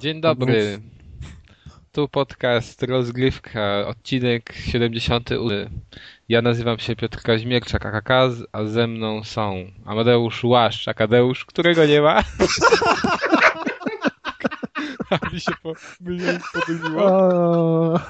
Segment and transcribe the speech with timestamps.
[0.00, 0.80] Dzień dobry.
[1.92, 5.80] Tu podcast Rozgrywka, odcinek 78.
[6.28, 8.10] Ja nazywam się Piotr Kaźmierczak, AKK,
[8.52, 9.54] a ze mną są
[9.86, 12.22] Amadeusz Łaszcz, Akadeusz, którego nie ma.
[15.10, 18.00] A mi się po, mi się pomyliło.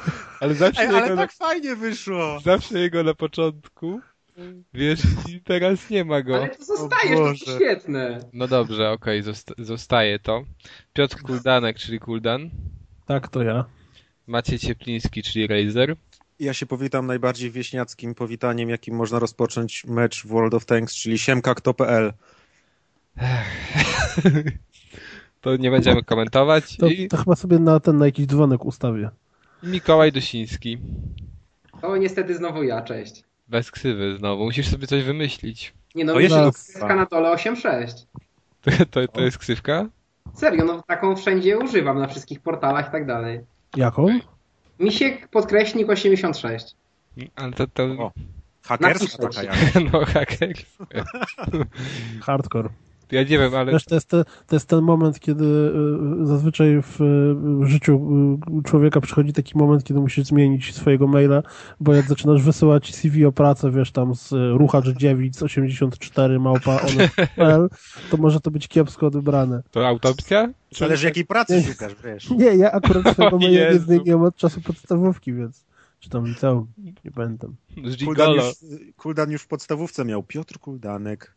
[0.41, 2.41] Ale zawsze, Ej, ale jego, tak fajnie wyszło.
[2.45, 4.01] zawsze jego na początku.
[4.75, 6.37] Wiesz, i teraz nie ma go.
[6.37, 8.21] Ale to zostajesz, to jest świetne.
[8.33, 10.45] No dobrze, okej, zosta- zostaje to.
[10.93, 12.51] Piotr Kuldanek, czyli Kuldan.
[13.07, 13.65] tak, to ja.
[14.27, 15.97] Maciej Ciepliński, czyli Razer.
[16.41, 21.19] Ja się powitam najbardziej wieśniackim powitaniem, jakim można rozpocząć mecz w World of Tanks, czyli
[21.19, 22.13] siemka.kto.pl.
[25.41, 26.77] To nie będziemy komentować.
[26.77, 29.11] To, I to chyba sobie na ten na jakiś dzwonek ustawię.
[29.63, 30.79] Mikołaj Dusiński.
[31.83, 33.23] O, niestety znowu ja, cześć.
[33.49, 34.45] Bez ksywy znowu.
[34.45, 35.75] Musisz sobie coś wymyślić.
[35.95, 38.07] Nie no, To wiesz, jest ksywka na dole 8.6.
[38.63, 39.87] To, to, to jest ksywka?
[40.35, 43.41] Serio, no taką wszędzie używam, na wszystkich portalach i tak dalej.
[43.77, 44.19] Jaką?
[44.79, 46.75] Misiek podkreśnik 86.
[47.37, 48.13] Ale to, to O.
[48.65, 49.57] Hakerska taka jak.
[49.93, 50.53] no haker.
[52.21, 52.69] Hardcore.
[53.11, 55.45] Ja nie wiem, ale Wiesz, to jest, te, to jest ten moment, kiedy
[56.23, 58.09] y, zazwyczaj w y, życiu
[58.61, 61.43] y, człowieka przychodzi taki moment, kiedy musisz zmienić swojego maila,
[61.81, 66.81] bo jak zaczynasz wysyłać CV o pracę, wiesz, tam z y, ruchacz dziewic 84 małpa
[66.81, 67.69] one.pl,
[68.11, 69.63] to może to być kiepsko odebrane.
[69.71, 70.49] to autopsja?
[70.71, 72.31] Zależy jakiej pracy szukasz, wiesz.
[72.39, 75.65] Nie, ja akurat swojego maila nie zmieniłem od czasu podstawówki, więc
[76.01, 76.67] czy tam liceum,
[77.05, 77.57] nie pamiętam.
[78.05, 78.45] Kuldan już,
[78.97, 81.35] Kuldan już w podstawówce miał Piotr Kuldanek.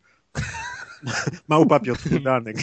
[1.47, 2.57] Małpa Piotr Kuldanek.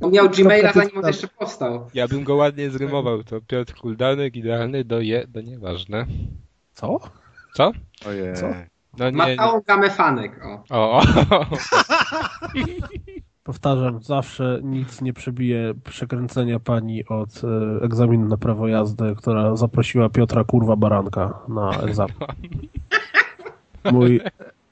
[0.00, 1.90] On miał Gmaila zanim on jeszcze powstał.
[1.94, 3.24] Ja bym go ładnie zrymował.
[3.24, 6.06] To Piotr Kuldanek, idealny do je, do nieważne.
[6.74, 7.00] Co?
[7.54, 7.72] Co?
[8.06, 8.36] Ojej.
[8.36, 8.46] Co?
[8.98, 9.30] No Ma nie.
[9.30, 9.36] nie.
[9.36, 10.64] całą gamę fanek, o.
[10.70, 11.02] O, o.
[13.44, 20.08] Powtarzam, zawsze nic nie przebije przekręcenia pani od e, egzaminu na prawo jazdy, która zaprosiła
[20.08, 22.14] Piotra Kurwa Baranka na egzamin.
[23.92, 24.20] Mój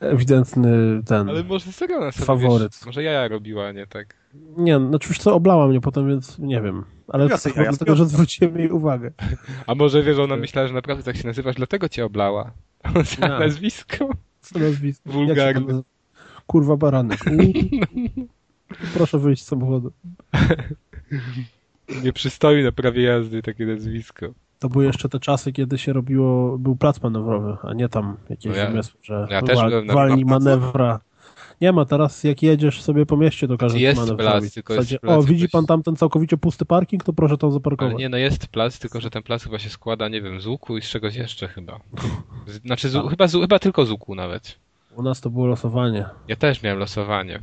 [0.03, 1.29] ewidentny ten...
[1.29, 2.73] Ale może serio na sobie, Faworyt.
[2.73, 4.17] Wiesz, może jaja robiła, nie tak.
[4.57, 6.85] Nie, znaczy już co, oblała mnie potem, więc nie wiem.
[7.09, 9.13] Ale Ja jaja dlatego, że zwróciłem jej uwagę.
[9.67, 12.51] A może wiesz, ona myślała, że naprawdę tak się nazywasz, dlatego cię oblała.
[13.21, 13.39] Za Nie.
[13.39, 14.11] nazwisko.
[14.41, 15.11] Co nazwisko?
[15.25, 15.83] Nazywa?
[16.47, 17.21] Kurwa Baranek.
[18.95, 19.93] Proszę wyjść z samochodu.
[22.03, 24.27] Nie przystoi na prawie jazdy takie nazwisko.
[24.63, 28.53] To były jeszcze te czasy, kiedy się robiło, był plac manewrowy, a nie tam jakieś
[28.53, 31.01] No ja- że ja też byłem na- na manewra.
[31.61, 34.85] Nie ma, teraz jak jedziesz sobie po mieście, to każdy Jest manewr plac, tylko jest
[34.85, 37.97] zasadzie, plac o, widzi pan tam ten całkowicie pusty parking, to proszę tam Ale zaparkować.
[37.99, 40.77] nie, no jest plac, tylko że ten plac chyba się składa, nie wiem, z łuku
[40.79, 41.81] i z czegoś jeszcze chyba.
[42.65, 44.59] Znaczy, z, chyba, z, chyba tylko z łuku nawet.
[44.97, 46.07] U nas to było losowanie.
[46.29, 47.41] Ja też miałem losowanie.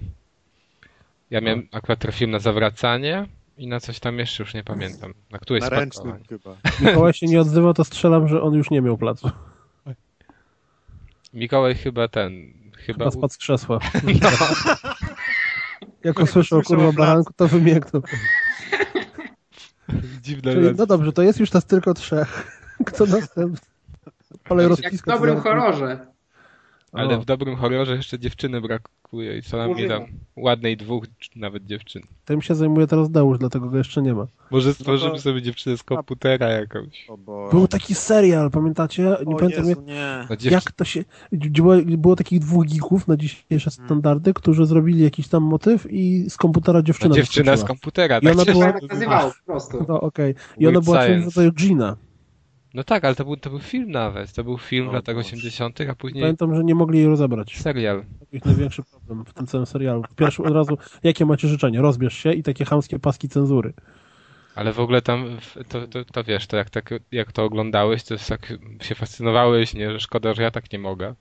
[1.30, 1.78] Ja miałem, No.
[1.78, 3.26] akurat trafiłem na zawracanie
[3.60, 5.14] i na coś tam jeszcze, już nie pamiętam.
[5.32, 6.56] Na któreś Na ręcznym chyba.
[6.82, 9.32] Mikołaj się nie odzywa, to strzelam, że on już nie miał placu.
[11.34, 12.98] Mikołaj chyba ten, chyba...
[12.98, 13.80] Chyba spadł z krzesła.
[14.22, 14.30] No.
[16.04, 18.04] Jak usłyszał kurwa baranku, to wymięknął.
[20.22, 22.62] Dziwne Czyli, no dobrze, to jest już nas tylko trzech.
[22.86, 23.60] Kto następny?
[24.50, 26.08] Olej Jak w dobrym horrorze.
[26.92, 30.06] Ale O, w dobrym horrorze jeszcze dziewczyny brakuje i co nam mi tam
[30.36, 31.06] ładnej dwóch
[31.36, 32.02] nawet dziewczyn.
[32.26, 34.28] Tym się zajmuje teraz Deusz, dlatego go jeszcze nie ma.
[34.52, 37.08] Może stworzymy No to- sobie dziewczynę z komputera jakąś.
[37.52, 39.04] Był taki serial, pamiętacie?
[39.04, 40.26] Nie O pamiętam Jezu, jak, nie.
[40.30, 40.52] No, dziew...
[40.54, 41.04] jak to się...
[41.32, 43.88] Było, było takich dwóch geeków na dzisiejsze Hmm.
[43.88, 47.68] standardy, którzy zrobili jakiś tam motyw i z komputera dziewczyna no, dziewczyna z wyskoczyła.
[47.68, 48.20] komputera.
[48.20, 49.86] I ona tak się była- Tak nazywało po prostu.
[49.88, 50.36] No okej.
[50.58, 51.96] I ona Weird była czymś w rodzaju Gina.
[52.74, 54.34] No tak, ale to był, to był film nawet.
[54.34, 55.28] To był film w O latach Boże.
[55.28, 57.58] 80., a później Pamiętam, że nie mogli jej rozebrać.
[57.58, 58.02] serial.
[58.20, 60.04] To ich największy problem w tym całym serialu.
[60.16, 61.82] Pierwszy od razu, jakie macie życzenie?
[61.82, 63.74] Rozbierz się i takie chamskie paski cenzury.
[64.56, 68.04] Ale w ogóle tam, w- to, to, to wiesz, to jak, tak, jak to oglądałeś,
[68.04, 71.16] to tak się fascynowałeś, nie, że szkoda, że ja tak nie mogę.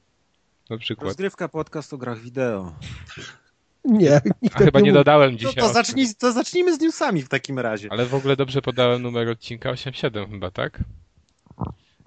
[0.71, 1.07] Na przykład.
[1.07, 2.73] Rozgrywka podcast o grach wideo.
[3.85, 4.93] Nie, A tak chyba nie mówi.
[4.99, 5.55] dodałem No dzisiaj.
[5.55, 7.89] to, o- zacznij, to zacznijmy z newsami w takim razie.
[7.91, 10.79] Ale w ogóle dobrze podałem numer odcinka 87 chyba, tak?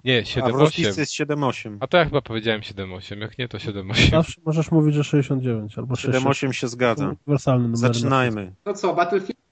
[0.04, 0.60] Nie, A w 78.
[0.60, 1.76] rozpisce jest 7.8.
[1.80, 4.10] A to ja chyba powiedziałem 78, jak nie to 78.
[4.10, 6.42] Zawsze możesz mówić, że 69 albo 66.
[6.42, 7.06] 7.8 się zgadza.
[7.08, 7.78] Uniwersalny numer.
[7.78, 8.52] Zaczynajmy.
[8.64, 9.42] To co, Battlefield?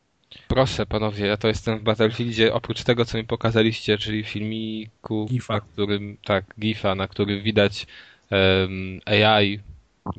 [0.49, 5.55] Proszę panowie, ja to jestem w Battlefieldzie, oprócz tego co mi pokazaliście, czyli filmiku, Gifa.
[5.55, 7.87] na którym, tak, gifa, na którym widać
[8.31, 9.61] em, AI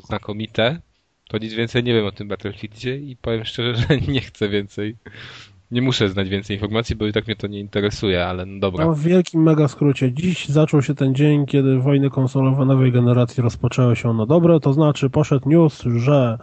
[0.07, 0.79] znakomite,
[1.29, 4.95] to nic więcej nie wiem o tym Battlefieldzie i powiem szczerze, że nie chcę więcej.
[5.71, 8.85] Nie muszę znać więcej informacji, bo i tak mnie to nie interesuje, ale no dobra.
[8.85, 10.13] No, w wielkim mega skrócie.
[10.13, 14.73] Dziś zaczął się ten dzień, kiedy wojny konsolowe nowej generacji rozpoczęły się na dobre, to
[14.73, 16.37] znaczy poszedł news, że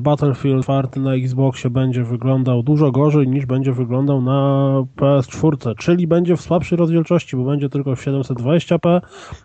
[0.00, 6.36] Battlefield 4 na Xboxie będzie wyglądał dużo gorzej niż będzie wyglądał na PS4, czyli będzie
[6.36, 9.00] w słabszej rozdzielczości, bo będzie tylko w 720p,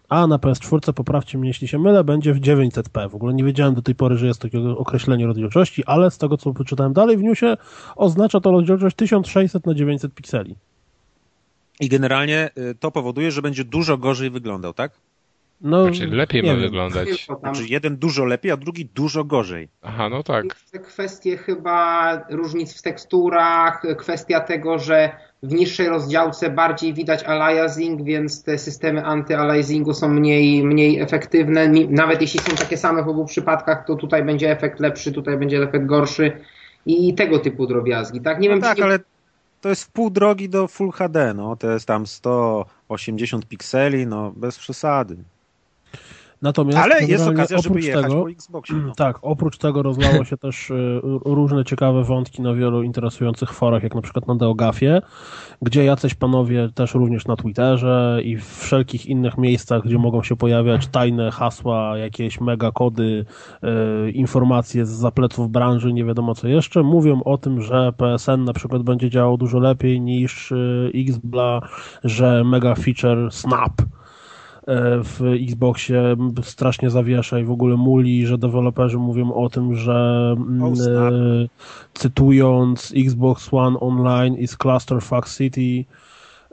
[0.09, 3.09] a na PS4, poprawcie mnie jeśli się mylę, będzie w 900p.
[3.09, 6.37] W ogóle nie wiedziałem do tej pory, że jest takie określenie rozdzielczości, ale z tego
[6.37, 7.57] co wyczytałem dalej w newsie,
[7.95, 10.55] oznacza to rozdzielczość 1600 na 900 pikseli.
[11.79, 14.91] I generalnie y, to powoduje, że będzie dużo gorzej wyglądał, tak?
[15.61, 16.59] No, znaczy lepiej ma wiem.
[16.59, 17.27] wyglądać.
[17.39, 19.67] Znaczy jeden dużo lepiej, a drugi dużo gorzej.
[19.81, 20.45] Aha, no tak.
[20.71, 25.11] Te kwestie chyba różnic w teksturach, kwestia tego, że
[25.43, 31.67] w niższej rozdziałce bardziej widać aliasing, więc te systemy anty-aliasingu są mniej, mniej efektywne.
[31.89, 35.63] Nawet jeśli są takie same w obu przypadkach, to tutaj będzie efekt lepszy, tutaj będzie
[35.63, 36.31] efekt gorszy
[36.85, 38.21] i tego typu drobiazgi.
[38.21, 38.83] Tak, nie no wiem, tak nie...
[38.83, 38.99] ale
[39.61, 44.59] to jest pół drogi do Full HD, no to jest tam 180 pikseli, no bez
[44.59, 45.17] przesady.
[46.41, 48.75] Natomiast Ale jest okazja, żeby jechać tego, po Xboxie.
[48.75, 48.93] No.
[48.95, 53.95] Tak, oprócz tego rozlało się też y, różne ciekawe wątki na wielu interesujących forach, jak
[53.95, 55.01] na przykład na Deogafie,
[55.61, 60.35] gdzie jacyś panowie też również na Twitterze i w wszelkich innych miejscach, gdzie mogą się
[60.35, 63.25] pojawiać tajne hasła, jakieś mega kody,
[64.07, 68.53] y, informacje z zapleców branży, nie wiadomo co jeszcze, mówią o tym, że PSN na
[68.53, 71.61] przykład będzie działał dużo lepiej niż y, Xbla,
[72.03, 73.71] że mega feature Snap
[75.03, 80.71] w Xboxie strasznie zawiesza i w ogóle muli, że deweloperzy mówią o tym, że oh,
[81.93, 85.85] cytując Xbox One Online is clusterfuck city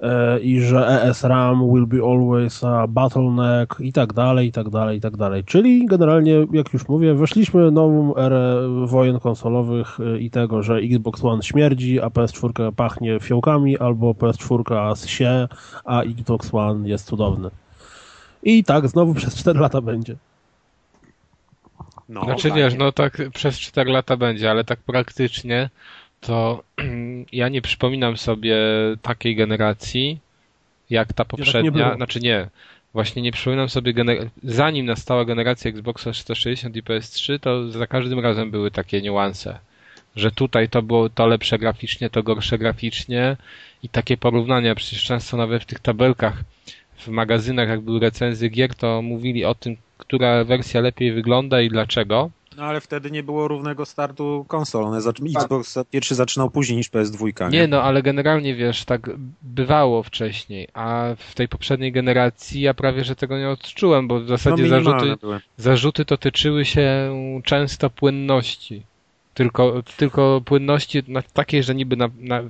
[0.03, 4.99] e, i że ESRAM will be always a bottleneck i tak dalej, i tak dalej,
[4.99, 5.45] i tak dalej.
[5.45, 11.25] Czyli generalnie, jak już mówię, weszliśmy w nową erę wojen konsolowych i tego, że Xbox
[11.25, 15.49] One śmierdzi, a PS4 pachnie fiołkami, albo PS4 się,
[15.85, 17.51] a Xbox One jest cudowny.
[18.43, 20.17] I tak znowu przez 4 lata będzie.
[22.09, 25.71] No, znaczy wiesz, no tak przez 4 lata będzie, ale tak praktycznie
[26.21, 26.63] to
[27.33, 28.57] ja nie przypominam sobie
[29.03, 30.19] takiej generacji
[30.91, 32.49] jak ta tak poprzednia, znaczy nie,
[32.93, 38.21] właśnie nie przypominam sobie, gener- zanim nastała generacja Xboxa 360 i PS3, to za każdym
[38.21, 39.59] razem były takie niuanse,
[40.17, 43.37] że tutaj to było to lepsze graficznie, to gorsze graficznie
[43.83, 46.43] i takie porównania, przecież często nawet w tych tabelkach
[46.99, 51.69] w magazynach, jak były recenzje gier, to mówili o tym, która wersja lepiej wygląda i
[51.69, 52.31] dlaczego.
[52.59, 54.85] No ale wtedy nie było równego startu konsol.
[54.85, 57.51] One zac- Xbox pierwszy zaczynał później niż PS2.
[57.51, 57.59] Nie?
[57.59, 59.11] nie, no ale generalnie wiesz, tak
[59.43, 64.27] bywało wcześniej, a w tej poprzedniej generacji ja prawie, że tego nie odczułem, bo w
[64.27, 65.17] zasadzie no, zarzuty,
[65.57, 67.13] zarzuty dotyczyły się
[67.45, 68.83] często płynności.
[69.35, 71.03] Tylko, tylko płynności
[71.33, 72.43] takiej, że niby na, na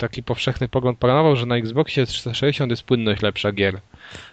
[0.00, 3.80] taki powszechny pogląd panował, że na Xboxie 360 jest płynność lepsza gier.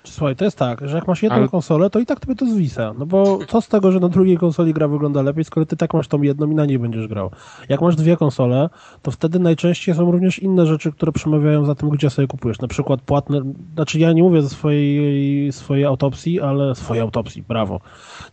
[0.03, 1.49] Słuchaj, to jest tak, że jak masz jedną Ale...
[1.49, 2.93] konsolę, to i tak tobie to zwisa.
[2.97, 5.93] No bo co z tego, że na drugiej konsoli gra wygląda lepiej, skoro ty tak
[5.93, 7.31] masz tą jedną i na niej będziesz grał.
[7.69, 8.69] Jak masz dwie konsole,
[9.01, 12.59] to wtedy najczęściej są również inne rzeczy, które przemawiają za tym, gdzie sobie kupujesz.
[12.59, 13.41] Na przykład płatne,
[13.73, 17.79] znaczy ja nie mówię ze swojej, swojej autopsji, ale swojej autopsji, brawo.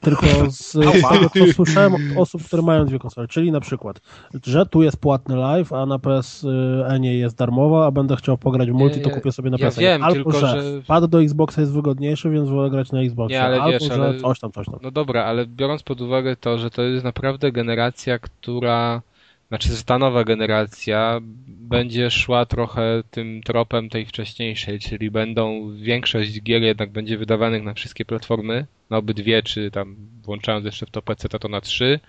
[0.00, 3.28] Tylko z, tego, co słyszałem od osób, które mają dwie konsole.
[3.28, 4.00] Czyli na przykład,
[4.44, 8.74] że tu jest płatny live, a na PSN jest darmowa, a będę chciał pograć w
[8.74, 9.80] multi, to kupię sobie na ja PSN.
[9.80, 13.38] Wiem, Albo, tylko, że, że pad do Xboxa jest wygodniejszy, więc wolę grać na Xboxie.
[13.38, 14.20] Nie, ale Albo, wiesz, ale...
[14.20, 14.78] coś tam, coś tam.
[14.82, 19.02] No dobra, ale biorąc pod uwagę to, że to jest naprawdę generacja, która
[19.48, 26.62] znaczy ta nowa generacja będzie szła trochę tym tropem tej wcześniejszej, czyli będą większość gier
[26.62, 31.28] jednak będzie wydawanych na wszystkie platformy, na obydwie, czy tam włączając jeszcze w to PC,
[31.28, 32.00] to, to na trzy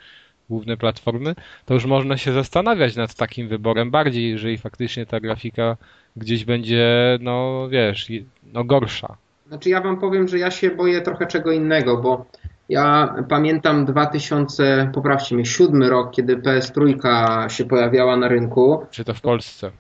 [0.50, 1.36] główne platformy,
[1.66, 5.78] to już można się zastanawiać nad takim wyborem bardziej, jeżeli faktycznie ta grafika
[6.16, 8.12] gdzieś będzie, no wiesz,
[8.54, 9.18] no gorsza.
[9.48, 12.26] Znaczy ja wam powiem, że ja się boję trochę czego innego, bo
[12.70, 18.86] ja pamiętam 2000, poprawcie mnie, siódmy rok, kiedy PS3 się pojawiała na rynku.
[18.92, 19.72] Czy to w Polsce?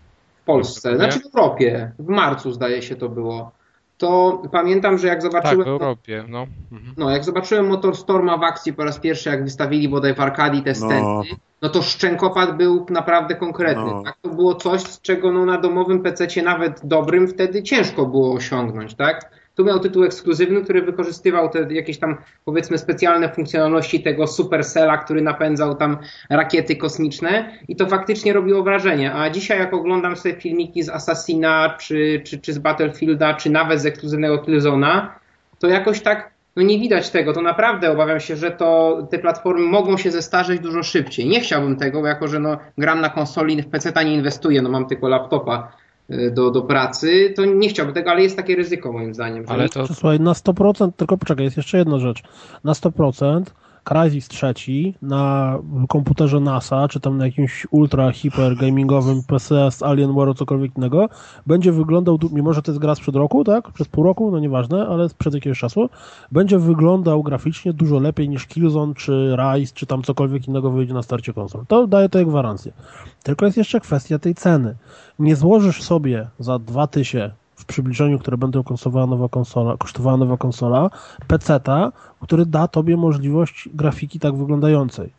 [0.41, 1.91] W Polsce, znaczy w Europie.
[1.99, 3.51] W marcu zdaje się to było.
[3.97, 5.57] To pamiętam, że jak zobaczyłem.
[5.57, 6.47] Tak, w Europie, no.
[6.71, 6.93] Mhm.
[6.97, 10.69] No, jak zobaczyłem Motorstorma w akcji po raz pierwszy, jak wystawili bodaj w Arkadii te
[10.69, 10.75] no.
[10.75, 13.85] Stenty, no to szczękopad był naprawdę konkretny.
[13.85, 14.03] No.
[14.03, 14.17] Tak?
[14.21, 18.95] To było coś, z czego no, na domowym PC nawet dobrym wtedy ciężko było osiągnąć,
[18.95, 19.31] tak?
[19.55, 25.21] Tu miał tytuł ekskluzywny, który wykorzystywał te jakieś tam powiedzmy specjalne funkcjonalności tego Supercella, który
[25.21, 25.97] napędzał tam
[26.29, 29.13] rakiety kosmiczne i to faktycznie robiło wrażenie.
[29.13, 33.81] A dzisiaj jak oglądam sobie filmiki z Assassina, czy, czy, czy z Battlefielda, czy nawet
[33.81, 35.07] z ekskluzywnego Killzone'a,
[35.59, 39.67] to jakoś tak no nie widać tego, to naprawdę obawiam się, że to te platformy
[39.67, 41.27] mogą się zestarzeć dużo szybciej.
[41.27, 44.69] Nie chciałbym tego, bo jako że no, gram na konsoli, w PC nie inwestuję, no
[44.69, 45.71] mam tylko laptopa
[46.31, 49.45] do, do pracy, to nie chciałbym tego, ale jest takie ryzyko moim zdaniem.
[49.47, 49.87] Ale to...
[49.87, 52.23] Słuchaj, na 100%, tylko poczekaj, jest jeszcze jedna rzecz.
[52.63, 53.43] Na 100%
[53.85, 55.57] Crysis trzeci na
[55.89, 61.09] komputerze NASA, czy tam na jakimś ultra hiper gamingowym PC z Alienware cokolwiek innego,
[61.47, 63.71] będzie wyglądał, mimo że to jest gra sprzed roku, tak?
[63.71, 65.89] Przez pół roku, no nieważne, ale sprzed jakiegoś czasu,
[66.31, 71.01] będzie wyglądał graficznie dużo lepiej niż Killzone, czy Rise, czy tam cokolwiek innego wyjdzie na
[71.01, 71.65] starcie konsol.
[71.67, 72.71] To daje to gwarancję.
[73.23, 74.75] Tylko jest jeszcze kwestia tej ceny.
[75.19, 80.89] Nie złożysz sobie za 2000 w przybliżeniu, które będą kosztowała nowa konsola, kosztowała nowa konsola,
[81.27, 85.09] PC-ta, który da tobie możliwość grafiki tak wyglądającej.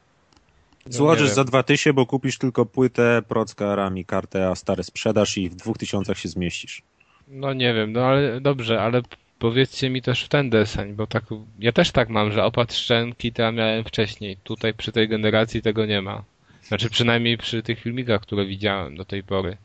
[0.89, 5.55] Złożysz za 2000, bo kupisz tylko płytę, procka, rami, kartę, a stare sprzedasz i w
[5.55, 6.83] 2000 się zmieścisz.
[7.29, 9.03] No nie wiem, no ale dobrze, ale
[9.39, 11.25] powiedzcie mi też w ten deseń, bo tak,
[11.59, 14.37] ja też tak mam, że opad szczęki to ja miałem wcześniej.
[14.45, 16.23] Tutaj przy tej generacji tego nie ma.
[16.69, 19.57] Znaczy przynajmniej przy tych filmikach, które widziałem do tej pory,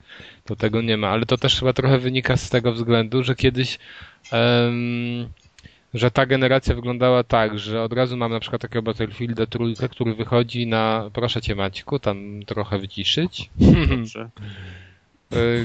[0.46, 1.10] to tego nie ma.
[1.10, 3.80] Ale to też chyba trochę wynika z tego względu, że kiedyś
[4.32, 5.30] um,
[5.94, 10.16] że ta generacja wyglądała tak, że od razu mam na przykład takiego Battlefielda trójkę, który
[10.16, 13.50] wychodzi na, proszę cię Maćku, tam trochę wyciszyć.
[13.90, 14.30] Dobrze.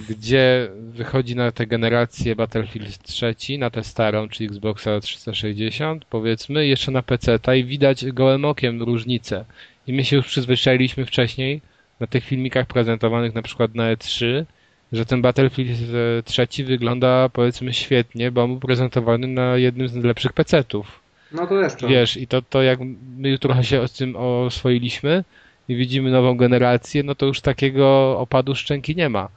[0.09, 6.91] Gdzie wychodzi na tę generację Battlefield 3, na tę starą, czy Xboxa 360, powiedzmy, jeszcze
[6.91, 9.45] na PC, i widać gołym okiem różnicę.
[9.87, 11.61] I my się już przyzwyczailiśmy wcześniej
[12.01, 14.45] na tych filmikach prezentowanych na przykład na E3,
[14.93, 15.79] że ten Battlefield
[16.25, 21.01] trzeci wygląda powiedzmy świetnie, bo był prezentowany na jednym z lepszych PC-ów.
[21.33, 21.89] No to jeszcze.
[21.89, 22.79] Wiesz, i to, to jak
[23.17, 25.25] my trochę się z tym oswoiliśmy
[25.69, 29.29] i widzimy nową generację, no to już takiego opadu szczęki nie ma.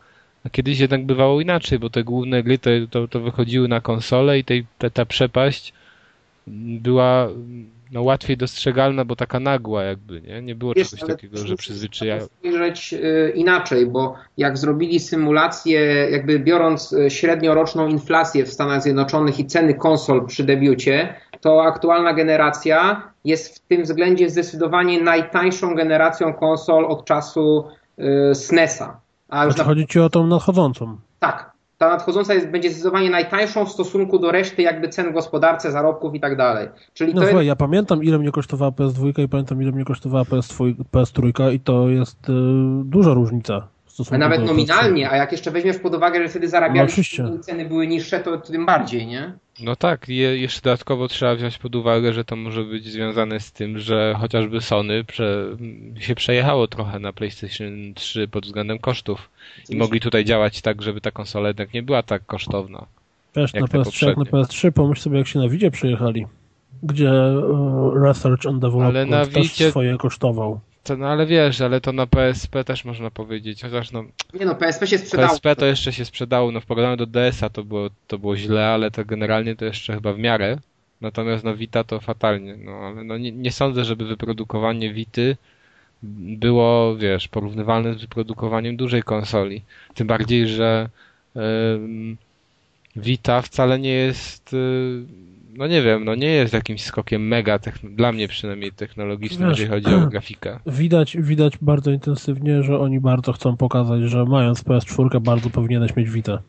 [0.43, 4.39] A kiedyś jednak bywało inaczej, bo te główne gry to, to, to wychodziły na konsolę
[4.39, 5.73] i tej, ta, ta przepaść
[6.47, 7.29] była
[7.91, 10.41] no, łatwiej dostrzegalna, bo taka nagła jakby, nie?
[10.41, 12.21] Nie było Wiesz, czegoś takiego, że przyzwyczaja...
[12.21, 15.79] spojrzeć y, inaczej, bo jak zrobili symulację,
[16.11, 22.13] jakby biorąc y, średnioroczną inflację w Stanach Zjednoczonych i ceny konsol przy debiucie, to aktualna
[22.13, 27.67] generacja jest w tym względzie zdecydowanie najtańszą generacją konsol od czasu
[28.31, 28.99] y, SNES-a.
[29.29, 29.87] A już Chodzi na...
[29.87, 30.97] ci o tą nadchodzącą.
[31.19, 31.48] Tak,
[31.79, 36.19] ta nadchodząca jest, będzie zdecydowanie najtańszą w stosunku do reszty jakby cen gospodarce, zarobków i
[36.19, 36.67] tak dalej.
[36.93, 37.47] Czyli no to słuchaj, jest...
[37.47, 41.89] ja pamiętam ile mnie kosztowała PS2 i pamiętam ile mnie kosztowała PS3, PS3 i to
[41.89, 42.33] jest y,
[42.85, 43.67] duża różnica.
[44.11, 47.87] A nawet nominalnie, a jak jeszcze weźmiesz pod uwagę, że wtedy zarabialiśmy no, ceny były
[47.87, 49.33] niższe, to tym bardziej, nie?
[49.59, 53.51] No tak, je, jeszcze dodatkowo trzeba wziąć pod uwagę, że to może być związane z
[53.51, 55.45] tym, że chociażby Sony prze,
[55.99, 59.29] się przejechało trochę na PlayStation 3 pod względem kosztów
[59.69, 62.85] i mogli tutaj działać tak, żeby ta konsola jednak nie była tak kosztowna.
[63.35, 66.27] Wiesz, na PS3, jak na PS3, pomyśl sobie, jak się na Widzie przejechali,
[66.83, 69.69] gdzie uh, Research and Development Ale na też Wicie...
[69.69, 70.59] swoje kosztował.
[70.83, 74.03] To, no ale wiesz, ale to na PSP też można powiedzieć, chociaż no...
[74.33, 75.29] Nie no, PSP się sprzedało.
[75.29, 78.67] PSP to jeszcze się sprzedało, no w porównaniu do DS-a to było, to było źle,
[78.67, 80.57] ale to generalnie to jeszcze chyba w miarę.
[81.01, 85.37] Natomiast no Vita to fatalnie, no ale no nie, nie sądzę, żeby wyprodukowanie Vity
[86.03, 89.61] było, wiesz, porównywalne z wyprodukowaniem dużej konsoli.
[89.95, 90.89] Tym bardziej, że
[91.35, 91.41] yy,
[92.95, 94.53] Vita wcale nie jest...
[94.53, 95.29] Yy,
[95.59, 99.83] no nie wiem, no nie jest jakimś skokiem mega, dla mnie przynajmniej technologicznym, Wiesz, jeżeli
[99.83, 100.59] chodzi o grafikę.
[100.65, 106.09] Widać, widać bardzo intensywnie, że oni bardzo chcą pokazać, że mając PS4 bardzo powinieneś mieć
[106.09, 106.39] Vita.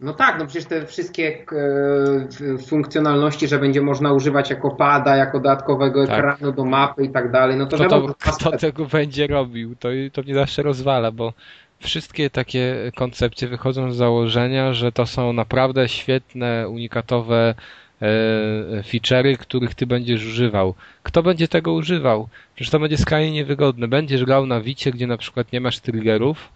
[0.00, 1.46] No tak, no przecież te wszystkie
[2.52, 6.18] e, funkcjonalności, że będzie można używać jako pada, jako dodatkowego tak.
[6.18, 9.88] ekranu do mapy i tak dalej, no to kto, to, kto tego będzie robił, to,
[10.12, 11.32] to mnie zawsze rozwala, bo
[11.80, 17.54] wszystkie takie koncepcje wychodzą z założenia, że to są naprawdę świetne, unikatowe E,
[18.82, 20.74] feature'y, których ty będziesz używał.
[21.02, 22.28] Kto będzie tego używał?
[22.54, 23.88] Przecież to będzie skrajnie niewygodne.
[23.88, 26.48] Będziesz grał na wicie, gdzie na przykład nie masz triggerów,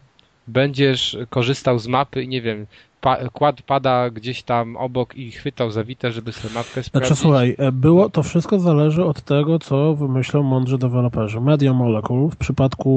[0.48, 2.66] będziesz korzystał z mapy i nie wiem,
[3.00, 7.08] pa, kład pada gdzieś tam obok i chwytał za witę, żeby sobie mapkę znaczy, sprawdzić.
[7.08, 11.40] Znaczy słuchaj, e, było, to wszystko zależy od tego, co wymyślą mądrzy deweloperzy.
[11.40, 12.90] Media Molecule w przypadku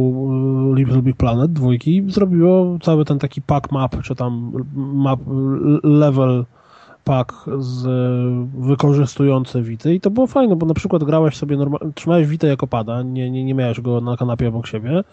[0.74, 5.20] e, Little Big Planet dwójki zrobiło cały ten taki pack map, czy tam map
[5.84, 6.46] level
[7.04, 7.88] pak z,
[8.68, 12.68] wykorzystujący Wity i to było fajne, bo na przykład grałeś sobie, normal, trzymałeś Witę jako
[12.68, 15.04] pada, nie, nie, nie miałeś go na kanapie obok siebie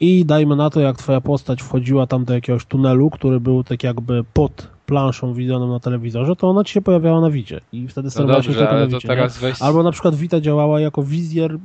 [0.00, 3.84] i dajmy na to, jak twoja postać wchodziła tam do jakiegoś tunelu, który był tak
[3.84, 8.04] jakby pod planszą widzoną na telewizorze, to ona ci się pojawiała na widzie i wtedy
[8.04, 9.08] no sterowałeś no tylko na widzie.
[9.40, 9.62] Weź...
[9.62, 11.58] Albo na przykład Wita działała jako wizjer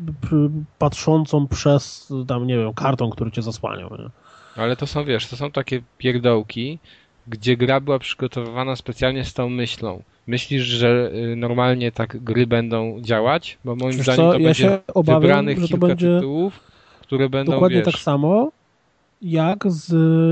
[0.79, 3.89] patrzącą przez tam, nie wiem, karton, który cię zasłaniał.
[3.89, 4.09] Nie?
[4.63, 6.79] Ale to są, wiesz, to są takie pierdołki,
[7.27, 10.03] gdzie gra była przygotowywana specjalnie z tą myślą.
[10.27, 13.57] Myślisz, że y, normalnie tak gry będą działać?
[13.65, 16.59] Bo moim zdaniem to ja będzie obawiam, wybranych że to kilka będzie tytułów,
[17.01, 17.85] które będą Dokładnie wiesz...
[17.85, 18.51] tak samo,
[19.21, 19.87] jak z...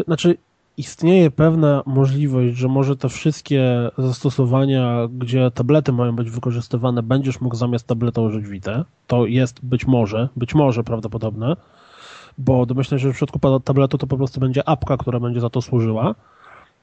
[0.05, 0.37] Znaczy,
[0.77, 7.55] istnieje pewna możliwość, że może te wszystkie zastosowania, gdzie tablety mają być wykorzystywane, będziesz mógł
[7.55, 8.85] zamiast tableta użyć Vita.
[9.07, 11.55] To jest być może, być może prawdopodobne,
[12.37, 15.49] bo domyślam się, że w przypadku tabletu to po prostu będzie apka, która będzie za
[15.49, 16.15] to służyła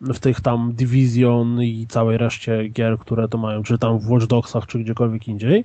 [0.01, 4.27] w tych tam Division i całej reszcie gier, które to mają, czy tam w Watch
[4.27, 5.65] Dogsach, czy gdziekolwiek indziej.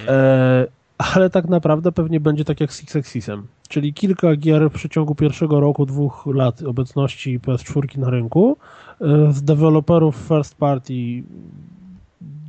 [0.00, 0.18] Mhm.
[0.18, 0.66] E,
[0.98, 5.60] ale tak naprawdę pewnie będzie tak jak z Axisem, czyli kilka gier w przeciągu pierwszego
[5.60, 8.56] roku, dwóch lat obecności PS4 na rynku.
[9.00, 10.94] E, z deweloperów first party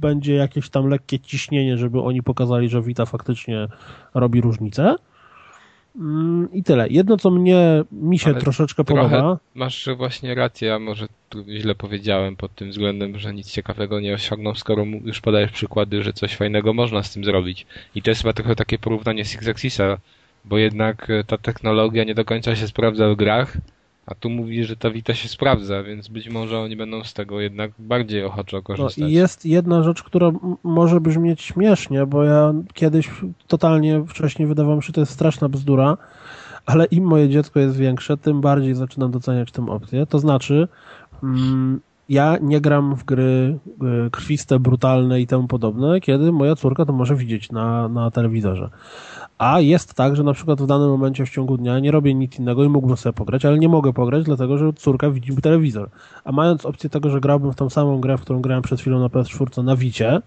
[0.01, 3.67] będzie jakieś tam lekkie ciśnienie, żeby oni pokazali, że Vita faktycznie
[4.13, 4.95] robi różnicę.
[5.97, 6.87] Mm, I tyle.
[6.89, 9.37] Jedno, co mnie, mi się Ale troszeczkę podoba.
[9.55, 14.13] Masz właśnie rację, a może tu źle powiedziałem pod tym względem, że nic ciekawego nie
[14.13, 17.65] osiągną, skoro już podajesz przykłady, że coś fajnego można z tym zrobić.
[17.95, 19.97] I to jest chyba trochę takie porównanie z X-Axisa,
[20.45, 23.57] bo jednak e, ta technologia nie do końca się sprawdza w grach,
[24.05, 27.41] a tu mówi, że ta Vita się sprawdza, więc być może oni będą z tego
[27.41, 28.97] jednak bardziej ochoczo korzystać.
[28.97, 30.31] No i jest jedna rzecz, która
[30.63, 33.09] może brzmieć śmiesznie, bo ja kiedyś
[33.47, 35.97] totalnie wcześniej wydawałem się, że to jest straszna bzdura,
[36.65, 40.05] ale im moje dziecko jest większe, tym bardziej zaczynam doceniać tę opcję.
[40.05, 40.67] To znaczy,
[41.23, 43.59] mm, ja nie gram w gry
[44.07, 48.69] y, krwiste, brutalne i temu podobne, kiedy moja córka to może widzieć na, na telewizorze.
[49.37, 52.39] A jest tak, że na przykład w danym momencie w ciągu dnia nie robię nic
[52.39, 55.89] innego i mógłbym sobie pograć, ale nie mogę pograć, dlatego że córka widzi telewizor.
[56.23, 58.99] A mając opcję tego, że grałbym w tą samą grę, w którą grałem przed chwilą
[58.99, 60.21] na PS4 na Wicie,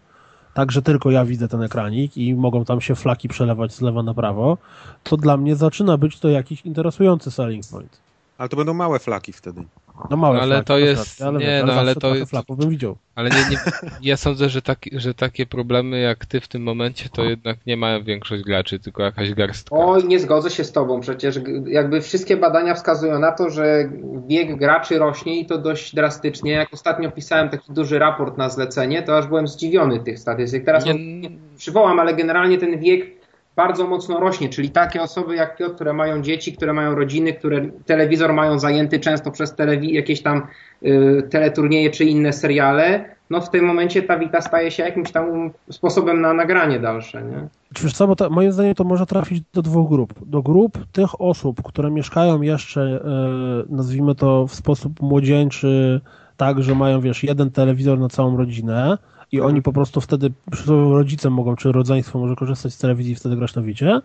[0.54, 4.02] tak, że tylko ja widzę ten ekranik i mogą tam się flaki przelewać z lewa
[4.02, 4.58] na prawo,
[5.02, 8.00] to dla mnie zaczyna być to jakiś interesujący selling point.
[8.38, 9.64] Ale to będą małe flaki wtedy.
[10.10, 12.70] No małe no, ale flaki, to jest, ale, nie, no, ale to jest, flaków bym
[12.70, 12.96] widział.
[13.14, 13.56] Ale nie, nie,
[14.02, 17.76] ja sądzę, że, tak, że takie problemy jak ty w tym momencie to jednak nie
[17.76, 19.76] mają większość graczy, tylko jakaś garstka.
[19.76, 23.90] Oj, nie zgodzę się z tobą, przecież jakby wszystkie badania wskazują na to, że
[24.26, 26.52] wiek graczy rośnie i to dość drastycznie.
[26.52, 30.64] Jak ostatnio pisałem taki duży raport na zlecenie, to aż byłem zdziwiony tych statystyk.
[30.64, 33.17] Teraz nie, nie przywołam, ale generalnie ten wiek
[33.58, 37.68] bardzo mocno rośnie, czyli takie osoby jak Piotr, które mają dzieci, które mają rodziny, które
[37.86, 40.42] telewizor mają zajęty często przez telewi- jakieś tam
[40.82, 45.50] y, teleturnieje czy inne seriale, no w tym momencie ta Wita staje się jakimś tam
[45.70, 47.48] sposobem na nagranie dalsze, nie?
[47.82, 50.14] Wiesz co, bo to, moim zdaniem to może trafić do dwóch grup.
[50.26, 56.00] Do grup tych osób, które mieszkają jeszcze, y, nazwijmy to w sposób młodzieńczy,
[56.36, 58.98] tak, że mają, wiesz, jeden telewizor na całą rodzinę,
[59.32, 60.32] i oni po prostu wtedy,
[60.68, 64.00] rodzice mogą, czy rodzeństwo może korzystać z telewizji i wtedy grać na wicie.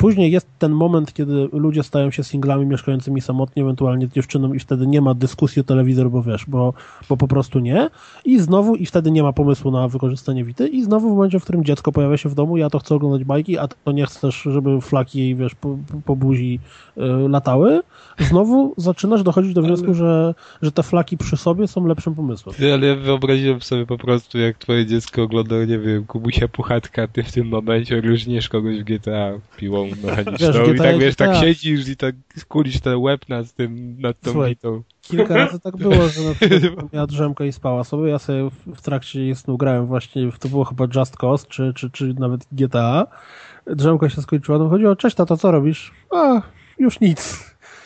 [0.00, 4.58] Później jest ten moment, kiedy ludzie stają się singlami mieszkającymi samotnie, ewentualnie z dziewczyną i
[4.58, 6.74] wtedy nie ma dyskusji o telewizor, bo wiesz, bo,
[7.08, 7.90] bo po prostu nie.
[8.24, 11.42] I znowu, i wtedy nie ma pomysłu na wykorzystanie Wity i znowu w momencie, w
[11.42, 14.42] którym dziecko pojawia się w domu, ja to chcę oglądać bajki, a to nie chcesz,
[14.42, 16.60] żeby flaki jej, wiesz, po, po buzi
[16.96, 17.80] y, latały,
[18.18, 19.94] znowu zaczynasz dochodzić do wniosku, ale...
[19.94, 22.54] że, że te flaki przy sobie są lepszym pomysłem.
[22.54, 27.08] Ty, ale ja wyobraziłem sobie po prostu, jak twoje dziecko ogląda, nie wiem, Kubusia Puchatka,
[27.08, 31.36] ty w tym momencie różnisz kogoś w GTA piłą mechaniczną wiesz, i tak wiesz, tak
[31.36, 34.82] siedzisz i tak skulisz ten łeb nad tym, nad tą Słuchaj, bitą.
[35.02, 38.80] Kilka razy tak było, że na przykład miała drzemkę i spała sobie, ja sobie w
[38.80, 43.06] trakcie snu grałem właśnie, to było chyba Just Cause, czy, czy, czy nawet GTA.
[43.66, 45.92] Drzemka się skończyła, no chodziło, cześć tato, co robisz?
[46.10, 46.42] A,
[46.78, 47.38] już nic.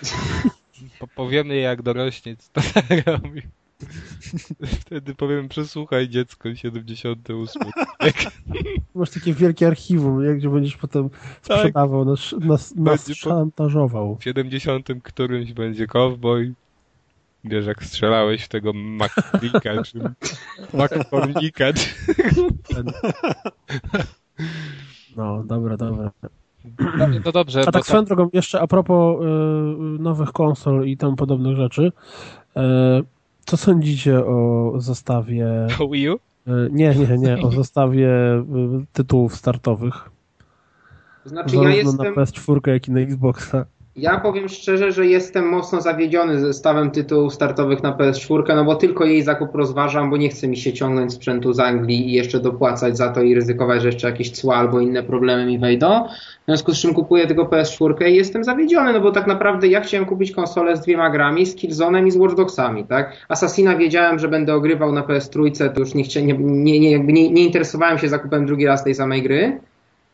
[0.98, 2.60] Po, powiemy jak dorośnie, co to
[3.12, 3.42] robi.
[4.80, 7.62] Wtedy powiem, przesłuchaj dziecko 78.
[8.94, 11.58] Masz takie wielkie archiwum, jak gdzie będziesz potem tak.
[11.58, 14.16] sprzedawał, nas, nas, nas szantażował.
[14.16, 16.54] W 70 którymś będzie cowboy.
[17.44, 19.98] Wiesz, jak strzelałeś w tego McCricka, czy
[20.72, 21.64] McCormicka.
[25.16, 26.10] No, dobra, dobra.
[27.24, 27.64] No dobrze.
[27.66, 29.26] A tak swoją drogą, jeszcze a propos y,
[30.02, 31.92] nowych konsol i tam podobnych rzeczy.
[32.56, 32.60] Y,
[33.44, 35.48] co sądzicie o zestawie...
[35.80, 36.14] O Wii U?
[36.14, 36.18] E,
[36.70, 38.44] nie, nie, nie, o zestawie e,
[38.92, 40.10] tytułów startowych.
[41.24, 42.14] Znaczy Zarówno ja jestem...
[42.14, 43.66] na PS4, jak i na Xboxa.
[43.96, 49.04] Ja powiem szczerze, że jestem mocno zawiedziony zestawem tytułów startowych na PS4, no bo tylko
[49.04, 52.96] jej zakup rozważam, bo nie chce mi się ciągnąć sprzętu z Anglii i jeszcze dopłacać
[52.96, 56.08] za to i ryzykować, że jeszcze jakieś cła albo inne problemy mi wejdą.
[56.42, 59.80] W związku z czym kupuję tego PS4 i jestem zawiedziony, no bo tak naprawdę ja
[59.80, 63.26] chciałem kupić konsolę z dwiema grami, z Killzone'em i z Watch Dogsami, tak?
[63.28, 67.30] Assassina wiedziałem, że będę ogrywał na PS3, to już nie, chcia, nie, nie, nie, nie,
[67.30, 69.60] nie interesowałem się zakupem drugi raz tej samej gry.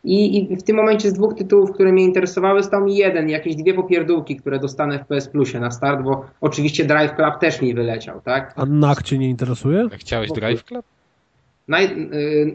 [0.04, 3.56] I, I, w tym momencie z dwóch tytułów, które mnie interesowały, stał mi jeden, jakieś
[3.56, 7.74] dwie popierdółki, które dostanę w PS Plusie na start, bo oczywiście Drive Club też mi
[7.74, 8.54] wyleciał, tak?
[8.56, 9.88] A NAK cię nie interesuje?
[9.92, 10.84] Chciałeś Drive Club?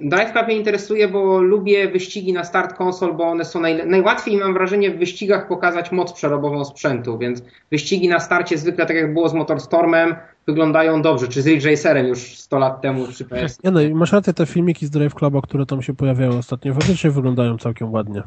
[0.02, 4.38] Drive Club mnie interesuje, bo lubię wyścigi na start konsol, bo one są naj, najłatwiej,
[4.38, 9.14] mam wrażenie, w wyścigach pokazać moc przerobową sprzętu, więc wyścigi na starcie zwykle, tak jak
[9.14, 10.16] było z Motorstormem,
[10.48, 13.60] wyglądają dobrze, czy z Ridge Racerem już 100 lat temu przy PS.
[13.64, 17.12] Ja no, masz rację, te filmiki z Drive Cluba, które tam się pojawiały ostatnio, faktycznie
[17.12, 18.24] wyglądają całkiem ładnie.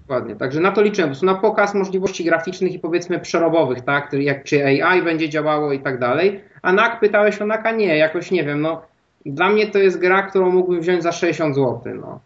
[0.00, 1.12] Dokładnie, także na to liczyłem.
[1.20, 4.12] Po na pokaz możliwości graficznych i powiedzmy przerobowych, tak?
[4.12, 6.40] Jak czy AI będzie działało i tak dalej.
[6.62, 7.70] A NAK pytałeś o NAKa?
[7.70, 8.60] Nie, jakoś nie wiem.
[8.60, 8.82] No,
[9.32, 11.80] dla mnie to jest gra, którą mógłbym wziąć za 60 zł.
[12.00, 12.20] No.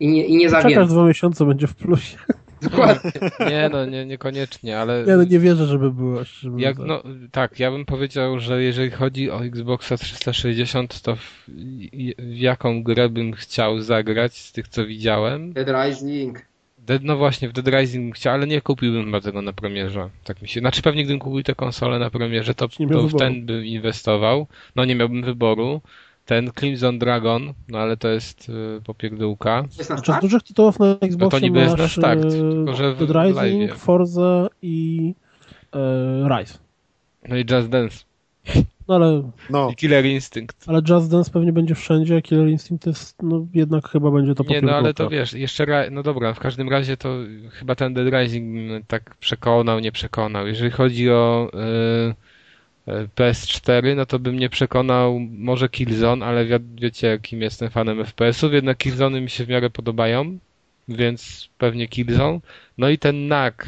[0.00, 2.18] I nie, i nie za Czekasz dwa miesiące, będzie w plusie.
[2.62, 3.10] Dokładnie.
[3.50, 5.04] Nie, no nie, niekoniecznie, ale...
[5.06, 6.24] Ja no, nie wierzę, żeby było.
[6.24, 11.46] Żeby Jak, no, tak, ja bym powiedział, że jeżeli chodzi o Xboxa 360, to w,
[12.18, 15.52] w jaką grę bym chciał zagrać z tych, co widziałem?
[15.52, 16.38] Dead Rising.
[16.88, 20.10] Dead, no właśnie, w Dead Rising chciał, ale nie kupiłbym chyba tego na premierze.
[20.24, 20.60] Tak mi się.
[20.60, 24.46] Znaczy pewnie gdybym kupił tę konsolę na premierze, to, to w ten bym inwestował.
[24.76, 25.80] No nie miałbym wyboru.
[26.26, 29.62] Ten Crimson Dragon, no ale to jest y, popierdółka.
[29.62, 30.22] To jest na Znaczy, z start?
[30.22, 33.72] dużych tytułów na Xboxie niby jest na masz start, e, tylko że w Dead Rising,
[33.72, 33.76] live'ie.
[33.76, 35.14] Forza i
[35.72, 36.58] e, Rise.
[37.28, 38.04] No i Just Dance.
[38.88, 40.64] No ale, No, I Killer Instinct.
[40.66, 44.44] ale Just Dance pewnie będzie wszędzie, a Killer Instinct jest, no jednak chyba będzie to
[44.44, 47.16] Nie, no ale to wiesz, jeszcze raz, no dobra, w każdym razie to
[47.52, 50.46] chyba ten Dead Rising tak przekonał, nie przekonał.
[50.46, 51.50] Jeżeli chodzi o
[52.88, 57.70] y, y, PS4, no to bym nie przekonał może Killzone, ale wi wiecie jakim jestem
[57.70, 60.38] fanem FPS-ów, jednak Killzony mi się w miarę podobają,
[60.88, 62.40] więc pewnie Killzone.
[62.78, 63.66] No i ten NAK,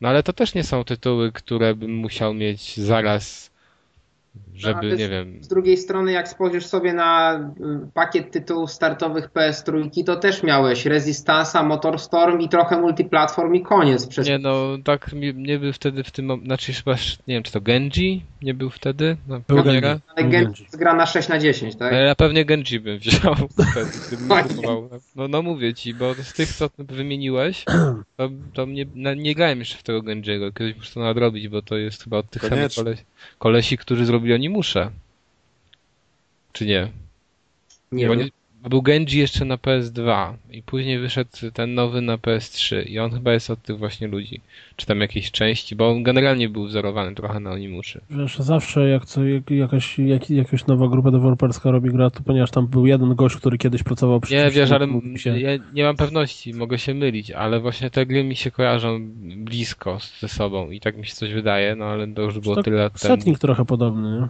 [0.00, 3.50] no ale to też nie są tytuły, które bym musiał mieć zaraz,
[4.54, 5.38] żeby, ale nie wiem...
[5.44, 7.40] Z drugiej strony, jak spojrzysz sobie na
[7.84, 14.06] y, pakiet tytułów startowych PS3, to też miałeś Resistance'a, Motorstorm i trochę multiplatform i koniec.
[14.06, 14.28] Przez...
[14.28, 16.92] Nie no, tak nie był wtedy w tym momencie, znaczy chyba,
[17.26, 19.40] nie wiem czy to Genji nie był wtedy na?
[19.62, 19.80] Genji.
[20.16, 20.62] Ale Genji.
[20.62, 21.92] jest gra na 6 na 10, tak?
[21.92, 24.28] Ale ja pewnie Genji bym wziął wtedy, gdybym.
[25.16, 27.64] No, no mówię ci, bo z tych co wymieniłeś,
[28.16, 30.52] to, to nie, na, nie grałem jeszcze w tego Genjiego.
[30.52, 33.04] Kiedyś muszę to nadrobić, bo to jest chyba od tych samych
[33.38, 34.90] kolesi, którzy zrobili Animusze.
[36.52, 36.92] Czy nie?
[37.92, 38.30] Nie Bo wiem.
[38.62, 43.32] Był Genji jeszcze na PS2 i później wyszedł ten nowy na PS3 i on chyba
[43.32, 44.40] jest od tych właśnie ludzi.
[44.76, 48.00] Czy tam jakieś części, bo on generalnie był wzorowany trochę na Animuszy.
[48.10, 52.50] Wiesz, zawsze jak, co, jak jakaś, jak, jakaś nowa grupa deweloperska robi gra, to ponieważ
[52.50, 55.40] tam był jeden gość, który kiedyś pracował przy Nie, wiesz, ale się...
[55.40, 59.00] ja nie mam pewności, mogę się mylić, ale właśnie te gry mi się kojarzą
[59.36, 62.64] blisko ze sobą i tak mi się coś wydaje, no ale to już było Tak,
[62.64, 63.16] tyle lat temu.
[63.16, 64.28] Setnik trochę podobny, nie?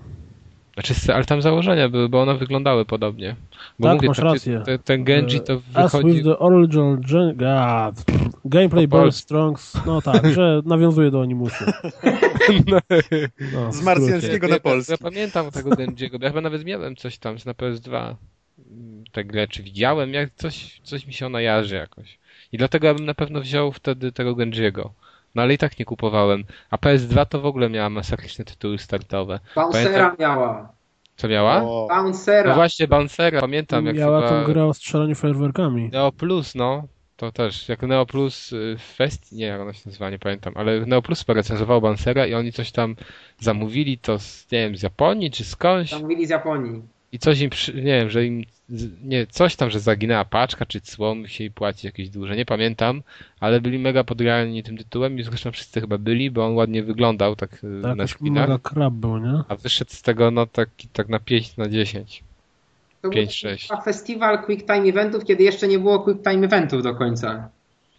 [0.84, 3.36] Znaczy, ale tam założenia były, bo one wyglądały podobnie.
[3.78, 4.62] Bo Tak, mówię, masz rację.
[4.66, 6.14] te- Ten Genji to As wychodzi...
[6.14, 7.36] with the original gen...
[7.36, 8.04] God.
[8.44, 9.20] Gameplay polsku.
[9.22, 11.64] Strongs, no tak, że nawiązuje do animusu.
[13.52, 14.92] No, Z w marsjańskiego na ja, polski.
[14.92, 18.14] ja pamiętam tego Genjiego, bo ja chyba nawet miałem coś tam na PS2
[19.12, 22.18] tę grę, czy widziałem, jak coś, coś mi się ona jarzy jakoś.
[22.52, 24.92] I dlatego ja bym na pewno wziął wtedy tego Genjiego.
[25.34, 26.44] No ale i tak nie kupowałem.
[26.70, 29.40] A PS2 to w ogóle miała masakryczne tytuły startowe.
[29.54, 30.72] Bouncera Pamiętam- miała.
[31.16, 31.62] Co miała?
[31.62, 32.48] O, Bouncera.
[32.48, 34.40] No właśnie, Bouncera, pamiętam jak Miała chyba...
[34.40, 35.88] tą grę o strzelaniu fajerwerkami.
[35.92, 36.82] Neo Plus, no.
[37.16, 37.68] To też.
[37.68, 39.32] Jak Neo Plus y, Fest...
[39.32, 40.52] Nie, jak ona się nazywa, nie pamiętam.
[40.56, 42.96] Ale Neo Plus recenzował Bouncera i oni coś tam
[43.40, 45.90] zamówili, to z, nie wiem, z Japonii czy skądś.
[45.90, 46.82] Zamówili z Japonii.
[47.12, 48.44] I coś im, przy, nie wiem, że im,
[49.05, 53.03] nie, coś tam, że zaginęła paczka, czy cło, musieli płacić jakieś duże, nie pamiętam,
[53.40, 57.37] ale byli mega podgrani tym tytułem i zresztą wszyscy chyba byli, bo on ładnie wyglądał
[57.37, 59.42] tak y, Tak, na screenach, mega krab był, nie?
[59.49, 62.25] a wyszedł z tego, no tak, tak na 5 na 10.
[63.03, 63.68] To był 5-6.
[63.68, 67.49] chyba festiwal Quick Time Eventów, kiedy jeszcze nie było Quick Time Eventów do końca.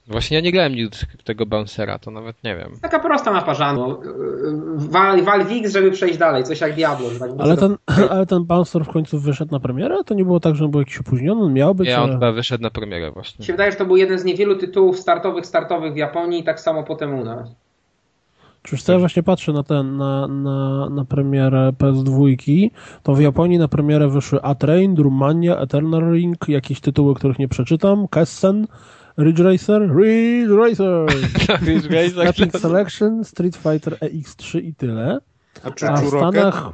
[0.10, 2.72] Właśnie ja nie grałem nigdy tego Bouncera, to nawet nie wiem.
[2.82, 3.96] Taka prosta mapa żadną.
[4.76, 6.44] Wal, wal Wix, żeby przejść dalej.
[6.44, 7.10] Coś jak Diablo.
[7.20, 7.76] Tak Ale ten,
[8.10, 10.04] ale ten Bouncer w końcu wyszedł na premierę?
[10.06, 11.42] To nie było tak, że on był jakiś opóźniony?
[11.42, 12.14] On miał być, Nie, on ale...
[12.14, 13.46] chyba wyszedł na premierę Mi właśnie.
[13.46, 16.60] się wydaje, że to był jeden z niewielu tytułów startowych, startowych w Japonii i tak
[16.60, 17.56] samo potem u nas.
[18.64, 22.70] Czyż co ja właśnie patrzę na ten, na, na, na premierę PS2,
[23.04, 28.08] to w Japonii na premierę wyszły A-Train, Drummania, Eternal Ring, jakieś tytuły, których nie przeczytam,
[28.08, 28.68] Kessen,
[29.20, 31.06] Ridge Racer, Ridge Racer,
[32.30, 35.20] Epic Selection, Street Fighter EX3 i tyle.
[35.64, 36.08] a A w?
[36.08, 36.72] Stanach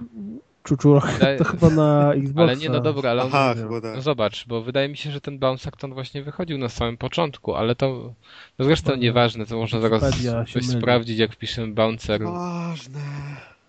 [0.69, 2.41] Chuchu Rocket to chyba na Xboxa.
[2.43, 3.95] Ale nie, no dobra, ale on, Aha, chyba tak.
[3.95, 7.55] no zobacz, bo wydaje mi się, że ten Bounce Acton właśnie wychodził na samym początku,
[7.55, 8.13] ale to,
[8.59, 9.01] no zresztą Dobra.
[9.01, 10.67] nieważne, to można zaraz coś myli.
[10.67, 12.23] sprawdzić, jak wpiszemy Bouncer.
[12.23, 12.99] Ważne.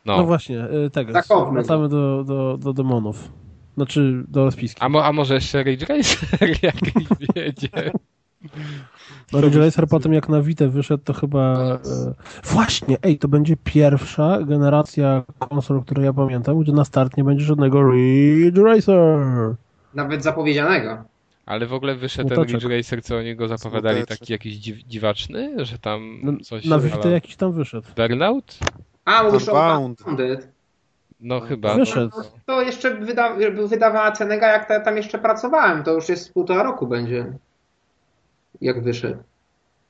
[0.04, 0.24] No No.
[0.24, 1.52] właśnie, y, tego, Zakopmy.
[1.54, 3.32] wracamy do, do, do demonów.
[3.76, 4.80] Znaczy, do rozpiski.
[4.82, 7.68] A, mo, a może jeszcze Rage Racer jakiś wiedzie?
[9.32, 11.54] No Ridge Racer po tym jak na Vita wyszedł, to chyba...
[11.54, 11.78] E,
[12.44, 17.44] właśnie, ej, to będzie pierwsza generacja konsol, której ja pamiętam, gdzie na start nie będzie
[17.44, 19.18] żadnego Ridge Racer.
[19.94, 21.04] Nawet zapowiedzianego.
[21.46, 25.64] Ale w ogóle wyszedł ten Ridge Racer, co o niego zapowiadali, taki jakiś dziw, dziwaczny,
[25.64, 26.64] że tam no, coś...
[26.64, 27.86] Na Vita jakiś tam wyszedł.
[27.96, 28.58] Burnout?
[29.04, 30.48] A, mówisz o Bounded.
[31.20, 31.74] No chyba.
[31.74, 32.10] Wyszedł.
[32.10, 33.36] To, to jeszcze wyda,
[33.68, 35.82] wydawała Cenega, jak ta, tam jeszcze pracowałem.
[35.82, 37.32] To już jest półtora roku będzie.
[38.60, 39.18] Jak wyszedł.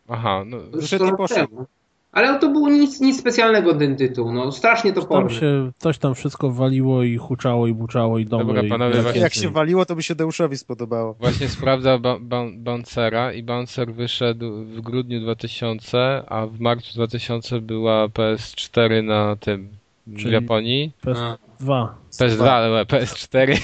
[0.08, 1.66] Aha, no wyszedł i poszedł.
[2.12, 5.98] Ale no to było nic, nic specjalnego ten tytuł, no strasznie to Tam się coś
[5.98, 8.44] tam wszystko waliło i huczało i buczało i domy.
[8.44, 9.20] Dobra, panowie, i właśnie...
[9.20, 11.14] Jak się waliło, to by się Deuszowi spodobało.
[11.14, 12.18] Właśnie sprawdza ba
[12.56, 19.68] Bouncera i Bouncer wyszedł w grudniu 2000, a w marcu 2000 była PS4 na tym
[20.06, 20.92] w Czyli Japonii.
[21.04, 21.88] PS2.
[22.12, 23.56] PS2, ale PS4.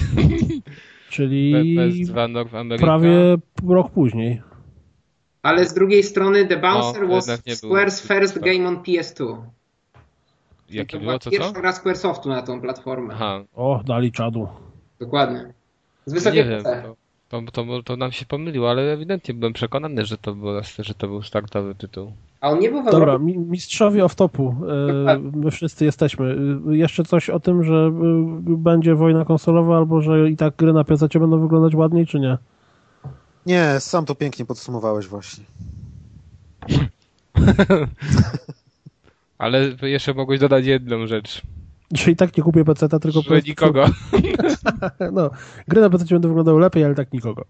[1.11, 2.87] Czyli PS2 North America.
[2.87, 3.37] prawie
[3.69, 4.43] rok później.
[5.43, 9.37] Ale z drugiej strony The Bouncer no, was Square's first game on PS2.
[10.71, 13.15] Jakie było, co, Pierwsza gra Squaresoftu na tą platformę.
[13.15, 13.45] Aha.
[13.55, 14.49] O, dali czadu.
[15.01, 15.53] Dokładnie.
[16.07, 16.63] Z wysokiej Nie
[17.29, 20.95] to, to, to, to, nam się pomyliło, ale ewidentnie byłem przekonany, że to, było, że
[20.95, 22.13] to był startowy tytuł.
[22.41, 24.55] A on nie był w Dobra, mistrzowie off-topu.
[25.09, 26.37] E, my wszyscy jesteśmy.
[26.71, 27.91] E, jeszcze coś o tym, że e,
[28.47, 32.39] będzie wojna konsolowa, albo że i tak gry na PC będą wyglądać ładniej, czy nie?
[33.47, 35.45] Nie, sam to pięknie podsumowałeś właśnie.
[39.39, 41.43] Ale jeszcze mogłeś dodać jedną rzecz.
[41.93, 43.49] Że i tak nie kupię PC, tylko że po prostu...
[43.49, 43.85] nikogo.
[45.13, 45.31] no,
[45.69, 47.45] gry na PC będą wyglądały lepiej, ale tak nikogo.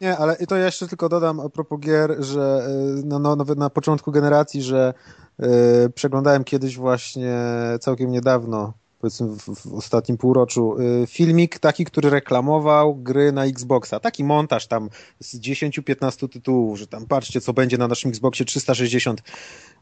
[0.00, 2.68] Nie, ale to ja jeszcze tylko dodam a propos gier, że
[3.04, 4.94] no, no, nawet na początku generacji, że
[5.38, 5.48] yy,
[5.94, 7.38] przeglądałem kiedyś właśnie
[7.80, 8.72] całkiem niedawno
[9.04, 14.00] powiedzmy w, w ostatnim półroczu, y, filmik taki, który reklamował gry na Xboxa.
[14.00, 14.88] Taki montaż tam
[15.20, 19.22] z 10-15 tytułów, że tam patrzcie, co będzie na naszym Xboxie 360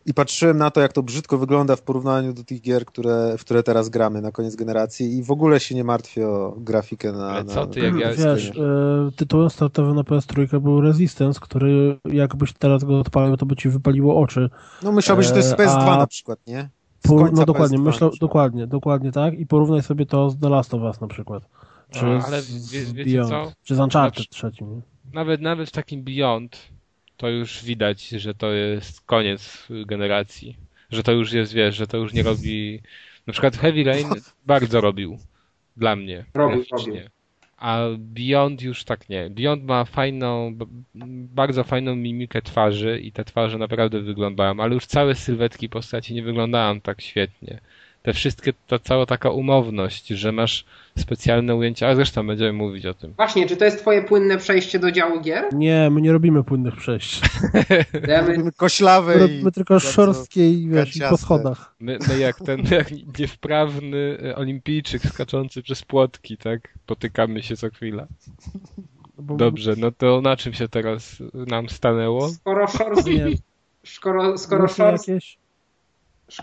[0.06, 3.40] i patrzyłem na to, jak to brzydko wygląda w porównaniu do tych gier, które, w
[3.40, 7.30] które teraz gramy na koniec generacji i w ogóle się nie martwię o grafikę na...
[7.30, 8.14] Ale co ty, jak ja...
[8.14, 8.52] Wiesz, y,
[9.16, 14.20] tytułem startowym na PS3 był Resistance, który jakbyś teraz go odpalił, to by ci wypaliło
[14.20, 14.50] oczy.
[14.82, 15.98] No myślałbyś, że to jest PS2 a...
[15.98, 16.68] na przykład, nie?
[17.08, 21.00] No dokładnie, myślę, dokładnie, dokładnie tak i porównaj sobie to z The Last of Us
[21.00, 21.42] na przykład.
[21.90, 23.52] Czy no, ale wie, wiecie Beyond, co?
[23.64, 24.74] Czy z Uncharted trzecim.
[24.74, 24.82] Nie?
[25.12, 26.68] Nawet, nawet w takim Beyond
[27.16, 30.56] to już widać, że to jest koniec generacji.
[30.90, 32.80] Że to już jest, wiesz, że to już nie robi...
[33.26, 34.08] Na przykład Heavy Rain
[34.46, 35.18] bardzo robił.
[35.76, 36.24] Dla mnie.
[36.34, 36.94] Robił, robił.
[37.62, 39.30] A Beyond już tak nie.
[39.30, 40.58] Beyond ma fajną,
[41.34, 46.22] bardzo fajną mimikę twarzy i te twarze naprawdę wyglądają, ale już całe sylwetki postaci nie
[46.22, 47.60] wyglądają tak świetnie
[48.02, 50.64] te wszystkie, ta cała taka umowność, że masz
[50.98, 53.14] specjalne ujęcia, a zresztą będziemy mówić o tym.
[53.16, 55.54] Właśnie, czy to jest twoje płynne przejście do działu gier?
[55.54, 57.20] Nie, my nie robimy płynnych przejść.
[58.26, 61.74] robimy koślawe Robimy tylko szorstkie i, wiesz, i po schodach.
[61.80, 66.74] My, my jak ten jak niewprawny e, olimpijczyk skaczący przez płotki, tak?
[66.86, 68.06] Potykamy się co chwila.
[69.18, 69.36] Bo...
[69.36, 72.28] Dobrze, no to na czym się teraz nam stanęło?
[72.28, 73.26] Skoro szorstkie...
[73.84, 75.12] Skoro, skoro szorstkie...
[75.12, 75.41] Jakieś?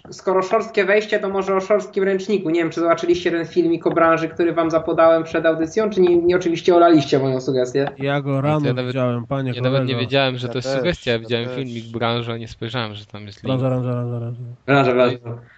[0.10, 2.50] Skoro szorstkie wejście, to może o szorstkim ręczniku.
[2.50, 6.18] Nie wiem, czy zobaczyliście ten filmik o branży, który wam zapodałem przed audycją, czy nie,
[6.18, 7.92] nie oczywiście olaliście moją sugestię?
[7.98, 11.12] Ja go rano ja nawet, widziałem, panie Ja nawet nie wiedziałem, że to jest sugestia.
[11.12, 13.60] Ja widziałem filmik branży, a nie spojrzałem, że tam jest link.
[13.60, 14.40] Branża, branża, branża.
[14.66, 15.18] Branża, branża.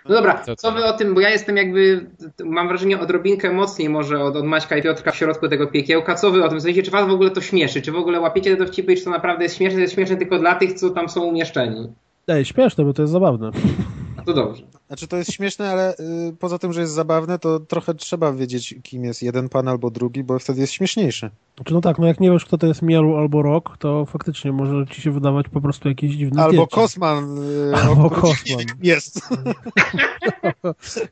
[0.10, 2.06] No dobra, co wy o tym, bo ja jestem jakby,
[2.46, 6.16] mam wrażenie, odrobinkę mocniej może od, od Maćka i Piotrka w środku tego piekiełka.
[6.16, 6.84] Co wy o tym sądzicie?
[6.84, 7.82] Czy was w ogóle to śmieszy?
[7.82, 9.76] Czy w ogóle łapiecie te dowcipy, czy to naprawdę jest śmieszne?
[9.78, 11.90] To jest śmieszne tylko dla tych, co tam są umieszczeni.
[12.28, 13.52] Ej, śmieszne, bo to jest zabawne.
[14.26, 14.64] To dobrze.
[14.92, 18.76] Znaczy to jest śmieszne, ale y, poza tym, że jest zabawne, to trochę trzeba wiedzieć,
[18.84, 21.30] kim jest jeden pan albo drugi, bo wtedy jest śmieszniejszy.
[21.56, 24.52] Znaczy, no tak, no jak nie wiesz, kto to jest Mielu albo Rok, to faktycznie
[24.52, 26.76] może ci się wydawać po prostu jakieś dziwne Albo zdjęcie.
[26.76, 27.38] Kosman.
[27.38, 28.66] Y, albo Kosman.
[28.84, 29.22] Jest.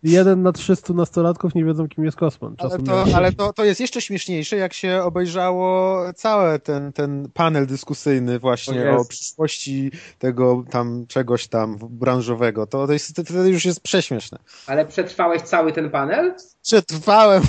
[0.03, 2.55] Jeden na 300 nastolatków nie wiedzą, kim jest Kosman.
[2.57, 7.67] ale to, ale to, to jest jeszcze śmieszniejsze, jak się obejrzało cały ten, ten panel
[7.67, 12.67] dyskusyjny właśnie o, o przyszłości tego tam czegoś tam branżowego.
[12.67, 14.37] To, to jest, wtedy już jest prześmieszne.
[14.67, 16.35] Ale przetrwałeś cały ten panel?
[16.61, 17.43] Przetrwałem.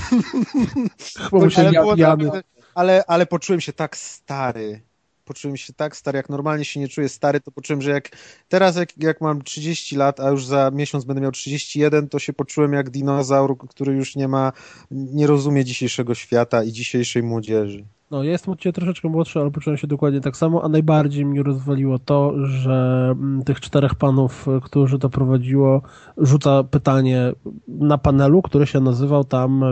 [1.30, 2.32] Chyba ale, było,
[2.74, 4.82] ale, ale poczułem się tak stary.
[5.30, 8.08] Poczułem się tak stary, jak normalnie się nie czuję stary, to poczułem, że jak
[8.48, 12.32] teraz jak, jak mam 30 lat, a już za miesiąc będę miał 31, to się
[12.32, 14.52] poczułem jak dinozaur, który już nie ma,
[14.90, 17.84] nie rozumie dzisiejszego świata i dzisiejszej młodzieży.
[18.10, 21.26] No, ja jestem od Ciebie troszeczkę młodszy, ale poczułem się dokładnie tak samo, a najbardziej
[21.26, 25.82] mnie rozwaliło to, że mm, tych czterech panów, którzy to prowadziło,
[26.16, 27.32] rzuca pytanie
[27.68, 29.66] na panelu, który się nazywał tam e,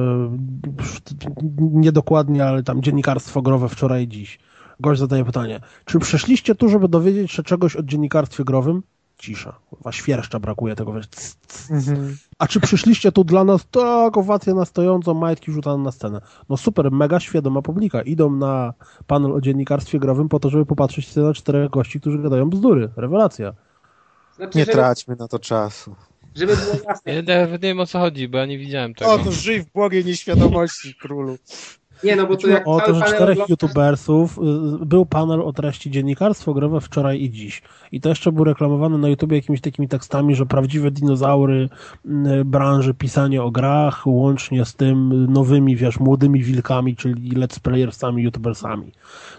[1.61, 4.38] niedokładnie, ale tam dziennikarstwo growe wczoraj i dziś.
[4.81, 8.83] Gość zadaje pytanie, czy przyszliście tu, żeby dowiedzieć się czegoś o dziennikarstwie growym?
[9.19, 9.59] cisza.
[9.79, 11.09] Chyba świerszcza brakuje tego, wiesz.
[11.09, 11.71] Cs, cs.
[11.71, 12.17] Mhm.
[12.38, 13.67] A czy przyszliście tu dla nas?
[13.71, 16.21] Tak, owacje na stojąco, majtki rzucane na scenę.
[16.49, 18.03] No super, mega świadoma publika.
[18.03, 18.75] Idą na
[19.07, 22.91] panel o dziennikarstwie growym po to, żeby popatrzeć na czterech gości, którzy gadają bzdury.
[22.97, 23.53] Rewelacja.
[24.37, 24.73] Znaczy, nie żeby...
[24.73, 25.95] traćmy na to czasu.
[26.35, 27.14] Żeby było jasne.
[27.14, 29.12] Ja nawet nie wiem o co chodzi, bo ja nie widziałem tego.
[29.12, 31.38] O, to żyj w błogiej nieświadomości, królu.
[32.04, 34.38] Nie, no bo tu jak o to, że czterech youtubersów,
[34.82, 37.62] y, był panel o treści dziennikarstwo growe wczoraj i dziś.
[37.92, 41.68] I to jeszcze był reklamowany na YouTubie jakimiś takimi tekstami, że prawdziwe dinozaury
[42.06, 48.22] y, branży pisanie o grach, łącznie z tym nowymi, wiesz, młodymi wilkami, czyli let's playersami,
[48.22, 48.92] youtubersami.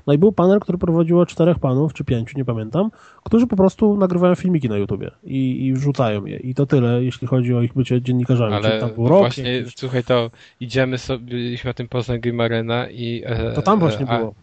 [0.07, 2.89] No i był panel, który prowadziło czterech panów, czy pięciu, nie pamiętam,
[3.29, 6.37] którzy po prostu nagrywają filmiki na YouTubie i, i wrzucają je.
[6.37, 8.53] I to tyle, jeśli chodzi o ich bycie dziennikarzami.
[8.53, 9.73] Ale tam był rok, właśnie, jakiś...
[9.77, 13.23] słuchaj, to idziemy sobie, byliśmy na tym Poznań Game Arena i...
[13.25, 14.33] E, to tam właśnie a, było.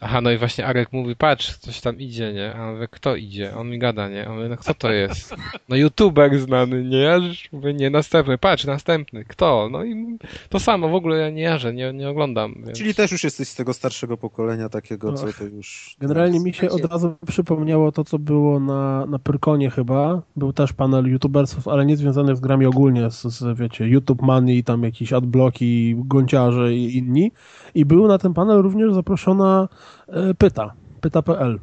[0.00, 2.54] Aha, no i właśnie Arek mówi, patrz, coś tam idzie, nie?
[2.54, 3.56] A on mówi, kto idzie?
[3.56, 4.28] On mi gada, nie?
[4.28, 5.34] On mówi, no kto to jest?
[5.68, 6.98] No youtuber znany, nie?
[6.98, 9.68] Ja już mówię, nie, następny, patrz, następny, kto?
[9.72, 12.54] No i to samo, w ogóle ja nie jarzę, nie, nie oglądam.
[12.66, 12.78] Więc...
[12.78, 15.96] Czyli też już jesteś z tego starszego pokolenia takiego, co to już...
[16.00, 20.22] Generalnie mi się od razu przypomniało to, co było na, na Pyrkonie chyba.
[20.36, 24.64] Był też panel youtubersów, ale nie związanych z grami ogólnie, z, z wiecie, YouTube Money,
[24.64, 27.32] tam jakieś adblocki, gąciarze i inni.
[27.74, 29.68] I był na ten panel również zaproszona
[30.08, 31.58] e, Pyta, pyta.pl.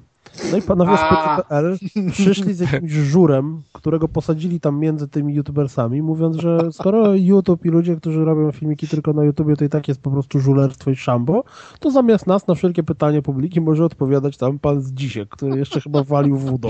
[0.52, 1.78] No i panowie z pyta.pl
[2.12, 7.70] przyszli z jakimś żurem, którego posadzili tam między tymi youtubersami, mówiąc, że skoro YouTube i
[7.70, 10.96] ludzie, którzy robią filmiki tylko na YouTubie, to i tak jest po prostu żulerstwo i
[10.96, 11.44] szambo,
[11.80, 15.82] to zamiast nas na wszelkie pytanie publiki może odpowiadać tam pan z Dzisiek, który jeszcze
[15.82, 16.70] chyba walił wódą.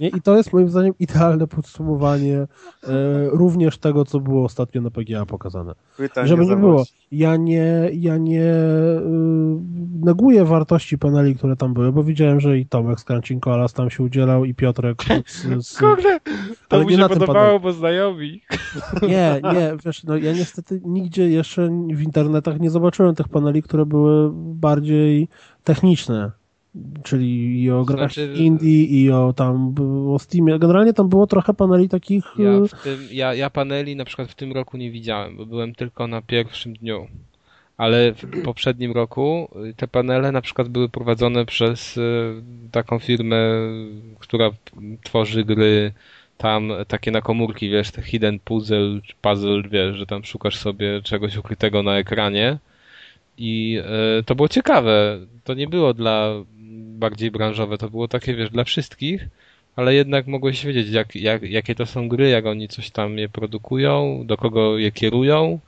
[0.00, 0.08] Nie?
[0.08, 2.48] I to jest moim zdaniem idealne podsumowanie e,
[3.30, 5.74] również tego, co było ostatnio na PGA pokazane.
[5.96, 6.84] Pytanie Żeby nie było.
[7.12, 9.00] Ja nie, ja nie y,
[10.00, 13.90] neguję wartości paneli, które tam były, bo widziałem, że i Tomek z Crunching Colas tam
[13.90, 15.66] się udzielał i Piotrek z...
[15.66, 16.20] z Kurde,
[16.68, 18.40] to mi się podobało, bo znajomi.
[19.02, 23.86] Nie, nie, wiesz, no ja niestety nigdzie jeszcze w internetach nie zobaczyłem tych paneli, które
[23.86, 25.28] były bardziej
[25.64, 26.30] techniczne
[27.02, 29.74] czyli i o grach znaczy, indie, i o tam
[30.08, 30.58] o Steamie.
[30.58, 32.24] Generalnie tam było trochę paneli takich...
[32.38, 35.74] Ja, y, tym, ja, ja paneli na przykład w tym roku nie widziałem, bo byłem
[35.74, 37.06] tylko na pierwszym dniu.
[37.76, 42.34] Ale w poprzednim roku te panele na przykład były prowadzone przez y,
[42.72, 43.36] taką firmę,
[44.18, 44.50] która
[45.04, 45.92] tworzy gry
[46.38, 51.36] tam takie na komórki, wiesz, te hidden puzzle, puzzle, wiesz, że tam szukasz sobie czegoś
[51.36, 52.58] ukrytego na ekranie
[53.38, 53.80] i
[54.20, 55.18] y, to było ciekawe.
[55.44, 56.30] To nie było dla
[56.98, 59.28] bardziej branżowe, to było takie, wiesz, dla wszystkich,
[59.76, 63.28] ale jednak mogłeś wiedzieć, jak, jak, jakie to są gry, jak oni coś tam je
[63.28, 65.60] produkują, do kogo je kierują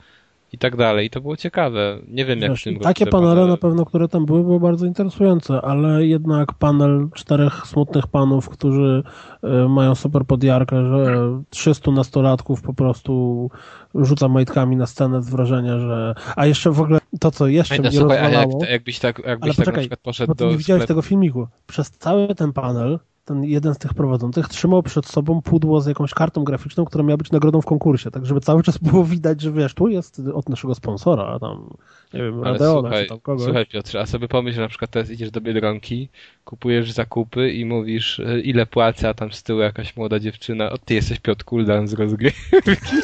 [0.53, 1.07] i tak dalej.
[1.07, 1.99] I to było ciekawe.
[2.09, 4.87] Nie wiem, jak Wiesz, w tym Takie panele, na pewno, które tam były, były bardzo
[4.87, 9.03] interesujące, ale jednak panel czterech smutnych panów, którzy
[9.45, 13.51] y, mają super podjarkę, że 300 nastolatków po prostu
[13.95, 16.15] rzuca majtkami na scenę z wrażenia, że...
[16.37, 18.59] A jeszcze w ogóle to, co jeszcze Ej, no, mnie słuchaj, rozwalało...
[18.61, 21.47] Jak, jakbyś tak, jakbyś ale tak poczekaj, na przykład poszedł do nie widziałeś tego filmiku.
[21.67, 26.15] Przez cały ten panel ten jeden z tych prowadzących trzymał przed sobą pudło z jakąś
[26.15, 29.53] kartą graficzną, która miała być nagrodą w konkursie, tak żeby cały czas było widać, że
[29.53, 31.75] wiesz, tu jest od naszego sponsora, tam,
[32.15, 33.45] nie wiem, Radeona czy tam kogoś.
[33.45, 36.09] Słuchaj Piotrze, a sobie pomyśl, że na przykład teraz idziesz do Biedronki,
[36.45, 40.79] kupujesz zakupy i mówisz, e, ile płacę, a tam z tyłu jakaś młoda dziewczyna, o
[40.79, 42.97] ty jesteś Piotr Kuldan z rozgrywki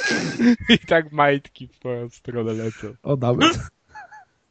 [0.74, 2.94] i tak majtki w twoją stronę lecą.
[3.02, 3.58] O, nawet.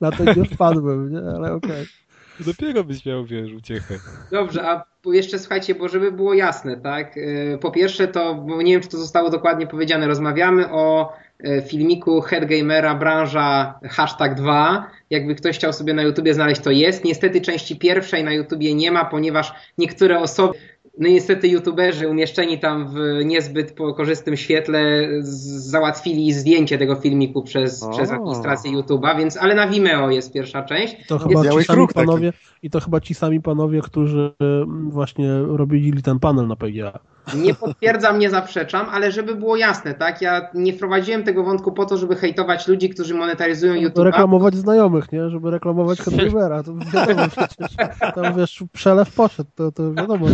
[0.01, 1.19] Na to nie wpadłem, nie?
[1.19, 1.71] Ale okej.
[1.71, 2.02] Okay.
[2.39, 3.99] Dopiero byś miał, wiesz, uciechę.
[4.31, 7.17] Dobrze, a jeszcze słuchajcie, bo żeby było jasne, tak?
[7.17, 11.61] E, po pierwsze to, bo nie wiem, czy to zostało dokładnie powiedziane, rozmawiamy o e,
[11.61, 14.91] filmiku Headgamera branża hashtag 2.
[15.09, 17.03] Jakby ktoś chciał sobie na YouTubie znaleźć, to jest.
[17.03, 20.57] Niestety części pierwszej na YouTubie nie ma, ponieważ niektóre osoby
[20.97, 28.11] no niestety youtuberzy umieszczeni tam w niezbyt korzystnym świetle załatwili zdjęcie tego filmiku przez, przez
[28.11, 31.07] administrację YouTube'a, więc ale na Vimeo jest pierwsza część.
[31.07, 36.03] To chyba ci sami panowie, I to chyba ci sami panowie, którzy mm, właśnie robili
[36.03, 36.99] ten panel na PGA.
[37.35, 40.21] Nie potwierdzam, nie zaprzeczam, ale żeby było jasne, tak?
[40.21, 44.05] Ja nie wprowadziłem tego wątku po to, żeby hejtować ludzi, którzy monetaryzują YouTube.
[44.05, 45.29] Reklamować znajomych, nie?
[45.29, 46.63] Żeby reklamować Headgamera.
[46.63, 47.75] To wiadomo przecież.
[48.15, 50.27] Tam wiesz, przelew poszedł, to, to wiadomo.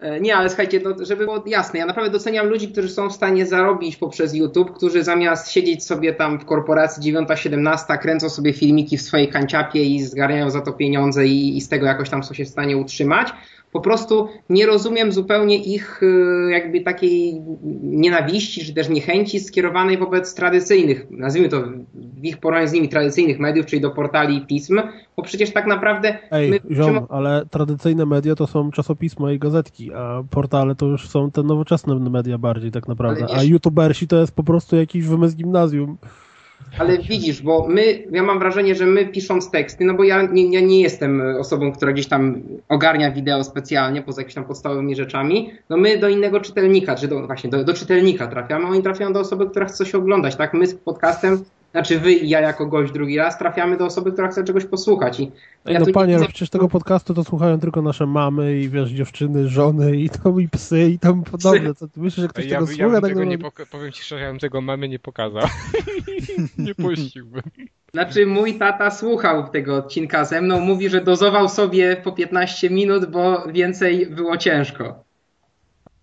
[0.00, 3.12] E, nie, ale słuchajcie, no, żeby było jasne, ja naprawdę doceniam ludzi, którzy są w
[3.12, 8.98] stanie zarobić poprzez YouTube, którzy zamiast siedzieć sobie tam w korporacji 9-17, kręcą sobie filmiki
[8.98, 12.34] w swojej kanciapie i zgarniają za to pieniądze i, i z tego jakoś tam są
[12.34, 13.32] się w stanie utrzymać
[13.72, 17.42] po prostu nie rozumiem zupełnie ich y, jakby takiej
[17.82, 21.62] nienawiści, czy też niechęci skierowanej wobec tradycyjnych, nazwijmy to
[21.94, 24.80] w ich porównaniu z nimi tradycyjnych mediów, czyli do portali pism,
[25.16, 26.18] bo przecież tak naprawdę...
[26.30, 31.08] Ej, my, ziom, ale tradycyjne media to są czasopisma i gazetki, a portale to już
[31.08, 35.36] są te nowoczesne media bardziej tak naprawdę, a youtubersi to jest po prostu jakiś wymysł
[35.36, 35.96] gimnazjum.
[36.78, 40.52] Ale widzisz, bo my, ja mam wrażenie, że my pisząc teksty, no bo ja nie,
[40.52, 45.50] ja nie jestem osobą, która gdzieś tam ogarnia wideo specjalnie, poza jakimiś tam podstawowymi rzeczami,
[45.70, 49.20] no my do innego czytelnika, czy do, właśnie do, do czytelnika trafiamy, oni trafiają do
[49.20, 50.54] osoby, która chce coś oglądać, tak?
[50.54, 54.28] My z podcastem znaczy wy i ja jako gość drugi raz trafiamy do osoby, która
[54.28, 55.20] chce czegoś posłuchać.
[55.20, 55.32] I
[55.66, 56.26] Ej, ja no panie, widzę...
[56.26, 60.48] przecież tego podcastu to słuchają tylko nasze mamy i wiesz, dziewczyny, żony i tam i
[60.48, 61.74] psy i tam podobne.
[61.74, 62.94] Co ty myślisz, że ktoś ja, tego ja słucha?
[62.94, 65.42] Ja tak tego nie poka- powiem ci szczerze, ja bym tego mamy nie pokazał.
[66.58, 67.42] nie puściłbym.
[67.94, 73.10] Znaczy mój tata słuchał tego odcinka ze mną, mówi, że dozował sobie po 15 minut,
[73.10, 75.09] bo więcej było ciężko.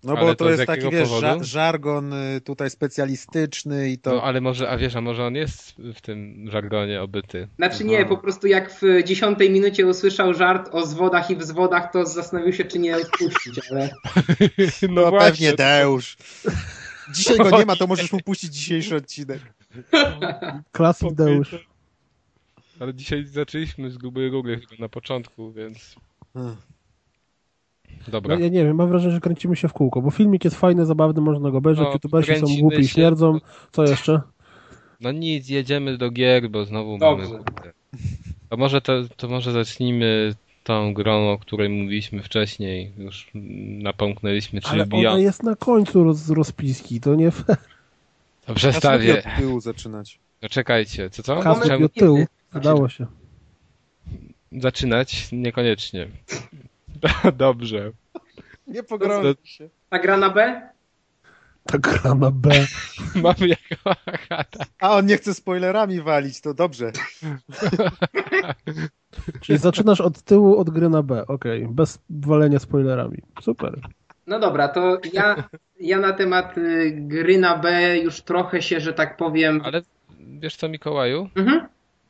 [0.04, 1.44] No bo to, to jest taki, wiesz, powodu?
[1.44, 4.14] żargon y, tutaj specjalistyczny i to...
[4.14, 7.48] No ale może, a wiesz, a może on jest w tym żargonie obyty?
[7.56, 12.06] Znaczy nie, po prostu jak w dziesiątej minucie usłyszał żart o zwodach i wzwodach, to
[12.06, 13.90] zastanowił się, czy nie puścić, ale...
[14.88, 16.16] No, no właśnie, pewnie, Deusz.
[17.14, 19.40] Dzisiaj go nie ma, to możesz mu puścić dzisiejszy odcinek.
[20.72, 21.68] Klasyk Deusz.
[22.80, 25.94] Ale dzisiaj zaczęliśmy z gruby rury na początku, więc...
[28.08, 28.34] Dobra.
[28.34, 30.86] No, ja nie wiem, mam wrażenie, że kręcimy się w kółko, bo filmik jest fajny,
[30.86, 33.38] zabawny, można go obejrzeć, no, youtubersi są głupi i śmierdzą.
[33.72, 34.20] Co jeszcze?
[35.00, 37.26] No nic, jedziemy do gier, bo znowu Dobrze.
[37.28, 37.44] mamy...
[38.48, 40.34] To może, to, to może zacznijmy
[40.64, 42.92] tą grą, o której mówiliśmy wcześniej.
[42.98, 43.30] Już
[43.82, 45.06] napomknęliśmy, czyli Ale Beyond.
[45.06, 47.56] ona jest na końcu roz, rozpiski, to nie fair.
[48.46, 49.18] To przestawię.
[49.18, 50.18] od tyłu zaczynać.
[50.42, 51.40] No czekajcie, co co?
[51.40, 52.24] Kasy od tyłu,
[52.54, 53.06] udało się.
[54.52, 55.28] Zaczynać?
[55.32, 56.08] Niekoniecznie.
[57.36, 57.92] Dobrze.
[58.66, 59.68] Nie pogrążę się.
[59.88, 60.68] Ta gra na B?
[61.64, 62.50] Ta gra na B.
[63.22, 64.00] Mamy jako
[64.80, 66.92] A on nie chce spoilerami walić, to dobrze.
[69.40, 71.62] Czyli zaczynasz od tyłu od gry na B, okej.
[71.62, 71.74] Okay.
[71.74, 73.18] Bez walenia spoilerami.
[73.40, 73.80] Super.
[74.26, 75.48] No dobra, to ja,
[75.80, 79.60] ja na temat y, gry na B już trochę się, że tak powiem...
[79.64, 79.82] Ale
[80.18, 81.28] wiesz co, Mikołaju?
[81.36, 81.68] Mhm.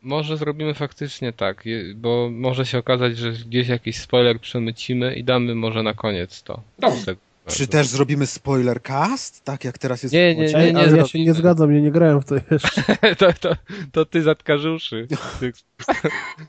[0.08, 1.64] Może zrobimy faktycznie tak,
[1.96, 6.62] bo może się okazać, że gdzieś jakiś spoiler przemycimy i damy może na koniec to.
[6.78, 7.16] Dobrze.
[7.46, 9.44] Czy też zrobimy spoiler cast?
[9.44, 11.90] Tak jak teraz jest Nie, nie, nie, nie, nie ja się nie zgadzam, ja nie
[11.90, 12.82] grałem w to jeszcze.
[13.18, 13.56] to, to,
[13.92, 15.06] to ty zatkasz uszy.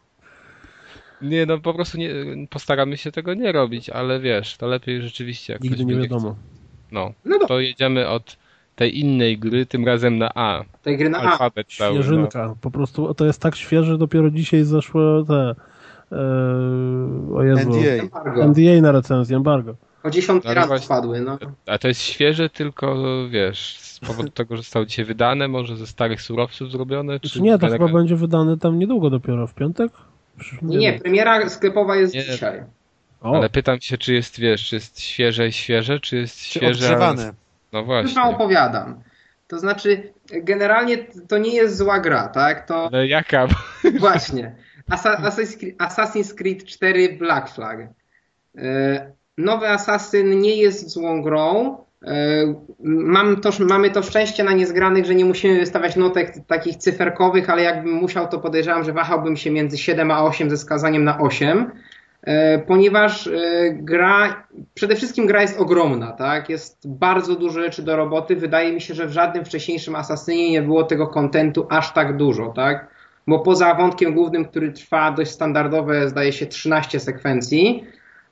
[1.21, 2.09] nie, no po prostu nie,
[2.49, 6.31] postaramy się tego nie robić, ale wiesz, to lepiej rzeczywiście jak Nigdy nie wiadomo.
[6.31, 6.41] Chce.
[6.91, 8.37] No, no to jedziemy od
[8.79, 10.63] tej innej gry, tym razem na A.
[10.83, 11.77] Tej gry na Alfabet A.
[11.77, 12.45] Cały, Świeżynka.
[12.47, 12.55] No.
[12.61, 15.55] Po prostu to jest tak świeże, dopiero dzisiaj zeszło te
[16.11, 16.15] e,
[17.35, 18.45] o Jezu, NDA.
[18.47, 19.75] NDA na recenzję, embargo.
[20.03, 21.37] O dziesiąty raz właśnie, spadły, no.
[21.65, 22.95] A to jest świeże tylko,
[23.29, 27.19] wiesz, z powodu tego, że zostało dzisiaj wydane, może ze starych surowców zrobione?
[27.19, 29.91] Czy, czy nie, to chyba będzie wydane tam niedługo dopiero, w piątek?
[30.61, 32.23] Nie, nie, premiera sklepowa jest nie.
[32.23, 32.63] dzisiaj.
[33.21, 33.35] O.
[33.35, 36.67] Ale pytam się, czy jest, wiesz, czy jest świeże i świeże, czy jest czy świeże...
[36.67, 37.33] Odgrzewane.
[37.73, 38.09] No właśnie.
[38.09, 39.03] Chyba opowiadam.
[39.47, 40.97] To znaczy, generalnie
[41.27, 42.67] to nie jest zła gra, tak?
[42.67, 42.85] To...
[42.85, 43.47] Ale jaka?
[43.99, 44.55] Właśnie.
[45.79, 47.79] Assassin's Creed 4 Black Flag.
[48.57, 51.77] E, nowy Assassin nie jest złą grą.
[52.05, 52.53] E,
[52.83, 57.63] mam to, mamy to szczęście na niezgranych, że nie musimy wystawiać notek takich cyferkowych, ale
[57.63, 61.71] jakbym musiał, to podejrzewam, że wahałbym się między 7 a 8 ze skazaniem na 8.
[62.23, 63.31] E, ponieważ e,
[63.73, 64.43] gra,
[64.73, 66.49] przede wszystkim gra jest ogromna, tak?
[66.49, 68.35] Jest bardzo dużo rzeczy do roboty.
[68.35, 72.53] Wydaje mi się, że w żadnym wcześniejszym Asasynie nie było tego kontentu aż tak dużo,
[72.55, 72.87] tak?
[73.27, 77.83] Bo poza wątkiem głównym, który trwa dość standardowe, zdaje się 13 sekwencji,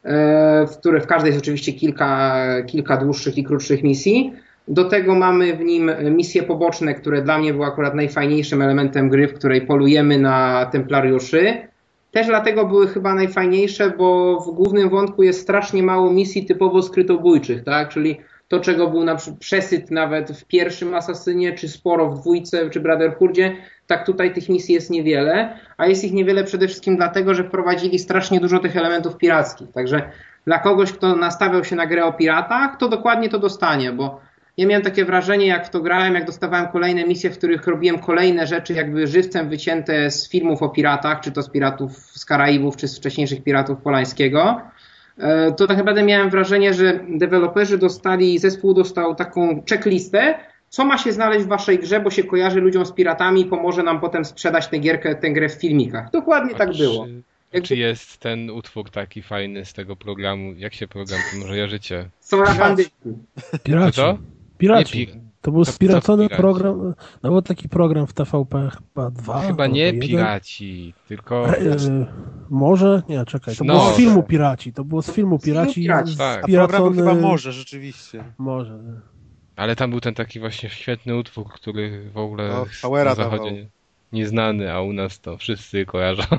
[0.03, 2.35] e, w których w każdej jest oczywiście kilka,
[2.65, 4.33] kilka dłuższych i krótszych misji.
[4.67, 9.27] Do tego mamy w nim misje poboczne, które dla mnie były akurat najfajniejszym elementem gry,
[9.27, 11.67] w której polujemy na templariuszy
[12.11, 17.63] też dlatego były chyba najfajniejsze, bo w głównym wątku jest strasznie mało misji typowo skrytobójczych,
[17.63, 17.89] tak?
[17.89, 22.69] Czyli to, czego był na przykład przesyt nawet w pierwszym Asasynie, czy sporo w dwójce,
[22.69, 23.55] czy Brotherhoodzie,
[23.87, 27.99] tak tutaj tych misji jest niewiele, a jest ich niewiele przede wszystkim dlatego, że wprowadzili
[27.99, 29.71] strasznie dużo tych elementów pirackich.
[29.71, 30.11] Także
[30.45, 34.19] dla kogoś, kto nastawiał się na grę o piratach, to dokładnie to dostanie, bo
[34.57, 37.99] ja miałem takie wrażenie, jak w to grałem, jak dostawałem kolejne misje, w których robiłem
[37.99, 42.77] kolejne rzeczy, jakby żywcem wycięte z filmów o piratach, czy to z piratów z Karaibów,
[42.77, 44.61] czy z wcześniejszych piratów Polańskiego.
[45.17, 50.39] E, to tak naprawdę miałem wrażenie, że deweloperzy dostali, zespół dostał taką checklistę,
[50.69, 53.83] co ma się znaleźć w waszej grze, bo się kojarzy ludziom z piratami i pomoże
[53.83, 56.11] nam potem sprzedać tę gierkę, tę grę w filmikach.
[56.11, 57.07] Dokładnie A tak czy, było.
[57.53, 57.67] Jakby...
[57.67, 60.53] Czy jest ten utwór taki fajny z tego programu?
[60.53, 61.19] Jak się program?
[61.31, 62.09] To może ja życie.
[62.19, 62.91] Są bandyci.
[63.63, 63.95] Piraci.
[63.95, 64.17] Co?
[64.57, 65.07] Piraci.
[65.41, 66.93] To był spiracony program,
[67.23, 69.41] no był taki program w TVP chyba dwa.
[69.41, 70.01] Chyba nie jeden.
[70.01, 71.57] Piraci, tylko...
[71.57, 71.75] E,
[72.49, 73.03] może?
[73.09, 73.73] Nie, czekaj, to no.
[73.73, 75.81] było z filmu Piraci, to było z filmu Piraci.
[75.81, 76.17] Piraci.
[76.17, 76.45] Tak.
[76.45, 78.23] Program chyba może, rzeczywiście.
[78.37, 78.79] Może.
[79.55, 82.49] Ale tam był ten taki właśnie świetny utwór, który w ogóle
[82.83, 83.69] no, na zachodzie
[84.11, 86.23] nieznany, a u nas to wszyscy kojarzą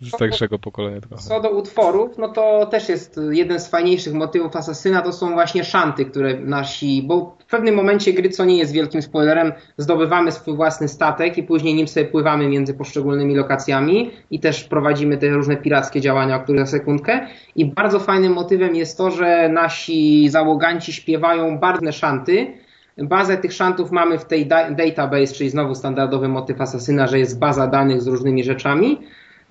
[0.00, 1.22] z starszego pokolenia trochę.
[1.22, 5.64] Co do utworów, no to też jest jeden z fajniejszych motywów Asasyna, to są właśnie
[5.64, 10.56] szanty, które nasi, bo w pewnym momencie gry, co nie jest wielkim spoilerem, zdobywamy swój
[10.56, 15.56] własny statek i później nim sobie pływamy między poszczególnymi lokacjami i też prowadzimy te różne
[15.56, 17.26] pirackie działania, o których za sekundkę.
[17.54, 22.52] I bardzo fajnym motywem jest to, że nasi załoganci śpiewają barwne szanty,
[22.98, 27.66] Bazę tych szantów mamy w tej database, czyli znowu standardowy motyw asasyna, że jest baza
[27.66, 29.00] danych z różnymi rzeczami.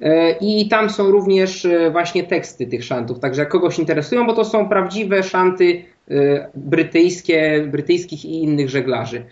[0.01, 3.19] E, I tam są również e, właśnie teksty tych szantów.
[3.19, 9.25] Także jak kogoś interesują, bo to są prawdziwe szanty e, brytyjskie, brytyjskich i innych żeglarzy.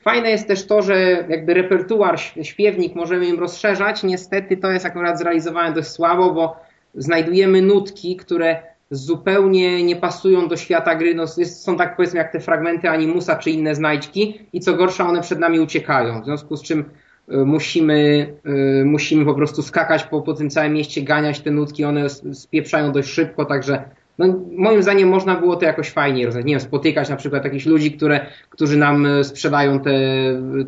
[0.00, 4.02] Fajne jest też to, że jakby repertuar, śpiewnik możemy im rozszerzać.
[4.02, 6.56] Niestety to jest akurat zrealizowane dość słabo, bo
[6.94, 11.14] znajdujemy nutki, które zupełnie nie pasują do świata gry.
[11.14, 15.20] No, są tak powiedzmy jak te fragmenty Animusa czy inne znajdźki i co gorsza one
[15.20, 16.22] przed nami uciekają.
[16.22, 16.84] W związku z czym
[17.28, 18.32] musimy,
[18.80, 22.92] y, musimy po prostu skakać po, po tym całym mieście, ganiać te nutki, one spieprzają
[22.92, 23.84] dość szybko, także
[24.18, 26.46] no, moim zdaniem można było to jakoś fajnie rozwiązać.
[26.46, 29.90] Nie wiem, spotykać na przykład jakichś ludzi, które, którzy nam y, sprzedają te,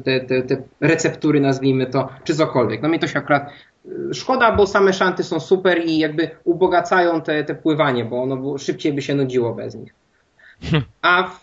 [0.05, 2.83] te, te, te receptury, nazwijmy to, czy cokolwiek.
[2.83, 3.51] No mi to się akurat
[4.13, 8.93] Szkoda, bo same szanty są super i jakby ubogacają te, te pływanie, bo ono szybciej
[8.93, 9.95] by się nudziło bez nich.
[11.03, 11.43] A, w,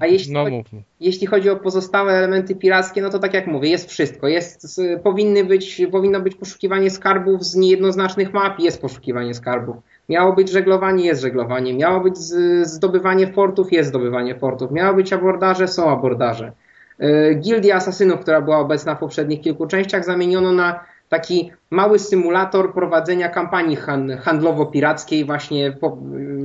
[0.00, 0.64] a jeśli, no, chodzi,
[1.00, 4.28] jeśli chodzi o pozostałe elementy pirackie, no to tak jak mówię, jest wszystko.
[4.28, 9.76] Jest, powinny być, powinno być poszukiwanie skarbów z niejednoznacznych map, jest poszukiwanie skarbów.
[10.08, 11.74] Miało być żeglowanie, jest żeglowanie.
[11.74, 12.16] Miało być
[12.62, 14.70] zdobywanie fortów, jest zdobywanie fortów.
[14.70, 16.52] Miało być abordaże, są abordaże.
[16.98, 22.74] E, Gildia Asasynów, która była obecna w poprzednich kilku częściach, zamieniono na taki mały symulator
[22.74, 23.76] prowadzenia kampanii
[24.20, 25.98] handlowo-pirackiej właśnie po,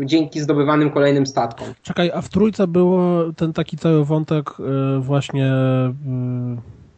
[0.05, 1.68] dzięki zdobywanym kolejnym statkom.
[1.82, 5.93] Czekaj, a w trójce było ten taki cały wątek e, właśnie e,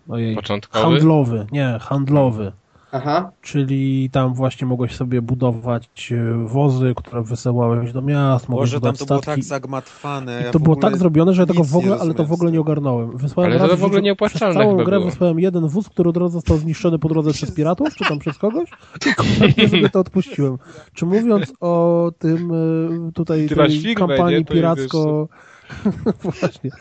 [0.09, 0.38] ojej,
[0.72, 2.51] handlowy, nie, handlowy.
[2.96, 3.32] Aha.
[3.41, 8.96] Czyli tam właśnie mogłeś sobie budować e, wozy, które wysyłałeś do miast, mogłeś Może tam
[8.96, 10.46] to było tak zagmatwane.
[10.50, 12.62] I to było tak zrobione, że ja tego w ogóle, ale to w ogóle nie
[12.62, 13.18] ogarnąłem.
[13.18, 15.12] Wysłałem ale to w ogóle nieopłacalne Przez całą grę było.
[15.12, 18.38] wysłałem jeden wóz, który od razu został zniszczony po drodze przez piratów, czy tam przez
[18.38, 18.70] kogoś
[19.12, 20.58] i kompletnie sobie to odpuściłem.
[20.93, 25.28] Czy mówiąc o tym e, tutaj tej kampanii piracko...
[26.24, 26.72] Właśnie.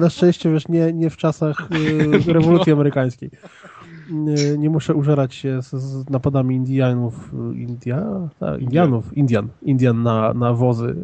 [0.00, 1.68] Na szczęście, wiesz, nie, nie w czasach
[2.28, 3.30] e, rewolucji amerykańskiej
[4.10, 8.28] nie, nie muszę użerać się z, z napadami Indianów, India?
[8.40, 10.94] Tak, Indianów, Indian, Indian na, na wozy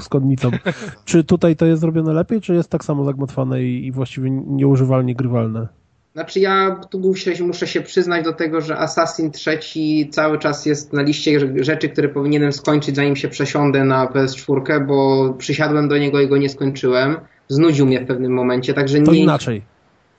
[0.00, 0.50] z konnicą.
[1.04, 5.14] czy tutaj to jest zrobione lepiej, czy jest tak samo zagmatwane i, i właściwie nieużywalnie
[5.14, 5.68] grywalne?
[6.12, 10.92] Znaczy ja tu muszę, muszę się przyznać do tego, że Assassin III cały czas jest
[10.92, 16.20] na liście rzeczy, które powinienem skończyć zanim się przesiądę na PS4, bo przysiadłem do niego
[16.20, 17.16] i go nie skończyłem.
[17.48, 19.22] Znudził mnie w pewnym momencie, także to nie...
[19.22, 19.62] inaczej.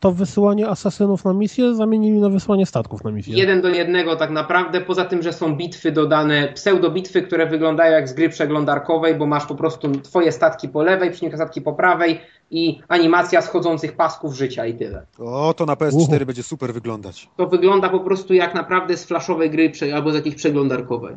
[0.00, 3.36] to wysyłanie asasynów na misję zamienili na wysłanie statków na misję.
[3.36, 8.08] Jeden do jednego tak naprawdę, poza tym, że są bitwy dodane, pseudo-bitwy, które wyglądają jak
[8.08, 11.81] z gry przeglądarkowej, bo masz po prostu twoje statki po lewej, przeciwnika statki po prawej
[12.50, 15.06] i animacja schodzących pasków życia i tyle.
[15.18, 17.28] O, to na PS4 będzie super wyglądać.
[17.36, 21.16] To wygląda po prostu jak naprawdę z flashowej gry albo z jakiejś przeglądarkowej.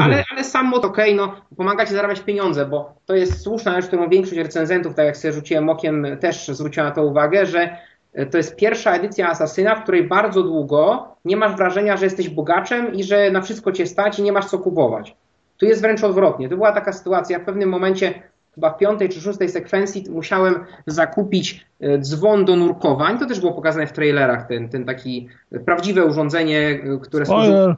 [0.00, 3.86] Ale, ale sam mod ok, no, pomaga ci zarabiać pieniądze, bo to jest słuszna rzecz,
[3.86, 7.76] którą większość recenzentów, tak jak sobie rzuciłem okiem, też zwróciła na to uwagę, że
[8.12, 12.28] e, to jest pierwsza edycja Asasyna, w której bardzo długo nie masz wrażenia, że jesteś
[12.28, 15.16] bogaczem i że na wszystko cię stać i nie masz co kupować.
[15.56, 16.48] Tu jest wręcz odwrotnie.
[16.48, 18.22] To była taka sytuacja, w pewnym momencie
[18.56, 20.54] chyba w piątej czy szóstej sekwencji musiałem
[20.86, 23.18] zakupić e, dzwon do nurkowań.
[23.18, 25.28] To też było pokazane w trailerach, ten, ten taki
[25.64, 27.74] prawdziwe urządzenie, e, które służy...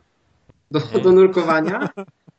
[0.70, 1.89] do, do nurkowania.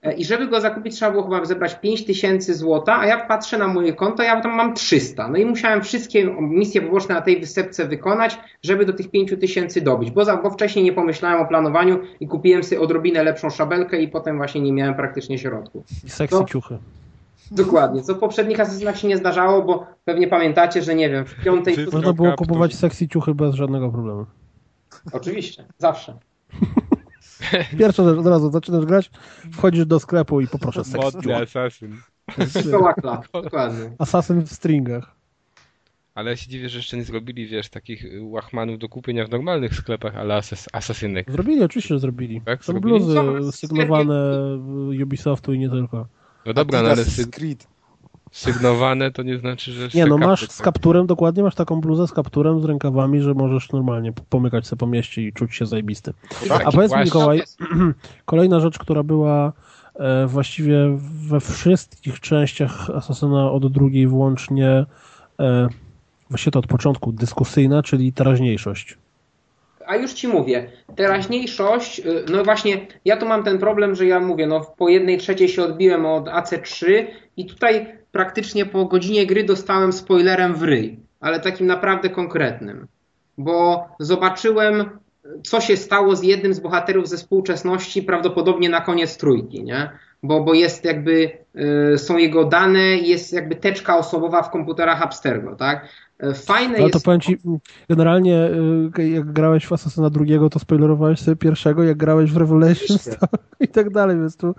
[0.01, 3.67] E, I żeby go zakupić, trzeba było chyba zebrać 5000 złota, a ja patrzę na
[3.67, 5.27] moje konto, ja tam mam 300.
[5.27, 10.11] No i musiałem wszystkie misje poboczne na tej wysepce wykonać, żeby do tych 5000 dobić,
[10.11, 14.07] bo, za, bo wcześniej nie pomyślałem o planowaniu i kupiłem sobie odrobinę lepszą szabelkę i
[14.07, 15.85] potem właśnie nie miałem praktycznie środków.
[16.05, 16.77] I seksy to, ciuchy.
[17.51, 21.43] Dokładnie, co w poprzednich asesynach się nie zdarzało, bo pewnie pamiętacie, że nie wiem, w
[21.43, 21.77] piątej...
[21.93, 24.25] Można było kupować seksy ciuchy bez żadnego problemu.
[25.11, 26.17] Oczywiście, zawsze.
[27.79, 29.11] Pierwsza rzecz, od razu zaczynasz grać,
[29.51, 31.97] wchodzisz do sklepu i poproszę seks Modny Assassin.
[32.71, 33.91] Kołakla, dokładnie.
[33.99, 35.15] Assassin w stringach.
[36.15, 39.75] Ale ja się dziwię, że jeszcze nie zrobili, wiesz, takich łachmanów do kupienia w normalnych
[39.75, 41.31] sklepach, ale asas asasynek.
[41.31, 42.41] Zrobili, oczywiście, że zrobili.
[42.41, 42.65] Tak?
[42.65, 42.99] Są zrobili?
[42.99, 44.15] bluzy sygnowane
[45.03, 46.07] Ubisoftu i nie tylko.
[46.45, 47.39] No dobra, no ale syg
[48.31, 49.89] sygnowane to nie znaczy, że...
[49.93, 53.71] Nie, no masz z kapturem, dokładnie masz taką bluzę z kapturem, z rękawami, że możesz
[53.71, 56.13] normalnie pomykać sobie po mieście i czuć się zajebisty.
[56.65, 57.41] A powiedz mi, Mikołaj,
[58.25, 59.53] kolejna rzecz, która była
[59.95, 64.85] e, właściwie we wszystkich częściach Assassina od drugiej włącznie
[65.39, 65.69] e,
[66.29, 68.97] właściwie to od początku dyskusyjna, czyli teraźniejszość
[69.89, 74.19] a już ci mówię, teraźniejszość, y, no właśnie, ja tu mam ten problem, że ja
[74.19, 77.05] mówię, no po jednej trzeciej się odbiłem od AC3
[77.37, 82.87] i tutaj praktycznie po godzinie gry dostałem spoilerem w ryj, ale takim naprawdę konkretnym,
[83.37, 84.89] bo zobaczyłem,
[85.43, 89.89] co się stało z jednym z bohaterów ze współczesności, prawdopodobnie na koniec trójki, nie?
[90.23, 91.31] Bo, bo jest jakby,
[91.93, 95.87] y, są jego dane, jest jakby teczka osobowa w komputerach Abstergo, tak?
[96.35, 96.93] Fajne Ale jest...
[96.93, 97.37] to powiem ci,
[97.89, 98.49] generalnie
[98.99, 103.09] y, jak grałeś w Assassina drugiego, to spoilerowałeś sobie pierwszego, jak grałeś w Revelations
[103.59, 104.55] i tak dalej, więc tu,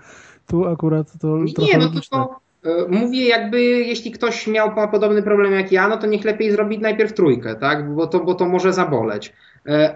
[0.47, 2.19] tu akurat to Nie, trochę no logiczne.
[2.19, 6.53] tylko y, mówię jakby, jeśli ktoś miał podobny problem jak ja, no to niech lepiej
[6.53, 9.33] zrobić najpierw trójkę, tak, bo to, bo to może zaboleć.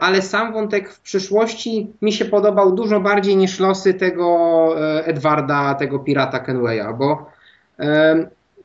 [0.00, 4.68] Ale sam wątek w przyszłości mi się podobał dużo bardziej niż losy tego
[5.04, 7.26] Edwarda, tego pirata Kenwaya, bo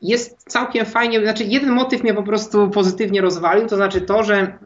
[0.02, 4.36] jest całkiem fajnie, znaczy jeden motyw mnie po prostu pozytywnie rozwalił, to znaczy to, że
[4.36, 4.56] e,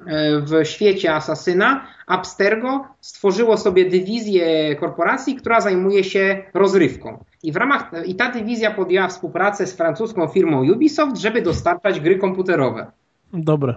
[0.40, 7.24] w świecie Asasyna Abstergo stworzyło sobie dywizję korporacji, która zajmuje się rozrywką.
[7.42, 12.18] I w ramach, i ta dywizja podjęła współpracę z francuską firmą Ubisoft, żeby dostarczać gry
[12.18, 12.86] komputerowe.
[13.32, 13.74] Dobre.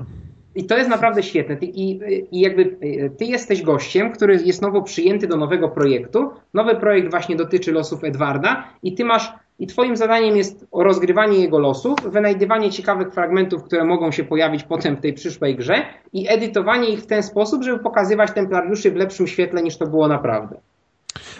[0.55, 1.58] I to jest naprawdę świetne.
[1.58, 1.99] Ty, i,
[2.32, 6.30] I jakby e, ty jesteś gościem, który jest nowo przyjęty do nowego projektu.
[6.53, 11.60] Nowy projekt właśnie dotyczy losów Edwarda i ty masz i Twoim zadaniem jest rozgrywanie jego
[11.60, 16.89] losów, wynajdywanie ciekawych fragmentów, które mogą się pojawić potem w tej przyszłej grze i edytowanie
[16.89, 20.58] ich w ten sposób, żeby pokazywać templariuszy w lepszym świetle niż to było naprawdę.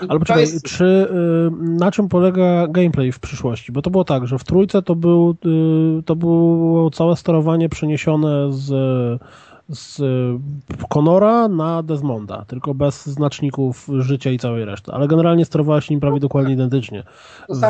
[0.10, 0.66] Ale poczekaj, jest...
[0.66, 1.08] czy, y,
[1.62, 3.72] na czym polega gameplay w przyszłości?
[3.72, 5.36] Bo to było tak, że w trójce to, był,
[6.00, 8.72] y, to było całe sterowanie przeniesione z
[9.70, 10.02] z
[10.90, 14.92] Conora na Desmonda, tylko bez znaczników życia i całej reszty.
[14.92, 17.04] Ale generalnie sterowałeś nim prawie dokładnie identycznie.
[17.50, 17.62] W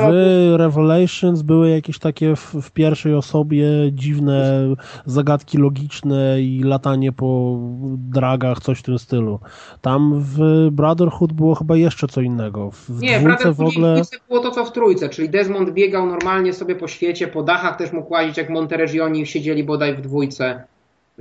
[0.57, 4.67] Revelations były jakieś takie w, w, pierwszej osobie dziwne
[5.05, 7.59] zagadki logiczne i latanie po
[7.97, 9.39] dragach, coś w tym stylu.
[9.81, 12.71] Tam w Brotherhood było chyba jeszcze co innego.
[12.71, 14.01] W nie, w w ogóle...
[14.27, 17.93] było to co w trójce, czyli Desmond biegał normalnie sobie po świecie, po dachach też
[17.93, 20.63] mógł łazić, jak Monteregioni siedzieli bodaj w dwójce.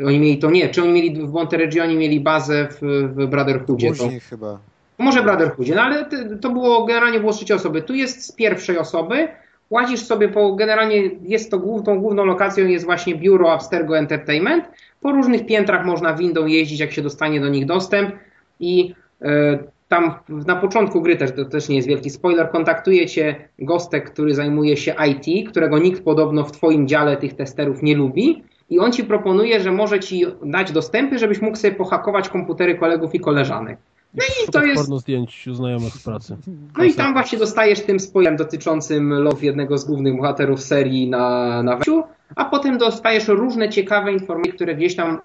[0.05, 0.69] Oni mieli to nie.
[0.69, 2.79] Czy oni mieli w Monteregioni mieli bazę w,
[3.15, 3.89] w Brotherhoodzie?
[3.89, 4.59] Później to, chyba.
[4.99, 6.09] Może Brotherhoodzie, no ale
[6.41, 7.83] to było generalnie było trzecie osoby.
[7.83, 9.29] Tu jest z pierwszej osoby.
[9.71, 14.65] Łazisz sobie po, generalnie jest to główną, główną lokacją jest właśnie biuro Abstergo Entertainment.
[15.01, 18.15] Po różnych piętrach można windą jeździć, jak się dostanie do nich dostęp
[18.61, 23.49] i e, tam na początku gry też, to też nie jest wielki spoiler, kontaktuje cię
[23.59, 28.45] gostek, który zajmuje się IT, którego nikt podobno w twoim dziale tych testerów nie lubi
[28.71, 33.15] i on ci proponuje, że może ci dać dostępy, żebyś mógł sobie pohakować komputery kolegów
[33.15, 33.79] i koleżanek.
[34.15, 34.83] No i to jest.
[34.83, 36.37] porno zdjęć znajomych z pracy.
[36.79, 41.63] No i tam właśnie dostajesz tym spoilerem dotyczącym love jednego z głównych bohaterów serii na,
[41.63, 42.03] na wejściu,
[42.37, 45.21] a potem dostajesz różne ciekawe informacje, które gdzieś tam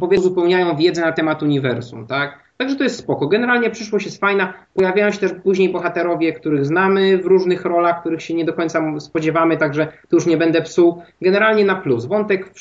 [0.00, 2.42] powiedzmy uzupełniają wiedzę na temat uniwersum, tak?
[2.56, 3.26] Także to jest spoko.
[3.28, 4.54] Generalnie przyszłość jest fajna.
[4.74, 9.00] Pojawiają się też później bohaterowie, których znamy w różnych rolach, których się nie do końca
[9.00, 11.02] spodziewamy, także tu już nie będę psuł.
[11.22, 12.06] Generalnie na plus.
[12.06, 12.52] Wątek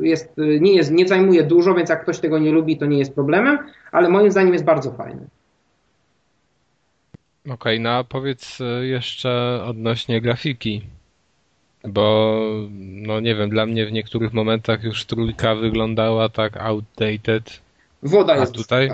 [0.00, 3.14] jest, nie, jest, nie zajmuje dużo, więc jak ktoś tego nie lubi, to nie jest
[3.14, 3.58] problemem,
[3.92, 5.26] ale moim zdaniem jest bardzo fajny.
[7.44, 10.82] Okej, okay, no a powiedz e, jeszcze odnośnie grafiki.
[11.86, 12.40] Bo,
[12.80, 17.60] no nie wiem, dla mnie w niektórych momentach już trójka wyglądała tak outdated.
[18.02, 18.54] Woda jest.
[18.54, 18.90] A tutaj?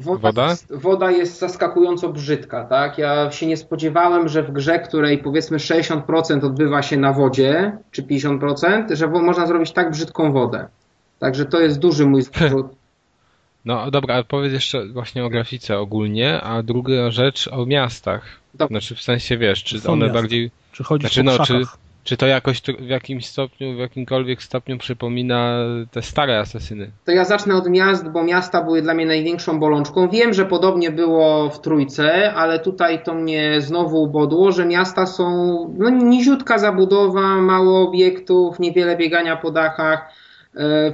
[0.00, 0.48] Woda, woda?
[0.48, 2.98] Jest, woda jest zaskakująco brzydka, tak?
[2.98, 8.02] Ja się nie spodziewałem, że w grze, której powiedzmy 60% odbywa się na wodzie, czy
[8.02, 10.68] 50%, że można zrobić tak brzydką wodę.
[11.18, 12.66] Także to jest duży mój zarzut.
[13.64, 18.40] No dobra, powiedz jeszcze właśnie o grafice ogólnie, a druga rzecz o miastach.
[18.54, 18.68] Dobra.
[18.68, 20.20] Znaczy w sensie wiesz, czy one miasta.
[20.20, 20.50] bardziej...
[20.72, 21.62] Czy chodzi znaczy, no, czy,
[22.04, 25.58] czy to jakoś w jakimś stopniu, w jakimkolwiek stopniu przypomina
[25.90, 26.90] te stare asesyny?
[27.04, 30.08] To ja zacznę od miast, bo miasta były dla mnie największą bolączką.
[30.08, 35.24] Wiem, że podobnie było w Trójce, ale tutaj to mnie znowu ubodło, że miasta są
[35.78, 40.23] no, niziutka zabudowa, mało obiektów, niewiele biegania po dachach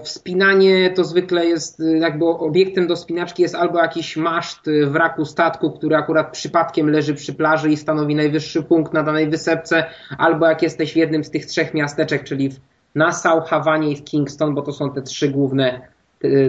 [0.03, 5.71] wspinanie to zwykle jest, e, jakby obiektem do spinaczki jest albo jakiś maszt wraku statku,
[5.71, 9.85] który akurat przypadkiem leży przy plaży i stanowi najwyższy punkt na danej wysepce,
[10.19, 12.61] albo jak jesteś w jednym z tych trzech miasteczek, czyli w
[12.95, 15.81] Nassau, Hawanie i w Kingston, bo to są te trzy główne,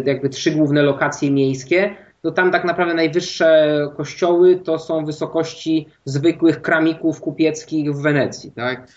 [0.06, 6.62] jakby trzy główne lokacje miejskie, to tam tak naprawdę najwyższe kościoły to są wysokości zwykłych
[6.62, 8.88] kramików kupieckich w Wenecji, tak?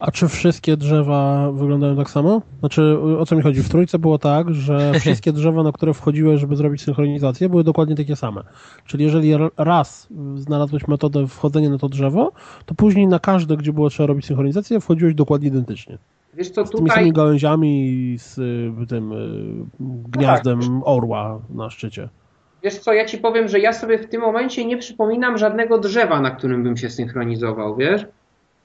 [0.00, 2.42] A czy wszystkie drzewa wyglądają tak samo?
[2.60, 3.62] Znaczy, o co mi chodzi?
[3.62, 7.96] W trójce było tak, że wszystkie drzewa, na które wchodziłeś, żeby zrobić synchronizację, były dokładnie
[7.96, 8.42] takie same.
[8.86, 12.32] Czyli jeżeli raz znalazłeś metodę wchodzenia na to drzewo,
[12.66, 15.98] to później na każde, gdzie było trzeba robić synchronizację, wchodziłeś dokładnie identycznie.
[16.34, 16.66] Wiesz co, tutaj...
[16.66, 19.16] Z tymi samymi gałęziami i z y, tym y,
[20.10, 20.88] gniazdem no tak.
[20.88, 22.08] orła na szczycie.
[22.62, 26.20] Wiesz co, ja ci powiem, że ja sobie w tym momencie nie przypominam żadnego drzewa,
[26.20, 28.06] na którym bym się synchronizował, wiesz?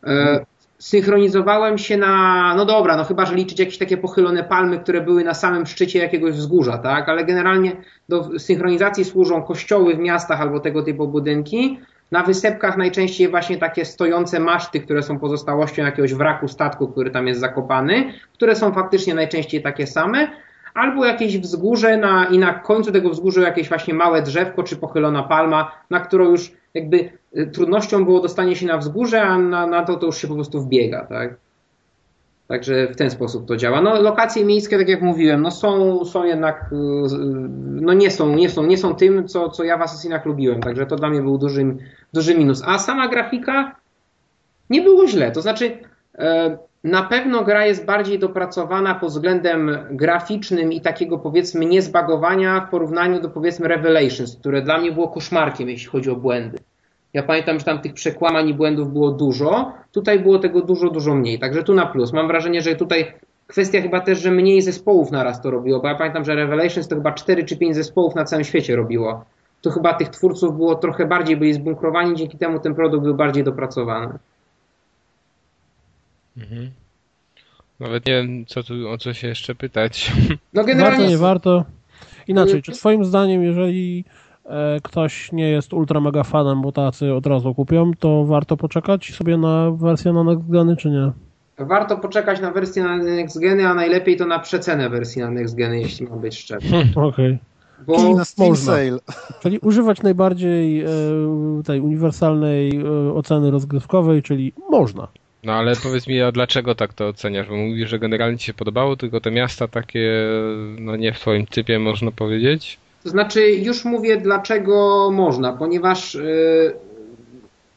[0.04, 0.46] E,
[0.80, 5.24] synchronizowałem się na, no dobra, no chyba, że liczyć jakieś takie pochylone palmy, które były
[5.24, 7.72] na samym szczycie jakiegoś wzgórza, tak, ale generalnie
[8.10, 11.80] do synchronizacji służą kościoły w miastach albo tego typu budynki.
[12.12, 17.28] Na wysepkach najczęściej właśnie takie stojące maszty, które są pozostałością jakiegoś wraku statku, który tam
[17.28, 20.28] jest zakopany, które są faktycznie najczęściej takie same,
[20.74, 25.24] albo jakieś wzgórze na, i na końcu tego wzgórza jakieś właśnie małe drzewko czy pochylona
[25.24, 29.86] palma, na którą już jakby y, trudnością było dostanie się na wzgórze, a na, na
[29.86, 31.36] to to już się po prostu wbiega, tak?
[32.48, 33.82] Także w ten sposób to działa.
[33.82, 36.76] No, lokacje miejskie, tak jak mówiłem, no są, są jednak, y,
[37.82, 40.86] no nie są, nie są, nie są tym, co, co ja w Assassinach lubiłem, także
[40.86, 41.76] to dla mnie był duży,
[42.14, 42.64] duży minus.
[42.66, 43.76] A sama grafika
[44.70, 45.78] nie było źle, to znaczy
[46.18, 52.70] e, na pewno gra jest bardziej dopracowana pod względem graficznym i takiego powiedzmy niezbagowania w
[52.70, 56.58] porównaniu do powiedzmy Revelations, które dla mnie było koszmarkiem, jeśli chodzi o błędy.
[57.14, 61.16] Ja pamiętam, że tam tych przekłamań i błędów było dużo, tutaj było tego dużo, dużo
[61.16, 62.14] mniej, także tu na plus.
[62.14, 63.14] Mam wrażenie, że tutaj
[63.48, 66.96] kwestia chyba też, że mniej zespołów naraz to robiło, bo ja pamiętam, że Revelations to
[66.96, 69.26] chyba 4 czy 5 zespołów na całym świecie robiło.
[69.62, 73.44] Tu chyba tych twórców było trochę bardziej, byli zbunkrowani, dzięki temu ten produkt był bardziej
[73.44, 74.20] dopracowany.
[76.40, 76.72] Mhm.
[77.80, 80.12] Nawet nie wiem, co tu, o co się jeszcze pytać.
[80.54, 80.98] No generalnie...
[80.98, 81.66] Warto, nie warto.
[82.28, 84.06] Inaczej, czy twoim zdaniem, jeżeli
[84.46, 89.14] e, ktoś nie jest ultra mega fanem, bo tacy od razu kupią, to warto poczekać
[89.14, 91.12] sobie na wersję na Next Geny, czy nie?
[91.66, 95.56] Warto poczekać na wersję na Next Geny, a najlepiej to na przecenę wersji na Next
[95.56, 96.68] Geny, jeśli mam być szczery.
[96.96, 96.96] Okej.
[96.96, 97.40] Okay.
[97.88, 98.74] Bo Czyli na Steam można.
[98.74, 99.00] Sale.
[99.40, 100.90] Czyli używać najbardziej e,
[101.66, 105.08] tej uniwersalnej e, oceny rozgrywkowej, czyli można.
[105.44, 107.48] No ale powiedz mi, a dlaczego tak to oceniasz?
[107.48, 110.28] Bo mówisz, że generalnie ci się podobało, tylko te miasta takie,
[110.80, 112.78] no nie w twoim typie, można powiedzieć?
[113.04, 116.74] To znaczy, już mówię, dlaczego można, ponieważ yy,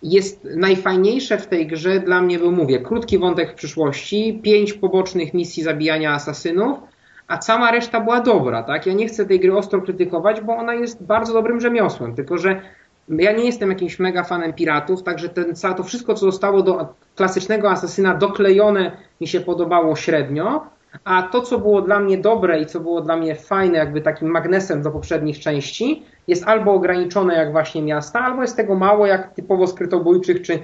[0.02, 5.34] jest najfajniejsze w tej grze dla mnie, bo mówię, krótki wątek w przyszłości, pięć pobocznych
[5.34, 6.78] misji zabijania asasynów,
[7.28, 8.86] a cała reszta była dobra, tak?
[8.86, 12.62] Ja nie chcę tej gry ostro krytykować, bo ona jest bardzo dobrym rzemiosłem, tylko że
[13.08, 17.70] ja nie jestem jakimś mega fanem piratów, także ten, to wszystko, co zostało do klasycznego
[17.70, 20.66] asasyna doklejone, mi się podobało średnio,
[21.04, 24.28] a to, co było dla mnie dobre i co było dla mnie fajne, jakby takim
[24.28, 29.34] magnesem do poprzednich części, jest albo ograniczone jak właśnie miasta, albo jest tego mało jak
[29.34, 30.58] typowo skrytobójczych czy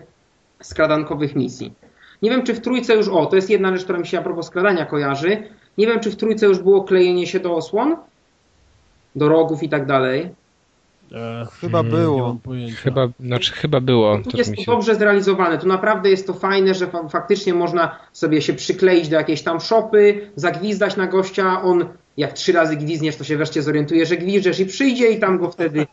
[0.63, 1.75] skradankowych misji.
[2.23, 4.23] Nie wiem, czy w trójce już, o, to jest jedna rzecz, która mi się a
[4.23, 5.43] propos skradania kojarzy.
[5.79, 7.97] Nie wiem, czy w trójce już było klejenie się do osłon,
[9.17, 10.31] do rogów i tak dalej.
[11.13, 12.37] E, chyba hmm, było.
[12.83, 14.19] Chyba, znaczy, chyba było.
[14.31, 14.73] Tu jest to się...
[14.73, 15.59] dobrze zrealizowane.
[15.59, 19.61] Tu naprawdę jest to fajne, że fa faktycznie można sobie się przykleić do jakiejś tam
[19.61, 21.63] szopy, zagwizdać na gościa.
[21.63, 21.85] On,
[22.17, 25.51] jak trzy razy gwizdniesz, to się wreszcie zorientuje, że gwizdżesz i przyjdzie i tam go
[25.51, 25.87] wtedy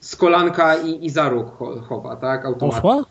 [0.00, 1.46] z kolanka i, i za róg
[1.88, 2.44] chowa, tak?
[2.44, 2.90] Automatycznie.
[2.90, 3.04] Osła?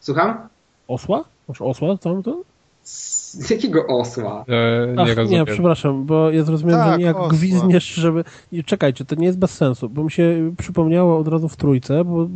[0.00, 0.48] Słucham?
[0.88, 1.24] Osła?
[1.48, 1.98] Masz osła?
[1.98, 2.40] Co to?
[2.86, 4.44] Z jakiego osła?
[4.48, 7.28] E, nie, Ach, nie, przepraszam, bo ja zrozumiałem, tak, że nie jak osła.
[7.28, 8.24] gwizdniesz, żeby...
[8.66, 12.28] Czekajcie, to nie jest bez sensu, bo mi się przypomniało od razu w trójce, bo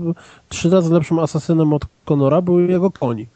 [0.49, 3.27] trzy razy lepszym asasynem od Konora był jego koni.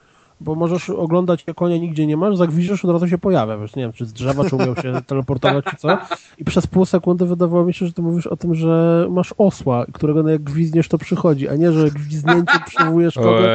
[0.41, 3.83] Bo możesz oglądać, jak konia nigdzie nie masz, zagwiżdżesz, od razu się pojawia, wiesz, nie
[3.83, 5.99] wiem, czy z drzewa, czy umiał się teleportować, czy co.
[6.39, 9.87] I przez pół sekundy wydawało mi się, że ty mówisz o tym, że masz osła,
[9.93, 13.47] którego no jak gwizdniesz, to przychodzi, a nie, że gwizdnięcie przywołujesz kogoś,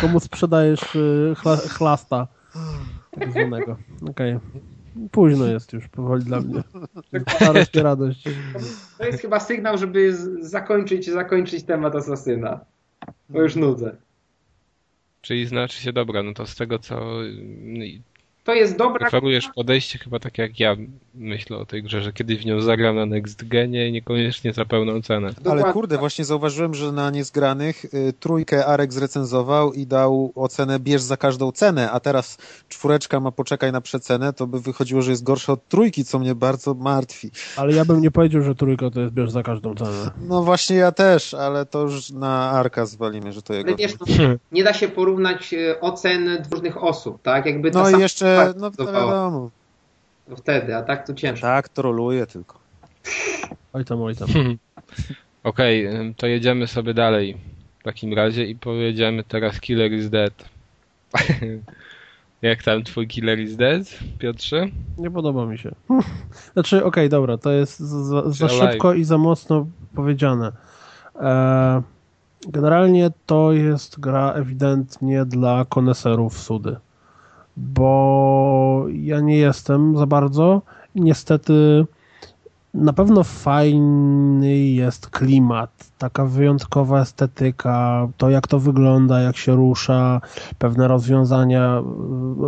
[0.00, 2.26] komu sprzedajesz y, chla, chlasta
[3.14, 3.76] tak zwanego.
[4.10, 4.40] Okay.
[5.10, 6.62] późno jest już powoli dla mnie.
[7.28, 8.24] Starość radość.
[8.98, 12.60] To jest chyba sygnał, żeby zakończyć, zakończyć temat Asasyna.
[13.28, 13.96] Bo już nudzę.
[15.20, 17.18] Czyli znaczy się dobra, no to z tego co
[18.44, 18.98] to jest dobra...
[18.98, 20.76] Preferujesz podejście chyba tak jak ja
[21.14, 24.64] myślę o tej grze, że kiedyś w nią zagram na Next Genie i niekoniecznie za
[24.64, 25.30] pełną cenę.
[25.50, 31.02] Ale kurde, właśnie zauważyłem, że na niezgranych y, trójkę Arek zrecenzował i dał ocenę bierz
[31.02, 32.38] za każdą cenę, a teraz
[32.68, 36.34] czwóreczka ma poczekaj na przecenę, to by wychodziło, że jest gorsza od trójki, co mnie
[36.34, 37.30] bardzo martwi.
[37.56, 40.10] Ale ja bym nie powiedział, że trójka to jest bierz za każdą cenę.
[40.28, 43.68] No właśnie ja też, ale to już na Arka zwalimy, że to jego...
[43.68, 43.94] Ale wiesz,
[44.52, 47.46] nie da się porównać y, ocen różnych osób, tak?
[47.46, 49.50] Jakby no i jeszcze tak, no to wiadomo.
[50.28, 51.46] No wtedy, a tak to ciężko.
[51.46, 52.58] Tak, troluje tylko.
[53.72, 54.28] Oj tam, oj tam.
[55.44, 57.36] Okej, okay, to jedziemy sobie dalej
[57.78, 60.32] w takim razie i pojedziemy teraz Killer is Dead.
[62.42, 64.66] Jak tam twój Killer is Dead, Piotrze?
[64.98, 65.74] Nie podoba mi się.
[66.52, 70.52] Znaczy, okej, okay, dobra, to jest za, za szybko i za mocno powiedziane.
[71.20, 71.82] Eee,
[72.48, 76.76] generalnie to jest gra ewidentnie dla koneserów sudy
[77.56, 80.62] bo ja nie jestem za bardzo
[80.94, 81.86] i niestety
[82.74, 90.20] na pewno fajny jest klimat, taka wyjątkowa estetyka, to jak to wygląda, jak się rusza,
[90.58, 91.82] pewne rozwiązania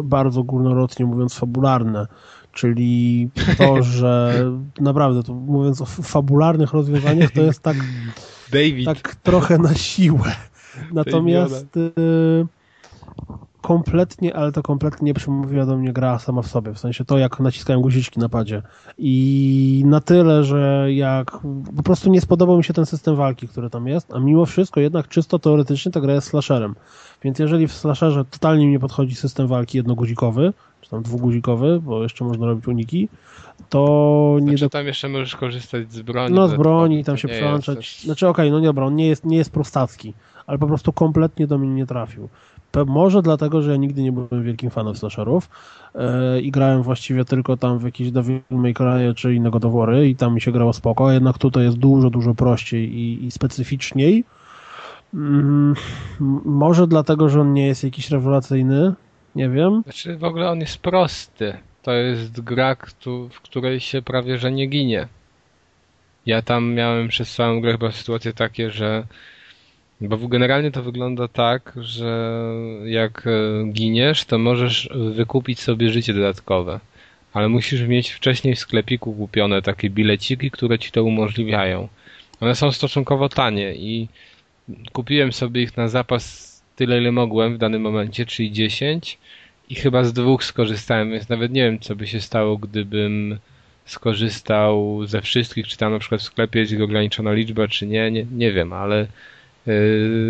[0.05, 2.07] bardzo górnolotnie mówiąc fabularne,
[2.53, 3.29] czyli
[3.59, 4.45] to, że
[4.81, 7.77] naprawdę, to mówiąc o fabularnych rozwiązaniach, to jest tak,
[8.53, 8.87] David.
[8.87, 10.33] tak trochę na siłę.
[10.93, 11.79] Natomiast
[13.67, 17.19] kompletnie, ale to kompletnie nie przemówiła do mnie gra sama w sobie, w sensie to,
[17.19, 18.63] jak naciskałem guziczki na padzie.
[18.99, 21.39] I na tyle, że jak
[21.77, 24.81] po prostu nie spodobał mi się ten system walki, który tam jest, a mimo wszystko
[24.81, 26.75] jednak czysto teoretycznie ta gra jest slasherem.
[27.23, 32.03] Więc jeżeli w slasherze totalnie mi nie podchodzi system walki jednoguzikowy, czy tam dwuguzikowy, bo
[32.03, 33.09] jeszcze można robić uniki,
[33.69, 34.59] to znaczy, nie...
[34.59, 34.69] Do...
[34.69, 36.35] tam jeszcze możesz korzystać z broni.
[36.35, 38.03] No z broni, tam się przełączać.
[38.05, 40.15] Znaczy okej, okay, no nie dobra, on nie jest, nie jest prostacki,
[40.47, 42.29] ale po prostu kompletnie do mnie nie trafił.
[42.87, 45.49] Może dlatego, że ja nigdy nie byłem wielkim fanem slasherów
[45.95, 50.17] yy, i grałem właściwie tylko tam w jakieś Devil May Cry czy innego dowory i
[50.17, 54.25] tam mi się grało spoko, jednak tutaj jest dużo, dużo prościej i, i specyficzniej.
[55.15, 55.75] Mm,
[56.45, 58.95] może dlatego, że on nie jest jakiś rewelacyjny,
[59.35, 59.83] nie wiem.
[59.83, 61.59] Znaczy w ogóle on jest prosty.
[61.83, 62.77] To jest gra,
[63.31, 65.09] w której się prawie że nie ginie.
[66.27, 69.07] Ja tam miałem przez całą grę chyba sytuacje takie, że
[70.01, 72.31] bo generalnie to wygląda tak, że
[72.85, 76.81] jak e, giniesz, to możesz wykupić sobie życie dodatkowe.
[77.33, 81.89] Ale musisz mieć wcześniej w sklepiku kupione takie bileciki, które ci to umożliwiają.
[82.41, 84.09] One są stosunkowo tanie i
[84.93, 89.19] kupiłem sobie ich na zapas tyle, ile mogłem w danym momencie, czyli 10
[89.69, 93.39] i chyba z dwóch skorzystałem, więc nawet nie wiem, co by się stało, gdybym
[93.85, 98.11] skorzystał ze wszystkich, czy tam na przykład w sklepie jest ich ograniczona liczba, czy nie,
[98.11, 99.07] nie, nie wiem, ale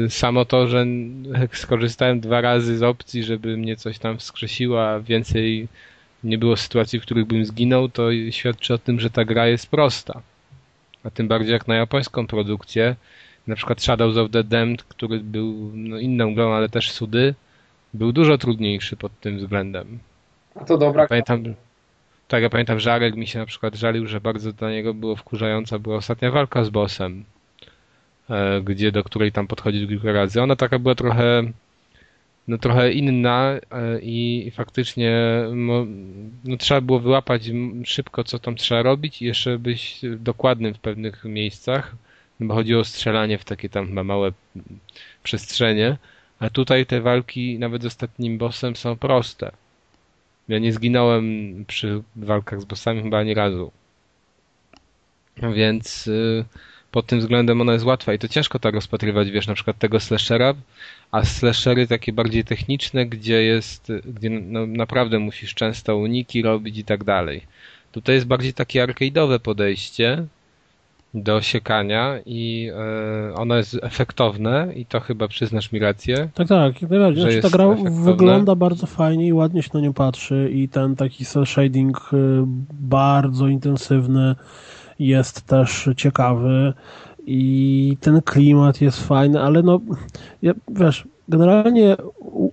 [0.08, 0.86] samo to, że
[1.52, 5.68] skorzystałem dwa razy z opcji, żeby mnie coś tam wskrzesiło, a więcej
[6.24, 9.70] nie było sytuacji, w których bym zginął, to świadczy o tym, że ta gra jest
[9.70, 10.22] prosta.
[11.04, 12.96] A tym bardziej jak na japońską produkcję,
[13.46, 17.34] na przykład Shadows of the Damned, który był no, inną grą, ale też sudy,
[17.94, 19.98] był dużo trudniejszy pod tym względem.
[20.54, 21.08] A to dobra.
[21.08, 21.54] Pamiętam,
[22.28, 25.16] tak, ja pamiętam, że Arek mi się na przykład żalił, że bardzo dla niego było
[25.16, 27.24] wkurzająca była ostatnia walka z bossem
[28.64, 30.42] gdzie do której tam podchodzić kilka razy.
[30.42, 31.42] Ona taka była trochę
[32.48, 35.16] no trochę inna e, i faktycznie
[35.54, 35.86] no,
[36.44, 37.50] no, trzeba było wyłapać
[37.84, 41.94] szybko, co tam trzeba robić i jeszcze być dokładnym w pewnych miejscach,
[42.40, 44.32] bo chodziło o strzelanie w takie tam chyba małe
[45.22, 45.96] przestrzenie,
[46.38, 49.52] a tutaj te walki nawet z ostatnim bossem są proste.
[50.48, 51.24] Ja nie zginąłem
[51.66, 53.72] przy walkach z bossami chyba ani razu.
[55.54, 56.44] Więc y,
[56.96, 60.00] pod tym względem ona jest łatwa i to ciężko tak rozpatrywać, wiesz, na przykład tego
[60.00, 60.54] slashera,
[61.10, 66.84] a slashery takie bardziej techniczne, gdzie jest, gdzie no, naprawdę musisz często uniki robić i
[66.84, 67.42] tak dalej.
[67.92, 70.26] Tutaj jest bardziej takie arcade'owe podejście
[71.14, 72.70] do siekania i
[73.30, 76.28] e, ono jest efektowne i to chyba przyznasz mi rację.
[76.34, 77.22] Tak, tak, jak najbardziej.
[77.22, 78.04] Znaczy, ta gra efektowne.
[78.04, 82.16] wygląda bardzo fajnie i ładnie się na nią patrzy i ten taki cel shading y,
[82.72, 84.34] bardzo intensywny
[84.98, 86.72] jest też ciekawy
[87.26, 89.80] i ten klimat jest fajny, ale no,
[90.42, 91.96] ja, wiesz, generalnie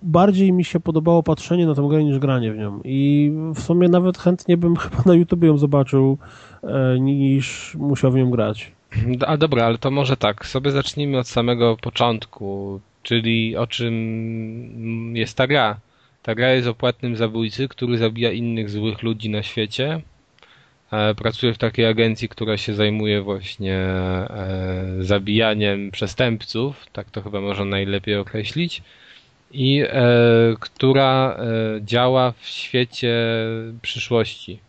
[0.03, 3.89] bardziej mi się podobało patrzenie na tę grę niż granie w nią i w sumie
[3.89, 6.17] nawet chętnie bym chyba na YouTube ją zobaczył
[6.63, 8.71] e, niż musiał w nią grać.
[9.27, 15.37] A dobra, ale to może tak, sobie zacznijmy od samego początku, czyli o czym jest
[15.37, 15.79] ta gra.
[16.23, 20.01] Ta gra jest o płatnym zabójcy, który zabija innych złych ludzi na świecie.
[20.93, 27.41] E, pracuje w takiej agencji, która się zajmuje właśnie e, zabijaniem przestępców, tak to chyba
[27.41, 28.81] można najlepiej określić,
[29.51, 30.03] i e,
[30.59, 31.37] która
[31.81, 33.15] działa w świecie
[33.81, 34.59] przyszłości.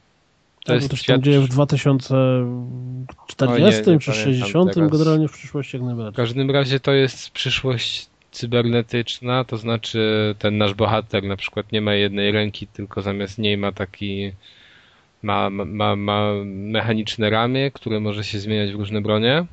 [0.64, 1.20] To tak, jest to się świat...
[1.20, 6.12] dzieje w 2040 nie, czy 60 generalnie w przyszłości jak najbardziej.
[6.12, 11.80] W każdym razie to jest przyszłość cybernetyczna, to znaczy ten nasz bohater na przykład nie
[11.80, 14.32] ma jednej ręki, tylko zamiast niej ma taki
[15.24, 19.46] ma, ma, ma mechaniczne ramię, które może się zmieniać w różne bronie.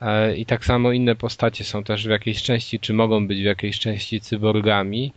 [0.00, 3.44] E, I tak samo inne postacie są też w jakiejś części, czy mogą być w
[3.44, 5.12] jakiejś części cyborgami.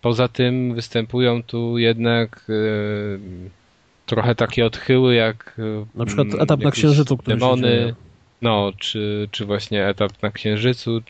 [0.00, 2.52] Poza tym występują tu jednak e,
[4.06, 5.60] trochę takie odchyły jak
[5.94, 7.94] na przykład etap na księżycu, który demony,
[8.42, 11.02] no, czy, czy właśnie etap na księżycu,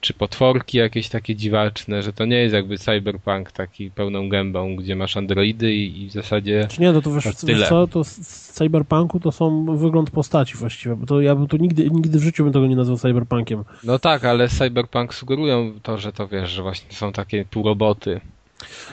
[0.00, 4.96] czy potworki jakieś takie dziwaczne, że to nie jest jakby cyberpunk taki pełną gębą, gdzie
[4.96, 8.18] masz androidy i, i w zasadzie czy nie, no to wiesz, wiesz co, to z
[8.52, 12.44] cyberpunku to są wygląd postaci właściwie, bo to ja bym tu nigdy, nigdy w życiu
[12.44, 13.64] bym tego nie nazwał cyberpunkiem.
[13.84, 18.20] No tak, ale cyberpunk sugerują to, że to wiesz, że właśnie są takie półroboty.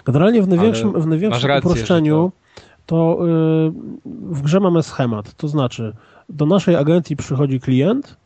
[0.06, 2.32] Generalnie w największym, w największym rację, uproszczeniu
[2.86, 3.72] to, to yy,
[4.36, 5.94] w grze mamy schemat, to znaczy
[6.30, 8.18] do naszej agencji przychodzi klient,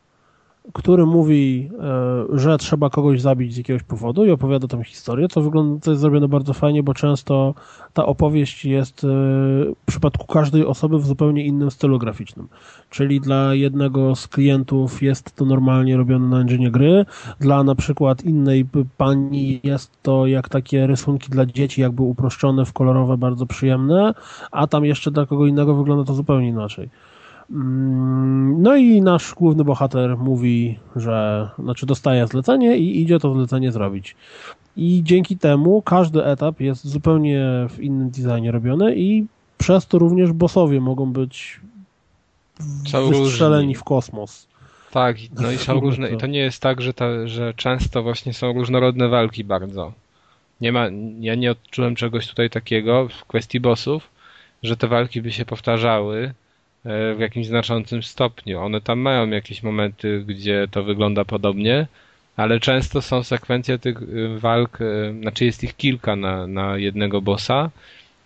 [0.73, 1.69] który mówi,
[2.33, 5.91] e, że trzeba kogoś zabić z jakiegoś powodu i opowiada tam historię, co wygląda, to
[5.91, 7.53] jest zrobione bardzo fajnie, bo często
[7.93, 12.47] ta opowieść jest e, w przypadku każdej osoby w zupełnie innym stylu graficznym.
[12.89, 17.05] Czyli dla jednego z klientów jest to normalnie robione na engine gry,
[17.39, 18.65] dla na przykład innej
[18.97, 24.13] pani jest to jak takie rysunki dla dzieci, jakby uproszczone w kolorowe, bardzo przyjemne,
[24.51, 26.89] a tam jeszcze dla kogo innego wygląda to zupełnie inaczej.
[27.51, 33.71] Mm, no i nasz główny bohater mówi, że znaczy dostaje zlecenie i idzie to zlecenie
[33.71, 34.15] zrobić.
[34.77, 39.25] I dzięki temu każdy etap jest zupełnie w innym designie robiony i
[39.57, 41.59] przez to również bossowie mogą być
[43.09, 44.47] wystrzeleni w kosmos.
[44.91, 46.09] Tak, no i są różne.
[46.09, 49.93] I to nie jest tak, że, ta, że często właśnie są różnorodne walki bardzo.
[50.61, 50.85] Nie ma,
[51.19, 54.09] ja nie odczułem czegoś tutaj takiego w kwestii bossów,
[54.63, 56.33] że te walki by się powtarzały
[56.85, 58.59] w jakimś znaczącym stopniu.
[58.59, 61.87] One tam mają jakieś momenty, gdzie to wygląda podobnie,
[62.37, 67.21] ale często są sekwencje tych y, walk, y, znaczy jest ich kilka na, na jednego
[67.21, 67.69] bossa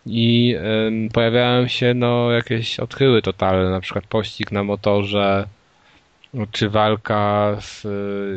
[0.06, 0.56] i
[1.08, 5.48] y, pojawiają się no jakieś odchyły totalne, na przykład pościg na motorze,
[6.52, 7.88] czy walka z,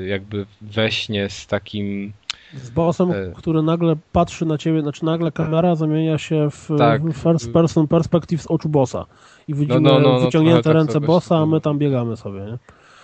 [0.07, 2.13] jakby we śnie z takim
[2.55, 3.33] z bossem, e...
[3.37, 7.03] który nagle patrzy na ciebie, znaczy nagle kamera zamienia się w, tak.
[7.03, 9.07] w first person perspective z oczu bossa
[9.49, 12.41] i widzimy no, no, no, no wyciągnięte tak ręce bossa, a my tam biegamy sobie,
[12.41, 12.59] nie?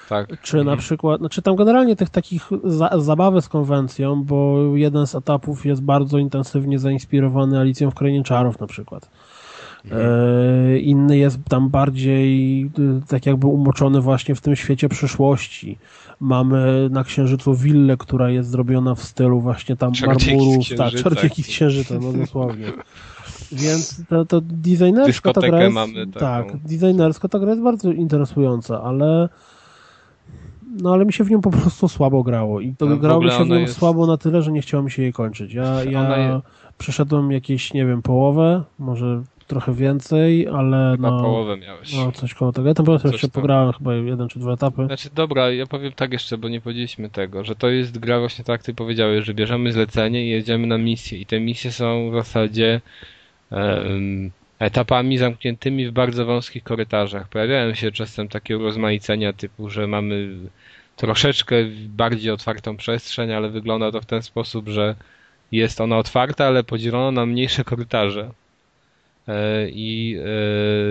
[0.09, 0.41] Tak.
[0.43, 0.77] Czy mhm.
[0.77, 5.67] na przykład, znaczy tam generalnie tych takich za, zabawy z konwencją, bo jeden z etapów
[5.67, 9.11] jest bardzo intensywnie zainspirowany Alicją w Krainie Czarów na przykład.
[9.85, 10.03] Mhm.
[10.03, 15.79] E, inny jest tam bardziej y, tak jakby umoczony właśnie w tym świecie przyszłości.
[16.21, 21.47] Mamy na Księżycu willę, która jest zrobiona w stylu właśnie tam marmurów, tak, czarcieki z
[21.47, 22.73] Księżyca, no dosłownie.
[23.53, 28.83] Więc to, to designersko ta gra jest, mamy tak, designersko ta gra jest bardzo interesująca,
[28.83, 29.29] ale
[30.83, 33.31] no ale mi się w nią po prostu słabo grało i to no, grało mi
[33.31, 33.77] się w nią jest...
[33.77, 35.55] słabo na tyle, że nie chciało mi się jej kończyć.
[35.55, 36.41] Ja, ja je...
[36.79, 41.21] przeszedłem jakieś, nie wiem, połowę, może trochę więcej, ale chyba no...
[41.21, 41.97] połowę miałeś.
[41.97, 42.69] No, coś koło tego.
[42.69, 44.87] Ja tam po prostu jeszcze pograłem chyba jeden czy dwa etapy.
[44.87, 48.45] Znaczy, dobra, ja powiem tak jeszcze, bo nie powiedzieliśmy tego, że to jest gra właśnie
[48.45, 52.11] tak, jak ty powiedziałeś, że bierzemy zlecenie i jedziemy na misję i te misje są
[52.11, 52.81] w zasadzie
[54.59, 57.29] etapami zamkniętymi w bardzo wąskich korytarzach.
[57.29, 60.29] Pojawiają się czasem takie urozmaicenia typu, że mamy
[60.97, 61.57] troszeczkę
[61.89, 64.95] bardziej otwartą przestrzeń, ale wygląda to w ten sposób, że
[65.53, 68.31] jest ona otwarta, ale podzielono na mniejsze korytarze.
[69.29, 70.19] E, I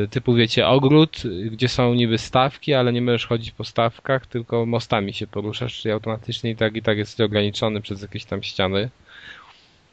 [0.04, 4.66] e, typu wiecie, ogród, gdzie są niby stawki, ale nie możesz chodzić po stawkach, tylko
[4.66, 8.90] mostami się poruszasz, czyli automatycznie i tak i tak jest ograniczony przez jakieś tam ściany.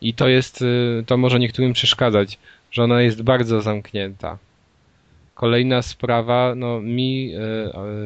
[0.00, 2.38] I to jest, y, to może niektórym przeszkadzać,
[2.70, 4.38] że ona jest bardzo zamknięta.
[5.34, 7.34] Kolejna sprawa, no mi,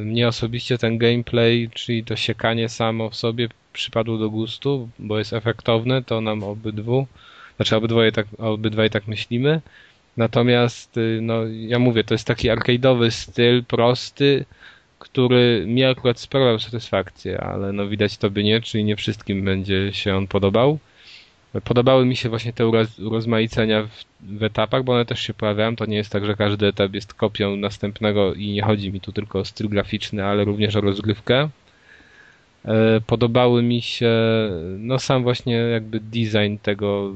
[0.00, 5.18] y, mnie osobiście ten gameplay, czyli to siekanie samo w sobie przypadło do gustu, bo
[5.18, 7.06] jest efektowne, to nam obydwu,
[7.56, 9.60] znaczy obydwoje tak, obydwaj tak myślimy.
[10.16, 14.44] Natomiast, y, no ja mówię, to jest taki arcade'owy styl, prosty,
[14.98, 19.92] który mi akurat sprawiał satysfakcję, ale no widać to by nie, czyli nie wszystkim będzie
[19.92, 20.78] się on podobał.
[21.64, 22.66] Podobały mi się właśnie te
[22.98, 24.04] urozmaicenia w,
[24.38, 25.76] w, etapach, bo one też się pojawiają.
[25.76, 29.12] To nie jest tak, że każdy etap jest kopią następnego i nie chodzi mi tu
[29.12, 31.48] tylko o styl graficzny, ale również o rozgrywkę.
[32.64, 34.10] E, podobały mi się,
[34.78, 37.12] no sam właśnie jakby design tego,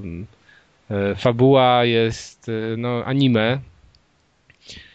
[1.16, 3.58] Fabuła jest no, anime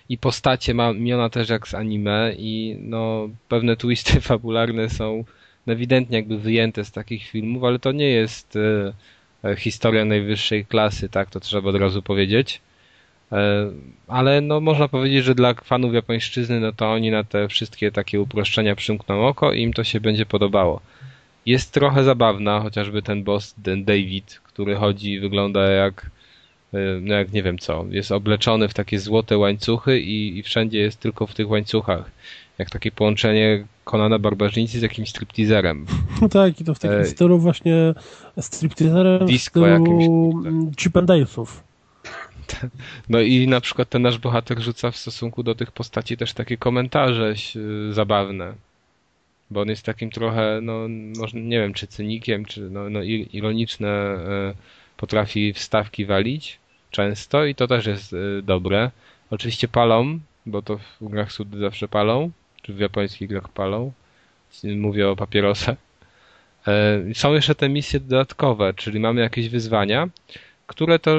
[0.10, 5.24] i postacie ma miona też jak z anime i no, pewne twisty fabularne są
[5.68, 8.58] ewidentnie jakby wyjęte z takich filmów, ale to nie jest
[9.58, 12.62] historia najwyższej klasy, tak, to trzeba od razu powiedzieć.
[13.32, 13.72] E,
[14.08, 18.22] ale no można powiedzieć, że dla fanów japońszczyzny, no to oni na te wszystkie takie
[18.22, 20.82] uproszczenia przymkną oko i im to się będzie podobało.
[21.46, 26.12] Jest trochę zabawna, chociażby ten boss, ten David, który chodzi i wygląda jak,
[26.74, 30.80] e, no jak nie wiem co, jest obleczony w takie złote łańcuchy i, i wszędzie
[30.80, 32.12] jest tylko w tych łańcuchach.
[32.58, 35.86] Jak takie połączenie Konana Barbarzyńcy z jakimś stripteaserem.
[36.22, 37.06] No tak, i to w takim e...
[37.06, 37.94] stylu właśnie
[38.40, 40.76] stripteaserem Disco w stylu jakimś.
[40.78, 41.10] Chip and.
[43.10, 46.58] No i na przykład ten nasz bohater rzuca w stosunku do tych postaci też takie
[46.58, 47.34] komentarze
[47.92, 48.54] zabawne.
[49.52, 50.74] Bo on jest takim trochę, no,
[51.18, 54.54] może nie wiem, czy cynikiem, czy no, no ironiczne e,
[54.98, 56.60] potrafi wstawki walić
[56.92, 58.92] często i to też jest e, dobre.
[59.30, 62.32] Oczywiście palą, bo to w grach sudy zawsze palą,
[62.64, 63.92] czy w japońskich grach palą.
[64.64, 65.78] Mówię o papierosach.
[66.68, 70.10] E, są jeszcze te misje dodatkowe, czyli mamy jakieś wyzwania,
[70.68, 71.18] które to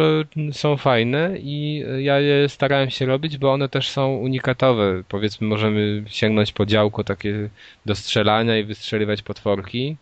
[0.52, 5.02] są fajne i ja je starałem się robić, bo one też są unikatowe.
[5.08, 7.48] Powiedzmy, możemy sięgnąć po działko takie
[7.86, 9.96] do strzelania i wystrzeliwać potworki,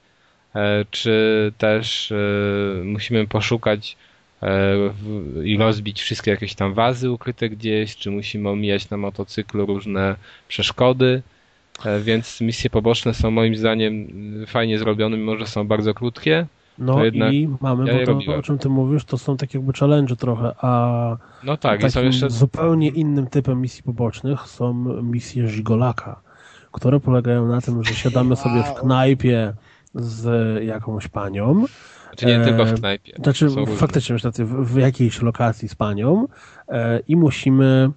[0.54, 3.96] e, czy też e, musimy poszukać
[5.44, 10.16] i rozbić wszystkie jakieś tam wazy ukryte gdzieś, czy musimy omijać na motocyklu różne
[10.48, 11.22] przeszkody.
[12.02, 14.08] Więc misje poboczne są moim zdaniem
[14.46, 16.46] fajnie zrobione, mimo że są bardzo krótkie
[16.78, 20.16] no i mamy, ja bo to, o czym ty mówisz, to są tak jakby challenge
[20.16, 22.30] trochę, a no tak, i są jeszcze...
[22.30, 26.20] zupełnie innym typem misji pobocznych są misje Żigolaka,
[26.72, 29.52] które polegają na tym, że siadamy sobie w knajpie
[29.94, 31.64] z jakąś panią.
[32.06, 33.12] Znaczy nie e, tylko w knajpie.
[33.22, 36.26] Znaczy faktycznie w, w jakiejś lokacji z panią
[36.68, 37.90] e, i musimy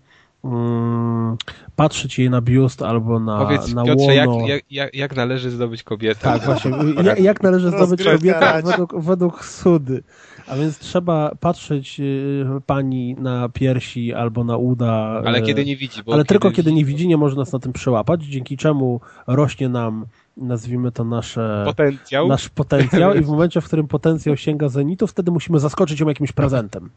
[0.46, 1.38] Mm,
[1.76, 4.48] patrzeć jej na biust albo na, Powiedz, na Piotrze, łono.
[4.48, 6.22] Jak, jak, jak należy zdobyć kobietę?
[6.22, 6.72] Tak, właśnie.
[7.04, 10.04] Jak, jak należy zdobyć kobietę według, według sudy.
[10.48, 15.22] A więc trzeba patrzeć y, pani na piersi albo na uda.
[15.26, 16.02] Ale kiedy nie widzi.
[16.12, 20.06] ale tylko kiedy nie widzi, nie może nas na tym przełapać, dzięki czemu rośnie nam
[20.38, 22.28] nazwijmy to nasze, potencjał.
[22.28, 26.32] nasz potencjał i w momencie, w którym potencjał sięga zenitu, wtedy musimy zaskoczyć ją jakimś
[26.32, 26.90] prezentem.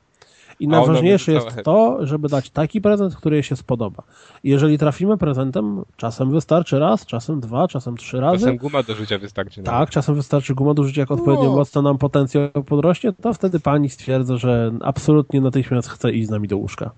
[0.60, 4.02] I najważniejsze jest to, żeby dać taki prezent, który jej się spodoba.
[4.44, 8.38] I jeżeli trafimy prezentem, czasem wystarczy raz, czasem dwa, czasem trzy razy.
[8.38, 9.62] Czasem guma do życia wystarczy.
[9.62, 9.90] Tak, nawet.
[9.90, 11.56] czasem wystarczy guma do życia, jak odpowiednio no.
[11.56, 16.48] mocno nam potencjał podrośnie, to wtedy pani stwierdza, że absolutnie natychmiast chce iść z nami
[16.48, 16.90] do łóżka.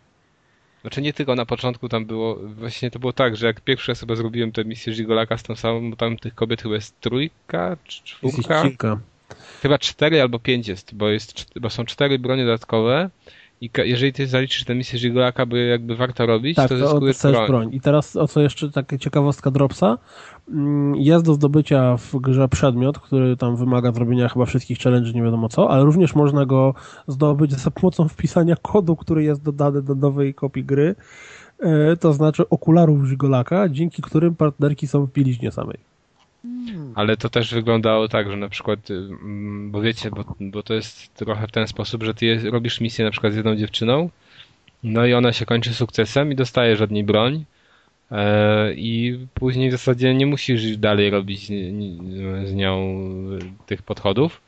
[0.81, 3.99] Znaczy nie tylko na początku tam było, właśnie to było tak, że jak pierwszy raz
[3.99, 7.77] sobie zrobiłem tę misję Żigolaka z tą samą, bo tam tych kobiet chyba jest trójka,
[7.85, 8.65] czy czwórka?
[8.65, 8.83] Jest
[9.63, 13.11] Chyba cztery albo pięć jest, bo, jest, bo są cztery bronie dodatkowe
[13.61, 17.33] i jeżeli ty zaliczysz tę misję Żigolaka, by jakby warto robić, tak, to zyskujesz to
[17.33, 17.47] broń.
[17.47, 17.69] broń.
[17.73, 19.99] I teraz o co jeszcze taka ciekawostka Dropsa.
[20.49, 25.23] Mm, jest do zdobycia w grze przedmiot, który tam wymaga zrobienia chyba wszystkich challenge, nie
[25.23, 26.75] wiadomo co, ale również można go
[27.07, 30.95] zdobyć za pomocą wpisania kodu, który jest dodany do nowej kopii gry,
[31.61, 35.90] e, to znaczy okularów Żigolaka, dzięki którym partnerki są w bieliźnie samej.
[36.43, 36.93] Hmm.
[36.95, 40.75] Ale to też wyglądało tak, że na przykład, y, mm, bo wiecie, bo, bo to
[40.75, 44.11] jest trochę w ten sposób, że ty robisz misję na przykład z jedną dziewczyną,
[44.83, 47.45] no i ona się kończy sukcesem i dostaje żadnej broń.
[48.11, 51.47] E, I później w zasadzie nie musisz dalej robić
[52.45, 53.05] z nią
[53.67, 54.41] tych podchodów,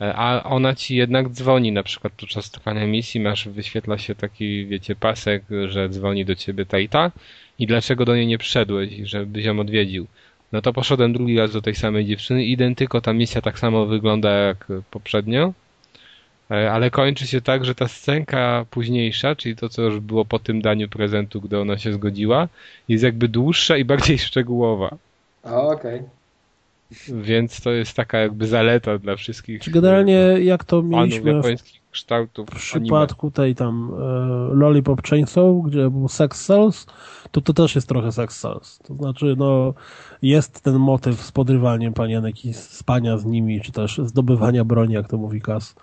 [0.00, 4.66] e, a ona ci jednak dzwoni, na przykład podczas trwania misji masz, wyświetla się taki,
[4.66, 7.12] wiecie, pasek, że dzwoni do ciebie ta i ta
[7.58, 10.06] i dlaczego do niej nie przyszedłeś, żebyś ją odwiedził.
[10.52, 12.44] No to poszedłem drugi raz do tej samej dziewczyny.
[12.44, 15.52] Identyko ta misja tak samo wygląda jak poprzednio.
[16.50, 20.38] E, ale kończy się tak, że ta scenka późniejsza, czyli to, co już było po
[20.38, 22.48] tym daniu prezentu, gdy ona się zgodziła,
[22.88, 24.96] jest jakby dłuższa i bardziej szczegółowa.
[25.42, 25.96] Okej.
[25.96, 27.22] Okay.
[27.22, 29.62] Więc to jest taka jakby zaleta dla wszystkich.
[29.62, 33.32] Czy generalnie jak to mieliśmy japońskich kształtów w przypadku anime.
[33.32, 36.86] tej tam e, Lollipop Chainsaw, gdzie był Sex Cells,
[37.30, 38.78] to to też jest trochę Sex Cells.
[38.78, 39.74] To znaczy, no
[40.22, 45.08] jest ten motyw z podrywaniem panienek i spania z nimi, czy też zdobywania broni, jak
[45.08, 45.74] to mówi Kas.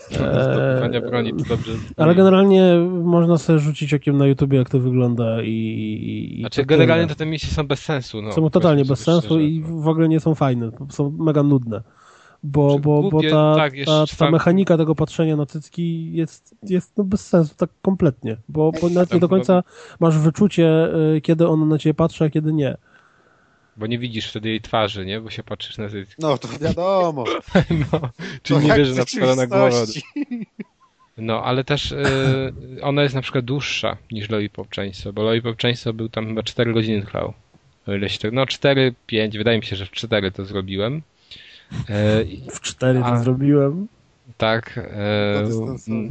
[0.10, 1.72] Zdobywania broni, to dobrze.
[1.96, 2.74] Ale generalnie
[3.04, 6.36] można sobie rzucić okiem na YouTube, jak to wygląda i...
[6.36, 8.22] i znaczy, generalnie to te misje są bez sensu.
[8.22, 10.70] No, są totalnie bez sensu szczerze, i w ogóle nie są fajne.
[10.90, 11.82] Są mega nudne.
[12.42, 16.96] Bo, bo, głupie, bo ta, tak, ta, ta, mechanika tego patrzenia na cycki jest, jest
[16.96, 18.36] no bez sensu, tak kompletnie.
[18.48, 19.62] Bo, bo nawet nie do końca
[20.00, 22.76] masz wyczucie, y, kiedy on na ciebie patrzy, a kiedy nie.
[23.76, 25.20] Bo nie widzisz wtedy jej twarzy, nie?
[25.20, 25.84] Bo się patrzysz na
[26.18, 27.24] No, to wiadomo.
[27.92, 28.00] no,
[28.42, 29.84] czyli to nie wiesz, że na przykład na głowę.
[31.16, 35.94] No, ale też yy, ona jest na przykład dłuższa niż Lollipop Chainsaw, bo Lollipop Chainsaw
[35.94, 37.32] był tam chyba 4 godziny trwał.
[37.86, 41.02] O ile się tak, no 4, 5, wydaje mi się, że w 4 to zrobiłem.
[41.72, 43.88] Yy, w 4 to zrobiłem.
[44.36, 44.76] Tak.
[45.88, 46.10] Yy,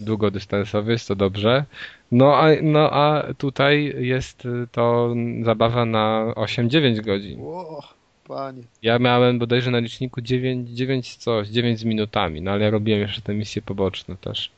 [0.00, 1.64] długodystansowy, jest to dobrze.
[2.12, 7.40] No a, no a tutaj jest to zabawa na 8-9 godzin.
[7.40, 7.82] Wow,
[8.28, 8.62] panie.
[8.82, 13.00] Ja miałem bodajże na liczniku 9, 9 coś, 9 z minutami, no ale ja robiłem
[13.00, 14.50] jeszcze te misje poboczne też.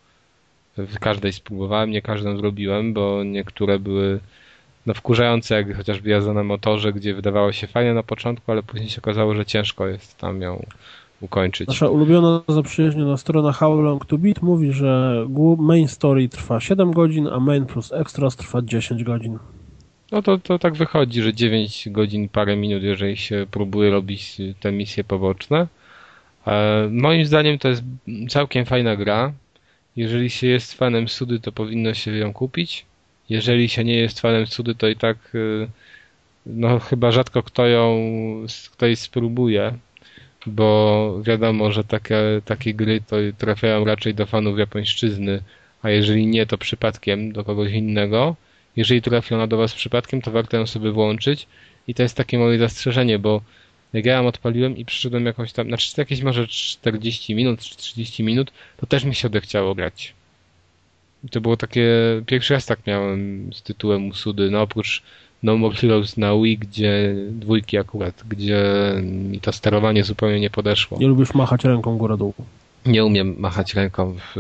[0.77, 4.21] W każdej spróbowałem, nie każdą zrobiłem, bo niektóre były
[4.87, 8.91] no wkurzające, jak chociażby jazda na motorze, gdzie wydawało się fajnie na początku, ale później
[8.91, 10.67] się okazało, że ciężko jest tam ją
[11.21, 11.69] ukończyć.
[11.69, 15.25] Nasza ulubiona zaprzyjaźniona strona How Long to Beat mówi, że
[15.59, 19.39] main story trwa 7 godzin, a main plus extras trwa 10 godzin.
[20.13, 24.73] No to, to tak wychodzi, że 9 godzin parę minut, jeżeli się próbuje robić te
[24.73, 25.67] misje poboczne.
[26.47, 27.83] E, moim zdaniem to jest
[28.29, 29.33] całkiem fajna gra.
[29.97, 32.87] Jeżeli się jest fanem Sudy, to powinno się ją kupić.
[33.29, 35.69] Jeżeli się nie jest fanem Sudy, to i tak e,
[36.47, 38.01] no chyba rzadko kto ją
[38.73, 39.79] ktoś spróbuje,
[40.47, 45.43] bo wiadomo, że takie, takie gry to trafiają raczej do fanów japońszczyzny,
[45.83, 48.37] a jeżeli nie, to przypadkiem do kogoś innego.
[48.77, 51.47] Jeżeli trafi ona do Was przypadkiem, to warto ją sobie włączyć
[51.89, 53.41] i to jest takie moje zastrzeżenie, bo
[53.93, 58.25] jak ja ją odpaliłem i przyszedłem jakąś tam, znaczy jakieś może 40 minut czy 30
[58.25, 60.15] minut, to też mi się odechciało grać.
[61.31, 61.91] To było takie,
[62.27, 65.03] pierwszy raz tak miałem z tytułem Usudy, no oprócz
[65.43, 68.65] no More Heroes na Wii, gdzie dwójki akurat, gdzie
[69.03, 70.99] mi to sterowanie zupełnie nie podeszło.
[70.99, 72.35] Nie lubisz machać ręką górę-dół.
[72.87, 74.35] Nie umiem machać ręką w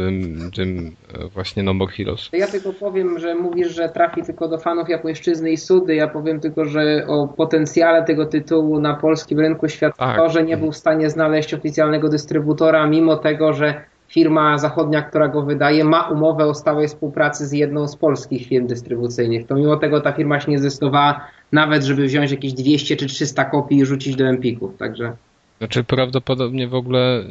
[0.56, 0.96] tym
[1.34, 2.30] właśnie No More Heroes.
[2.32, 5.94] Ja tylko powiem, że mówisz, że trafi tylko do fanów japońszczyzny i sudy.
[5.94, 10.30] Ja powiem tylko, że o potencjale tego tytułu na polskim rynku świata, tak.
[10.30, 15.42] że nie był w stanie znaleźć oficjalnego dystrybutora, mimo tego, że firma zachodnia, która go
[15.42, 19.46] wydaje, ma umowę o stałej współpracy z jedną z polskich firm dystrybucyjnych.
[19.46, 21.20] To mimo tego ta firma się nie zdecydowała
[21.52, 25.16] nawet, żeby wziąć jakieś 200 czy 300 kopii i rzucić do Empików, także...
[25.58, 27.24] Znaczy prawdopodobnie w ogóle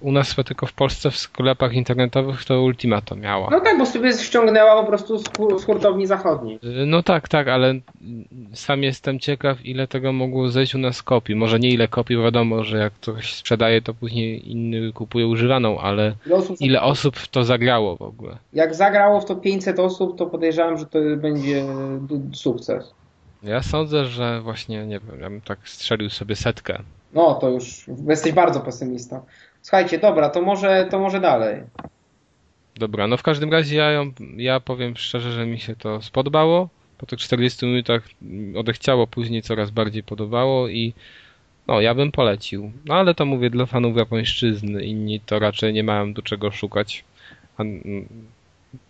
[0.00, 3.48] u nas tylko w Polsce w sklepach internetowych to Ultima to miała.
[3.50, 5.18] No tak, bo sobie ściągnęła po prostu
[5.58, 6.58] z hurtowni zachodniej.
[6.86, 7.74] No tak, tak, ale
[8.52, 11.34] sam jestem ciekaw, ile tego mogło zejść u nas kopii.
[11.34, 16.14] Może nie ile kopii, wiadomo, że jak ktoś sprzedaje, to później inny kupuje używaną, ale
[16.26, 18.36] ile osób, ile osób w to zagrało w ogóle?
[18.52, 21.64] Jak zagrało w to 500 osób, to podejrzewam, że to będzie
[22.32, 22.94] sukces.
[23.42, 26.82] Ja sądzę, że właśnie, nie wiem, ja bym tak strzelił sobie setkę
[27.16, 29.20] no, to już jesteś bardzo pesymistą.
[29.62, 31.62] Słuchajcie, dobra, to może, to może dalej.
[32.74, 36.68] Dobra, no w każdym razie ja, ją, ja powiem szczerze, że mi się to spodobało.
[36.98, 38.02] Po tych 40 minutach
[38.56, 40.92] odechciało, później coraz bardziej podobało i
[41.66, 42.72] no, ja bym polecił.
[42.84, 47.04] No ale to mówię dla fanów japońszczyzny, inni to raczej nie mają do czego szukać.
[47.58, 47.62] A,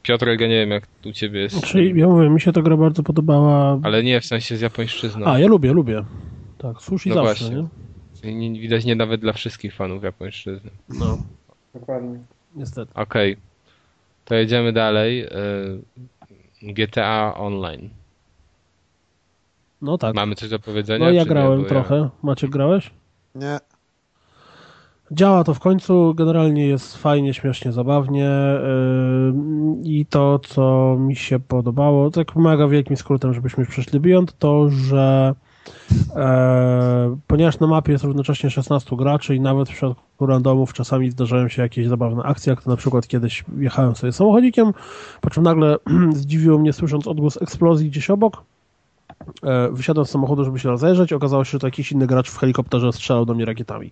[0.03, 1.57] Piotr, ja nie wiem jak u ciebie jest.
[1.57, 3.81] Znaczy, ja mówię, mi się ta gra bardzo podobała.
[3.83, 5.27] Ale nie w sensie z japońszczyzną.
[5.27, 6.05] A, ja lubię, lubię.
[6.59, 7.57] Tak, sushi no zawsze, właśnie.
[7.57, 7.86] nie?
[8.25, 10.71] Nie, widać nie nawet dla wszystkich fanów japońszczyzny.
[10.89, 11.19] No.
[11.75, 12.19] Dokładnie.
[12.55, 12.93] Niestety.
[12.95, 13.33] Okej.
[13.33, 13.43] Okay.
[14.25, 15.27] To jedziemy dalej.
[15.27, 17.91] Y, GTA Online.
[19.83, 20.15] No tak.
[20.15, 21.07] Mamy coś do powiedzenia?
[21.07, 21.97] No ja grałem nie, trochę.
[21.97, 22.11] Ja...
[22.23, 22.91] Macie grałeś?
[23.35, 23.59] Nie.
[25.11, 29.33] Działa to w końcu, generalnie jest fajnie, śmiesznie, zabawnie yy,
[29.85, 35.35] i to, co mi się podobało, tak mega wielkim skrótem, żebyśmy przeszli Beyond, to, że
[36.17, 41.49] E, ponieważ na mapie jest równocześnie 16 graczy i nawet w przypadku randomów czasami zdarzają
[41.49, 44.73] się jakieś zabawne akcje, jak to na przykład kiedyś jechałem sobie samochodzikiem,
[45.21, 45.77] po czym nagle
[46.15, 48.43] zdziwiło mnie słysząc odgłos eksplozji gdzieś obok.
[49.43, 51.13] E, wysiadłem z samochodu, żeby się rozejrzeć.
[51.13, 53.91] Okazało się, że to jakiś inny gracz w helikopterze strzelał do mnie rakietami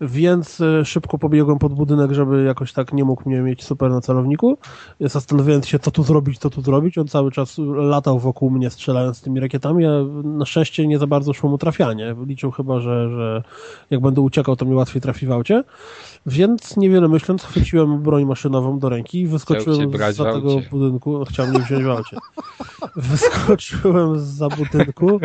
[0.00, 4.00] więc e, szybko pobiegłem pod budynek, żeby jakoś tak nie mógł mnie mieć super na
[4.00, 4.58] celowniku.
[5.00, 6.98] Zastanawiając się, co tu zrobić, co tu zrobić.
[6.98, 9.90] On cały czas latał wokół mnie, strzelając tymi rakietami, a
[10.24, 12.16] na szczęście nie za bardzo szło mu trafianie.
[12.26, 13.42] Liczył chyba, że, że
[13.90, 15.64] jak będę uciekał, to mi łatwiej trafi w aucie.
[16.26, 21.18] Więc niewiele myśląc, chwyciłem broń maszynową do ręki i wyskoczyłem za tego budynku.
[21.18, 22.16] No, chciał mnie wziąć w aucie.
[22.96, 25.20] Wyskoczyłem za budynku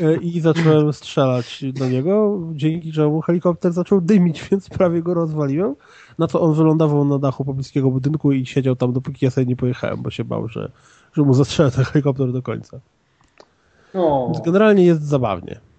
[0.00, 5.74] e, i zacząłem strzelać do niego, dzięki czemu helikopter zaczął dymić, więc prawie go rozwaliłem.
[6.18, 9.56] Na co on wylądował na dachu pobliskiego budynku i siedział tam, dopóki ja sobie nie
[9.56, 10.70] pojechałem, bo się bał, że,
[11.12, 12.80] że mu zastrzelę ten helikopter do końca.
[13.94, 14.30] O.
[14.32, 15.69] Więc generalnie jest zabawnie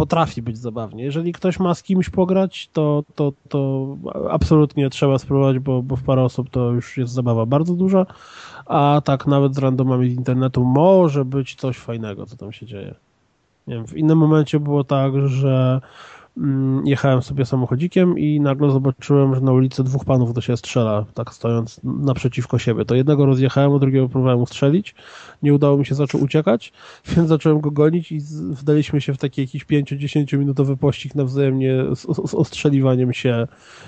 [0.00, 1.04] potrafi być zabawnie.
[1.04, 3.86] Jeżeli ktoś ma z kimś pograć, to, to, to
[4.30, 8.06] absolutnie trzeba spróbować, bo, bo w parę osób to już jest zabawa bardzo duża,
[8.66, 12.94] a tak nawet z randomami z internetu może być coś fajnego, co tam się dzieje.
[13.66, 15.80] Nie wiem, w innym momencie było tak, że
[16.84, 21.34] jechałem sobie samochodzikiem i nagle zobaczyłem, że na ulicy dwóch panów do siebie strzela, tak
[21.34, 22.84] stojąc naprzeciwko siebie.
[22.84, 24.94] To jednego rozjechałem, a drugiego próbowałem ustrzelić.
[25.42, 26.72] Nie udało mi się, zaczął uciekać,
[27.16, 28.20] więc zacząłem go gonić i
[28.50, 32.00] wdaliśmy się w taki jakiś 5-10 minutowy pościg na wzajemnie z,
[32.30, 33.46] z ostrzeliwaniem się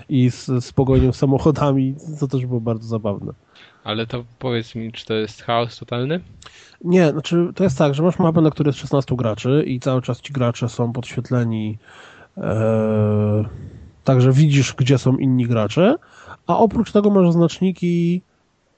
[0.09, 3.32] i z, z pogonią samochodami, co też było bardzo zabawne.
[3.85, 6.20] Ale to powiedz mi, czy to jest chaos totalny?
[6.85, 10.02] Nie, znaczy to jest tak, że masz mapę, na której jest 16 graczy i cały
[10.02, 11.78] czas ci gracze są podświetleni
[14.04, 15.94] także widzisz, gdzie są inni gracze,
[16.46, 18.22] a oprócz tego masz znaczniki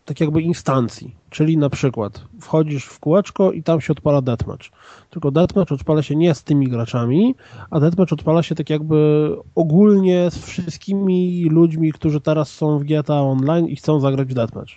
[0.04, 4.68] tak jakby instancji, czyli na przykład wchodzisz w kółeczko i tam się odpala deathmatch.
[5.10, 7.34] Tylko deathmatch odpala się nie z tymi graczami,
[7.70, 13.20] a deathmatch odpala się tak jakby ogólnie z wszystkimi ludźmi, którzy teraz są w GTA
[13.20, 14.72] Online i chcą zagrać w deathmatch.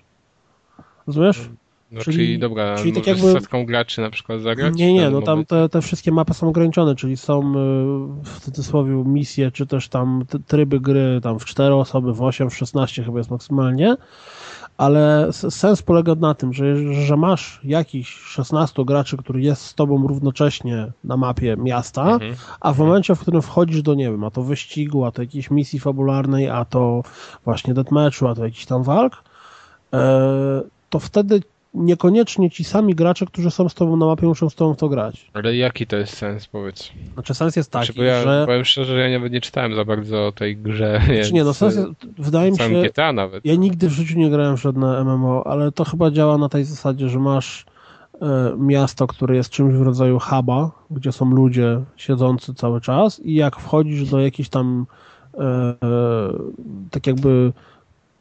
[1.08, 1.50] Rozumiesz?
[1.92, 3.32] No, czyli, czyli dobra, czyli tak jakby...
[3.32, 4.76] z setką graczy na przykład zagrać?
[4.76, 7.54] Nie, nie, no tam te, te wszystkie mapy są ograniczone, czyli są y,
[8.24, 12.56] w cudzysłowie misje, czy też tam tryby gry tam w 4 osoby, w 8, w
[12.56, 13.96] 16 chyba jest maksymalnie,
[14.78, 20.08] ale sens polega na tym, że, że masz jakiś 16 graczy, który jest z tobą
[20.08, 22.36] równocześnie na mapie miasta, mhm.
[22.60, 25.52] a w momencie, w którym wchodzisz do, nie wiem, a to wyścigu, a to jakiejś
[25.52, 27.04] misji fabularnej, a to
[27.46, 29.24] właśnie deathmatchu, a to jakiś tam walk,
[29.94, 31.42] e, to wtedy
[31.78, 34.90] niekoniecznie ci sami gracze, którzy są z tobą na mapie, muszą z tobą w to
[34.90, 35.30] grać.
[35.34, 36.92] Ale jaki to jest sens, powiedz?
[37.14, 38.44] Znaczy sens jest taki, znaczy, ja, że...
[38.46, 41.54] Powiem szczerze, że ja nawet nie czytałem za bardzo o tej grze, znaczy, nie, no
[41.54, 42.82] sens jest, wydaje mi się...
[42.82, 43.46] GTA nawet.
[43.46, 46.64] Ja nigdy w życiu nie grałem w żadne MMO, ale to chyba działa na tej
[46.64, 47.66] zasadzie, że masz
[48.22, 53.36] e, miasto, które jest czymś w rodzaju huba, gdzie są ludzie siedzący cały czas i
[53.36, 54.86] jak wchodzisz do jakiejś tam
[55.34, 55.76] e, e,
[56.92, 57.54] tak jakby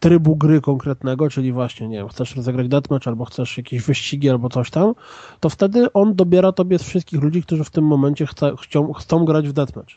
[0.07, 4.49] trybu gry konkretnego, czyli właśnie, nie wiem, chcesz rozegrać deathmatch, albo chcesz jakieś wyścigi, albo
[4.49, 4.95] coś tam,
[5.41, 9.25] to wtedy on dobiera tobie z wszystkich ludzi, którzy w tym momencie chce, chcą, chcą
[9.25, 9.95] grać w deathmatch.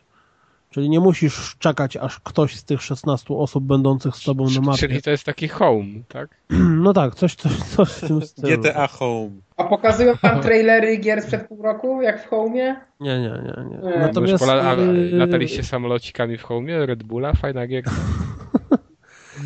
[0.70, 4.78] Czyli nie musisz czekać, aż ktoś z tych 16 osób będących z tobą na mapie.
[4.78, 6.30] Czyli to jest taki home, tak?
[6.84, 8.62] No tak, coś, coś, coś w tym stylu.
[8.62, 9.32] GTA Home.
[9.58, 12.76] A pokazują tam trailery gier sprzed pół roku, jak w Home'ie?
[13.00, 13.66] Nie, nie, nie.
[13.70, 14.00] nie.
[14.00, 14.46] Natomiast...
[14.46, 14.76] Pola...
[15.12, 16.86] lataliście samolocikami w Home'ie?
[16.86, 17.34] Red Bulla?
[17.34, 17.92] Fajna gierka.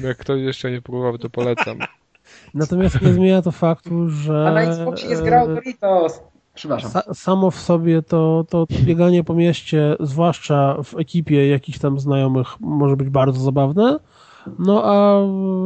[0.04, 1.78] Jak ktoś jeszcze nie próbował, to polecam.
[2.54, 4.48] Natomiast nie zmienia to faktu, że...
[4.48, 6.22] A na Xboxie jest grał Doritos.
[6.54, 6.92] Przepraszam.
[6.92, 12.60] Sa samo w sobie to, to bieganie po mieście, zwłaszcza w ekipie jakichś tam znajomych,
[12.60, 14.00] może być bardzo zabawne.
[14.60, 15.22] No a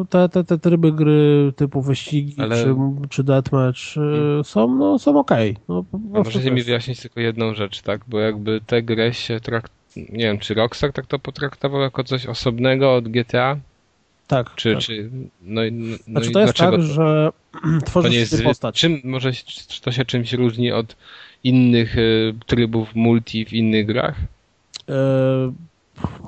[0.10, 2.56] te, te, te tryby gry typu wyścigi Ale...
[2.56, 2.76] czy,
[3.10, 4.44] czy deathmatch hmm.
[4.44, 5.52] są, no, są okej.
[5.68, 5.92] Okay.
[6.14, 8.02] No, możecie mi wyjaśnić tylko jedną rzecz, tak?
[8.08, 9.72] Bo jakby tę grę się trakt...
[9.96, 13.58] Nie wiem, czy Rockstar tak to potraktował jako coś osobnego od GTA?
[14.28, 14.56] Tak.
[14.56, 14.84] Czy, tak.
[14.84, 15.10] czy,
[15.42, 17.30] no, no, znaczy to jest tak, że
[17.86, 18.80] tworzysz to jest, postać.
[18.80, 19.34] Czym, może
[19.68, 20.96] czy to się czymś różni od
[21.44, 24.16] innych y, trybów multi w innych grach?
[24.90, 25.54] E,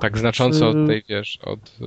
[0.01, 0.79] tak znacząco czy...
[0.79, 1.59] od tej, wiesz, od...
[1.59, 1.85] Y,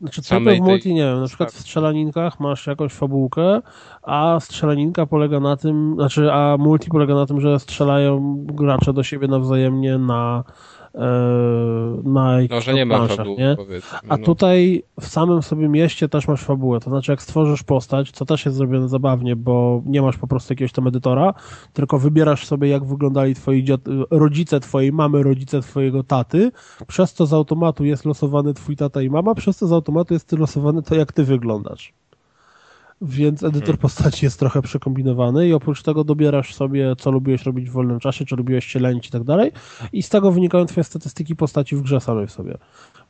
[0.00, 3.62] znaczy samej w multi nie wiem, na przykład w strzelaninkach masz jakąś fabułkę,
[4.02, 9.02] a strzelaninka polega na tym, znaczy a multi polega na tym, że strzelają gracze do
[9.02, 10.44] siebie nawzajemnie na
[10.96, 11.00] E,
[12.04, 13.56] na no, że nie ma fabuły, nie?
[14.08, 14.24] A no.
[14.24, 18.44] tutaj w samym sobie mieście też masz fabułę, to znaczy jak stworzysz postać, co też
[18.44, 21.34] jest zrobione zabawnie, bo nie masz po prostu jakiegoś tam edytora,
[21.72, 23.64] tylko wybierasz sobie jak wyglądali twoi
[24.10, 26.50] rodzice twojej mamy, rodzice twojego taty,
[26.86, 30.32] przez to z automatu jest losowany twój tata i mama, przez to z automatu jest
[30.32, 31.92] losowany to jak ty wyglądasz
[33.00, 33.78] więc edytor hmm.
[33.78, 38.24] postaci jest trochę przekombinowany i oprócz tego dobierasz sobie, co lubiłeś robić w wolnym czasie,
[38.24, 39.52] czy lubiłeś się lenić i tak dalej
[39.92, 42.58] i z tego wynikają twoje statystyki postaci w grze samej w sobie.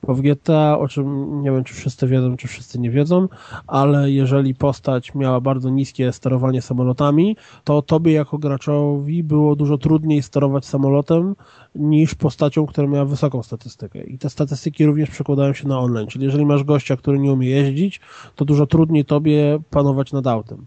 [0.02, 3.28] Bo w GTA, o czym nie wiem, czy wszyscy wiedzą, czy wszyscy nie wiedzą,
[3.66, 10.23] ale jeżeli postać miała bardzo niskie sterowanie samolotami, to tobie jako graczowi było dużo trudniej
[10.23, 11.36] sterować samolotem
[11.74, 14.05] niż postacią, która miała wysoką statystykę.
[14.05, 16.06] I te statystyki również przekładają się na online.
[16.06, 18.01] Czyli jeżeli masz gościa, który nie umie jeździć,
[18.35, 20.66] to dużo trudniej tobie panować nad autem.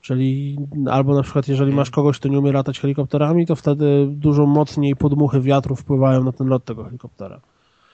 [0.00, 0.58] Czyli
[0.90, 4.96] albo na przykład jeżeli masz kogoś, kto nie umie latać helikopterami, to wtedy dużo mocniej
[4.96, 7.40] podmuchy wiatru wpływają na ten lot tego helikoptera.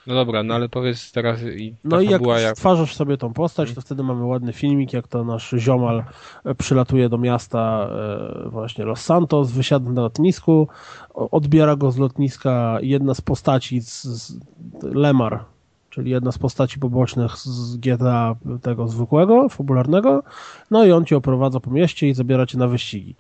[0.07, 2.23] No dobra, no ale powiedz teraz i No i jak
[2.57, 6.05] stwarzasz sobie tą postać, to wtedy mamy ładny filmik, jak to nasz ziomal
[6.45, 7.89] e, przylatuje do miasta
[8.47, 10.69] e, właśnie Los Santos, wysiada na lotnisku,
[11.15, 14.39] odbiera go z lotniska jedna z postaci z, z
[14.83, 15.45] Lemar,
[15.91, 20.23] czyli jedna z postaci pobocznych z GTA tego zwykłego, fabularnego,
[20.71, 23.15] no i on cię oprowadza po mieście i zabiera cię na wyścigi.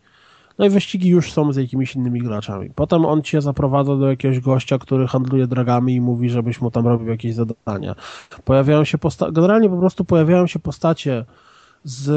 [0.58, 2.70] No i wyścigi już są z jakimiś innymi graczami.
[2.74, 6.86] Potem on cię zaprowadza do jakiegoś gościa, który handluje dragami i mówi, żebyś mu tam
[6.86, 7.94] robił jakieś zadania.
[8.44, 11.24] Pojawiają się posta- generalnie po prostu pojawiają się postacie
[11.84, 12.08] z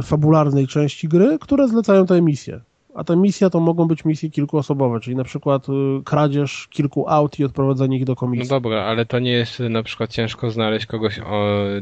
[0.00, 2.60] y, fabularnej części gry, które zlecają te misje.
[2.94, 5.72] A ta misja to mogą być misje kilkuosobowe, czyli na przykład y,
[6.04, 8.48] kradzież kilku aut i odprowadzenie ich do komisji.
[8.50, 11.20] No dobra, ale to nie jest na przykład ciężko znaleźć kogoś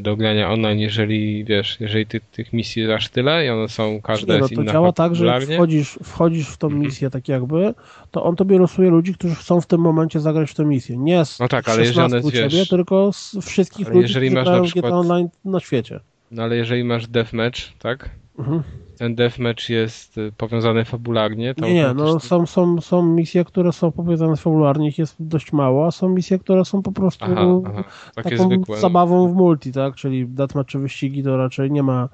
[0.01, 4.33] do grania online, jeżeli wiesz, jeżeli ty, tych misji aż tyle i one są, każda
[4.35, 6.85] nie, no, jest to inna działa tak, że jak wchodzisz, wchodzisz w tą Mhm.
[6.87, 7.75] misję tak jakby,
[8.11, 10.97] to on tobie losuje ludzi, którzy chcą w tym momencie zagrać w tę misję.
[10.97, 14.01] Nie z No tak, ale jeżeli 16 one, u ciebie, wiesz- tylko z wszystkich ludzi,
[14.01, 16.01] jeżeli którzy masz na grają w przykład- GTA Online na świecie.
[16.31, 18.11] No ale jeżeli masz deathmatch, tak?
[18.39, 18.63] Mhm.
[18.99, 23.93] Ten deathmatch jest y, powiązany fabularnie, Nie, nie, no są, są, są misje, które są
[23.93, 27.85] powiązane fabularnie, ich jest dość mało, a są misje, które są po prostu Aha, aha,
[28.15, 28.77] takie taką zwykłe.
[28.77, 29.95] zabawą w multi, tak?
[29.95, 32.09] Czyli deathmatch czy wyścigi to raczej nie ma,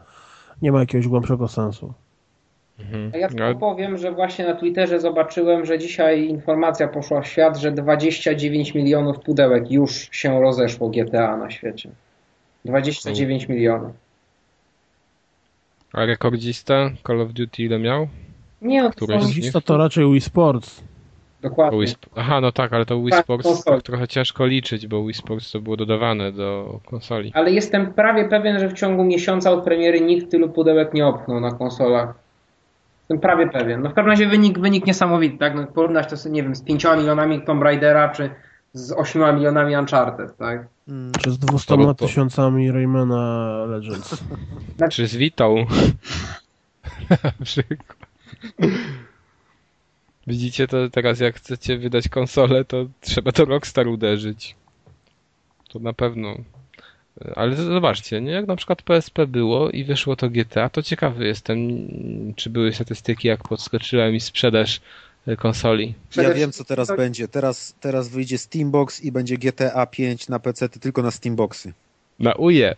[0.63, 1.93] nie ma jakiegoś głębszego sensu.
[2.81, 3.11] Mhm.
[3.15, 7.27] A Ja No, tylko powiem, że właśnie na Twitterze zobaczyłem, że dzisiaj informacja poszła w
[7.27, 11.91] świat, że 29 milionów pudełek już się rozeszło GTA na świecie.
[12.65, 14.02] 29 milionów.
[15.93, 18.09] A rekordzista Call of Duty ile miał?
[18.63, 18.83] Nie?
[18.83, 20.83] Rekordzista to raczej Wii Sports.
[21.43, 21.79] dokładnie.
[21.81, 25.05] Wii Sp- Aha, no tak, ale to Wii Tak, Sports tak trochę ciężko liczyć, bo
[25.05, 27.31] Wii Sports to było dodawane do konsoli.
[27.35, 31.41] Ale jestem prawie pewien, że w ciągu miesiąca od premiery nikt tylu pudełek nie opchnął
[31.41, 32.15] na konsolach.
[33.01, 33.83] Jestem prawie pewien.
[33.83, 35.55] No w każdym razie wynik, wynik niesamowity, tak?
[35.55, 38.31] No, porównać to sobie, nie wiem, z 5 milionami Tomb Raidera, czy
[38.73, 40.67] z 8 milionami Uncharted, tak?
[40.89, 41.13] Mm.
[41.21, 44.23] Czy z 200 To- to- tysiącami Raymana Legends.
[44.93, 45.67] Czy z Witą?
[50.27, 54.57] Widzicie to teraz jak chcecie wydać konsolę, to trzeba to Rockstar uderzyć.
[55.69, 56.35] To na pewno.
[57.37, 58.33] Ale zobaczcie, nie?
[58.33, 61.59] jak na przykład PSP było i wyszło to GTA, to ciekawy jestem,
[62.37, 64.81] czy były statystyki, jak podskoczyła mi sprzedaż
[65.39, 65.95] konsoli.
[66.17, 67.29] Ja wiem, co teraz to- będzie.
[67.29, 71.73] Teraz, teraz wyjdzie Steambox i będzie GTA 5 na PC tylko na Steamboxy.
[72.19, 72.77] Na uje!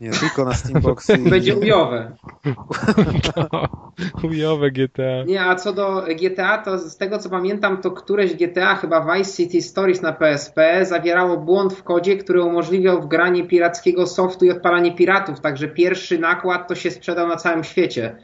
[0.00, 1.12] Nie, tylko na Steamboxy.
[1.26, 2.16] i- Będzie ujowe.
[4.22, 5.22] Ujowe GTA.
[5.26, 9.32] Nie, a co do GTA, to z tego co pamiętam, to któreś GTA, chyba Vice
[9.36, 14.94] City Stories na PSP, zawierało błąd w kodzie, który umożliwiał wgranie pirackiego softu i odpalanie
[14.94, 18.16] piratów, także pierwszy nakład to się sprzedał na całym świecie.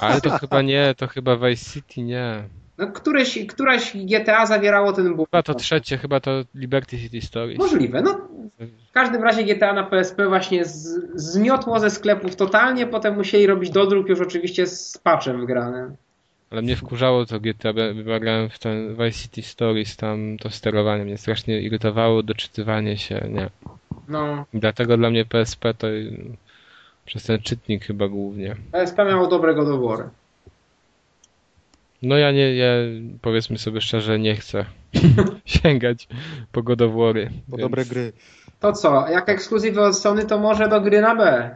[0.00, 2.42] Ale to chyba nie, to chyba Vice City nie.
[2.78, 5.30] No, któreś, któraś GTA zawierało ten błąd.
[5.30, 7.58] Chyba to trzecie, chyba to Liberty City Stories.
[7.58, 8.28] Możliwe, no.
[8.88, 13.70] W każdym razie GTA na PSP właśnie z, zmiotło ze sklepów totalnie, potem musieli robić
[13.70, 15.96] dodruk już oczywiście z patchem wgranym.
[16.50, 21.04] Ale mnie wkurzało to GTA, bo grałem w ten Vice City Stories, tam to sterowanie
[21.04, 23.50] mnie strasznie irytowało, doczytywanie się, nie.
[24.08, 25.86] No, dlatego dla mnie PSP to
[27.04, 28.56] przez ten czytnik chyba głównie.
[28.72, 30.04] PSP miało dobrego dowory.
[32.02, 32.66] No ja nie, ja
[33.22, 34.64] powiedzmy sobie szczerze, nie chcę
[35.44, 36.08] sięgać
[36.52, 37.30] po godowory.
[37.50, 38.12] Po dobre gry.
[38.60, 41.50] To co, jak ekskluzywy od Sony, to może do gry na B.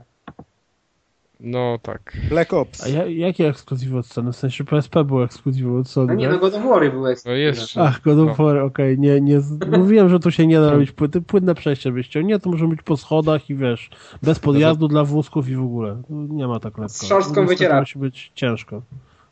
[1.40, 2.16] No tak.
[2.28, 2.85] Black Ops.
[2.85, 4.32] A ja, jakie ekskluzywy od Sony?
[4.32, 6.35] W sensie PSP było ekskluzywy od Sony, No nie, tak?
[6.35, 7.40] no godowory były No ekskluzywy.
[7.40, 7.81] jeszcze.
[7.82, 8.31] Ach, God no.
[8.31, 11.55] of War, okej, nie, nie, z- mówiłem, że tu się nie da robić płyty, płynne
[11.55, 12.23] przejście byś chciał.
[12.23, 13.90] Nie, to może być po schodach i wiesz,
[14.23, 16.02] bez podjazdu dla wózków i w ogóle.
[16.10, 16.89] Nie ma tak lekko.
[16.94, 17.81] Z szorstką wycieraczką.
[17.81, 18.82] musi być ciężko.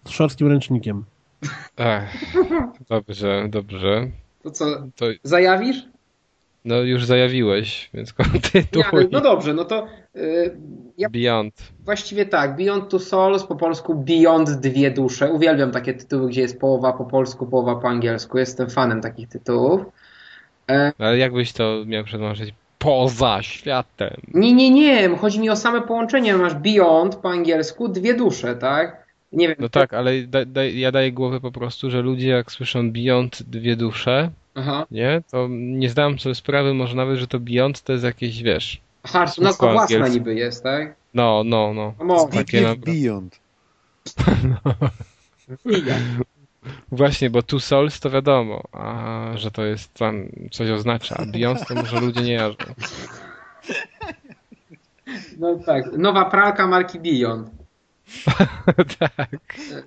[0.09, 1.05] Z szorstkim ręcznikiem.
[1.79, 2.35] Ech,
[2.89, 4.07] dobrze, dobrze.
[4.43, 4.65] To co,
[4.97, 5.77] To zajawisz?
[6.65, 9.09] no już zajawiłeś, więc kontynuuj.
[9.13, 9.87] no dobrze, no to
[10.17, 10.57] y,
[10.99, 11.55] ja Beyond.
[11.85, 15.33] właściwie tak, Beyond Two Souls, po polsku Beyond Dwie Dusze.
[15.33, 18.39] Uwielbiam takie tytuły, gdzie jest połowa po polsku, połowa po angielsku.
[18.39, 19.81] Jestem fanem takich tytułów.
[20.99, 24.17] Ale jakbyś to miał przetłumaczyć poza światem?
[24.35, 26.37] Nie, nie, nie, chodzi mi o same połączenie.
[26.37, 29.04] Masz Beyond po angielsku, dwie dusze, tak?
[29.35, 29.57] Nie wiem.
[29.61, 33.43] No tak, ale da, da, ja daję głowę po prostu, że ludzie jak słyszą Beyond
[33.43, 34.87] dwie dusze, Aha.
[34.91, 38.81] nie, to nie zdałem sobie sprawy może nawet, że to Beyond to jest jakieś, wiesz,
[39.03, 40.95] Aha, to Słówko nazwa własna niby jest, tak?
[41.15, 41.95] no, no, no.
[42.05, 42.29] No.
[42.33, 43.41] Takie Deep na- Beyond.
[46.93, 51.67] Właśnie, bo Two Souls to wiadomo, a że to jest tam coś oznacza, a Beyond
[51.69, 52.57] to może ludzie nie jarzą.
[55.39, 55.85] No tak.
[55.99, 57.51] Nowa pralka marki Beyond.
[58.99, 59.29] tak.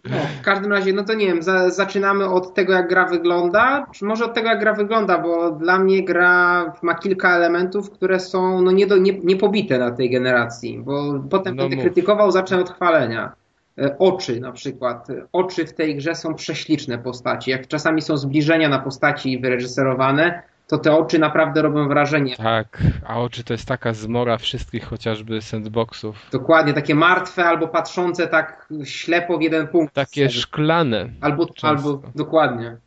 [0.10, 3.88] No, w każdym razie, no to nie wiem, za, zaczynamy od tego, jak gra wygląda,
[3.94, 8.20] czy może od tego, jak gra wygląda, bo dla mnie gra ma kilka elementów, które
[8.20, 12.58] są no, nie, do, nie, niepobite na tej generacji, bo potem No będę krytykował, zacznę
[12.58, 13.32] od chwalenia.
[13.78, 15.10] E, Oczy na przykład.
[15.10, 17.52] E, Oczy w tej grze są prześliczne postaci.
[17.52, 22.36] Jak czasami są zbliżenia na postaci wyreżyserowane, to te oczy naprawdę robią wrażenie.
[22.36, 26.30] Tak, a oczy to jest taka zmora wszystkich chociażby sandboxów.
[26.32, 29.94] Dokładnie, takie martwe albo patrzące tak ślepo w jeden punkt.
[29.94, 31.10] Takie szklane.
[31.22, 31.68] Albo, często.
[31.68, 32.78] albo dokładnie.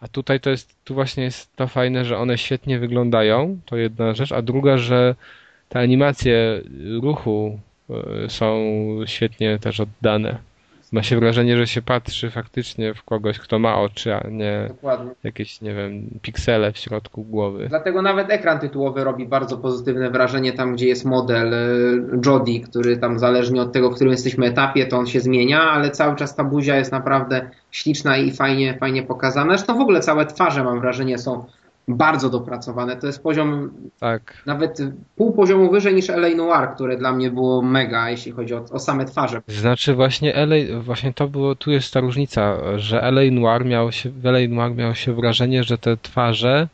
[0.00, 4.14] A tutaj to jest, tu właśnie jest to fajne, że one świetnie wyglądają, to jedna
[4.14, 5.14] rzecz, a druga, że
[5.68, 6.62] te animacje
[7.02, 7.58] ruchu
[7.90, 8.64] e, są
[9.06, 10.38] świetnie też oddane.
[10.92, 15.10] Ma się wrażenie, że się patrzy faktycznie w kogoś, kto ma oczy, a nie Dokładnie.
[15.24, 17.66] jakieś, nie wiem, piksele w środku głowy.
[17.68, 21.58] Dlatego nawet ekran tytułowy robi bardzo pozytywne wrażenie tam, gdzie jest model e,
[22.26, 25.90] Jody, który tam zależnie od tego, w którym jesteśmy etapie, to on się zmienia, ale
[25.90, 29.56] cały czas ta buzia jest naprawdę śliczna i fajnie, fajnie pokazana.
[29.56, 31.44] Zresztą w ogóle całe twarze, mam wrażenie, są
[31.88, 32.96] bardzo dopracowane.
[32.96, 34.42] To jest poziom tak.
[34.46, 34.78] nawet
[35.16, 38.78] pół poziomu wyżej niż LA Noir, które dla mnie było mega, jeśli chodzi o, o
[38.78, 39.42] same twarze.
[39.48, 44.10] Znaczy właśnie LA, właśnie to było, tu jest ta różnica, że LA Noir miało się,
[44.10, 46.68] w LA Noir miało się wrażenie, że te twarze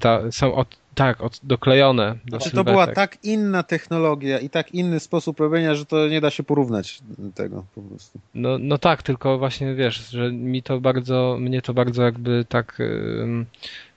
[0.00, 4.74] ta, są od, tak, od, doklejone do znaczy, To była tak inna technologia i tak
[4.74, 7.00] inny sposób robienia, że to nie da się porównać
[7.34, 8.18] tego po prostu.
[8.34, 12.78] No, no tak, tylko właśnie wiesz, że mi to bardzo, mnie to bardzo jakby tak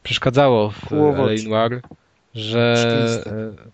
[0.04, 1.82] przeszkadzało w LA Noir,
[2.36, 2.76] że
[3.26, 3.74] e,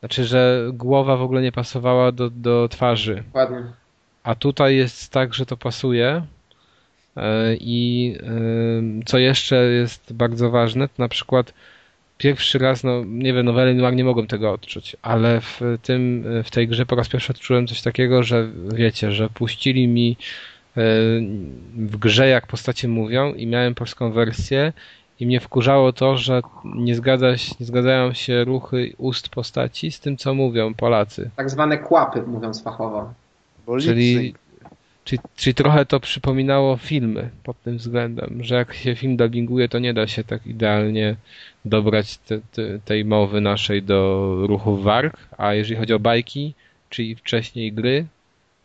[0.00, 3.22] znaczy, że głowa w ogóle nie pasowała do, do twarzy.
[3.34, 3.62] Ładnie.
[4.22, 6.22] A tutaj jest tak, że to pasuje.
[7.16, 11.54] E, I e, co jeszcze jest bardzo ważne, to na przykład
[12.18, 16.24] pierwszy raz, no nie wiem, no w Noir nie mogłem tego odczuć, ale w tym,
[16.44, 20.16] w tej grze po raz pierwszy odczułem coś takiego, że wiecie, że puścili mi
[21.76, 24.72] w grze jak postacie mówią i miałem polską wersję
[25.20, 27.30] i mnie wkurzało to, że nie, zgadza,
[27.60, 31.30] nie zgadzają się ruchy ust postaci z tym, co mówią Polacy.
[31.36, 33.12] Tak zwane kłapy, mówiąc fachowo.
[33.80, 34.34] Czyli,
[35.04, 39.78] czyli, czyli trochę to przypominało filmy pod tym względem, że jak się film dubbinguje, to
[39.78, 41.16] nie da się tak idealnie
[41.64, 46.54] dobrać te, te, tej mowy naszej do ruchów warg, a jeżeli chodzi o bajki,
[46.90, 48.06] czyli wcześniej gry,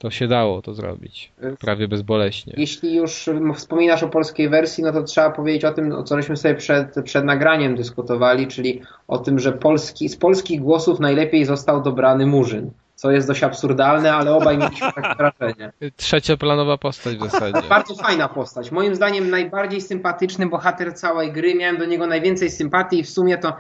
[0.04, 1.32] to się dało to zrobić.
[1.60, 2.54] Prawie bezboleśnie.
[2.58, 6.38] Jeśli już wspominasz o polskiej wersji, no to trzeba powiedzieć o tym, o co żeśmy
[6.38, 11.82] sobie przed, przed nagraniem dyskutowali, czyli o tym, że polski, z polskich głosów najlepiej został
[11.82, 12.72] dobrany Murzyn.
[12.96, 15.72] Co jest dość absurdalne, ale obaj mieliśmy takie wrażenie.
[15.96, 17.62] Trzecioplanowa postać w zasadzie.
[17.70, 18.72] Bardzo fajna postać.
[18.72, 21.56] Moim zdaniem najbardziej sympatyczny bohater całej gry.
[21.56, 23.54] Miałem do niego najwięcej sympatii i w sumie to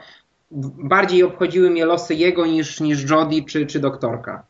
[0.84, 4.44] bardziej obchodziły mnie losy jego niż, niż Jody czy, czy doktorka.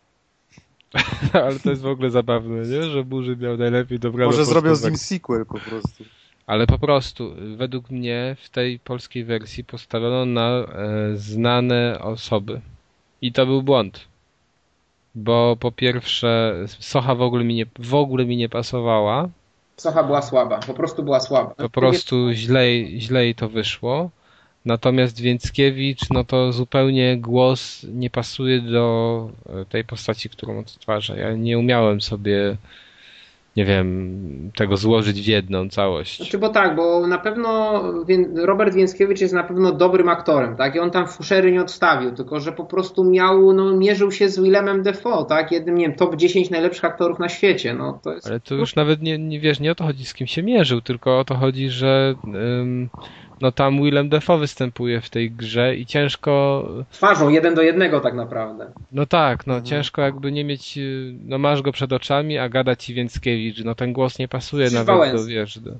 [1.45, 2.83] Ale to jest w ogóle zabawne, nie?
[2.83, 6.03] Że Burzy miał najlepiej dobraną Może zrobią z nim sequel po prostu.
[6.47, 10.65] Ale po prostu, według mnie w tej polskiej wersji postawiono na e,
[11.15, 12.61] znane osoby.
[13.21, 14.07] I to był błąd.
[15.15, 19.29] Bo po pierwsze, Socha w ogóle mi nie, w ogóle mi nie pasowała.
[19.77, 21.55] Socha była słaba, po prostu była słaba.
[21.55, 24.09] Po prostu źle, źle jej to wyszło.
[24.65, 31.15] Natomiast Więckiewicz, no to zupełnie głos nie pasuje do e, tej postaci, którą odtwarza.
[31.15, 32.57] Ja nie umiałem sobie,
[33.55, 36.17] nie wiem, tego złożyć w jedną całość.
[36.17, 37.83] Znaczy, bo tak, bo na pewno
[38.35, 40.75] Robert Więckiewicz jest na pewno dobrym aktorem, tak?
[40.75, 44.39] I on tam fuszery nie odstawił, tylko że po prostu miał, no, mierzył się z
[44.39, 45.51] Willemem Defoe, tak?
[45.51, 48.27] Jednym, nie wiem, top 10 najlepszych aktorów na świecie, no to jest...
[48.27, 50.81] Ale to już nawet nie, nie wiesz, nie o to chodzi, z kim się mierzył,
[50.81, 52.15] tylko o to chodzi, że
[53.41, 56.67] no tam Willem Dafoe występuje w tej grze i ciężko...
[56.91, 58.71] Twarzą, jeden do jednego tak naprawdę.
[58.91, 59.65] No tak, no mhm.
[59.65, 60.79] ciężko jakby nie mieć,
[61.25, 64.73] no masz go przed oczami, a gada ci Więckiewicz, no ten głos nie pasuje Czy
[64.73, 65.71] nawet do, wiesz, do...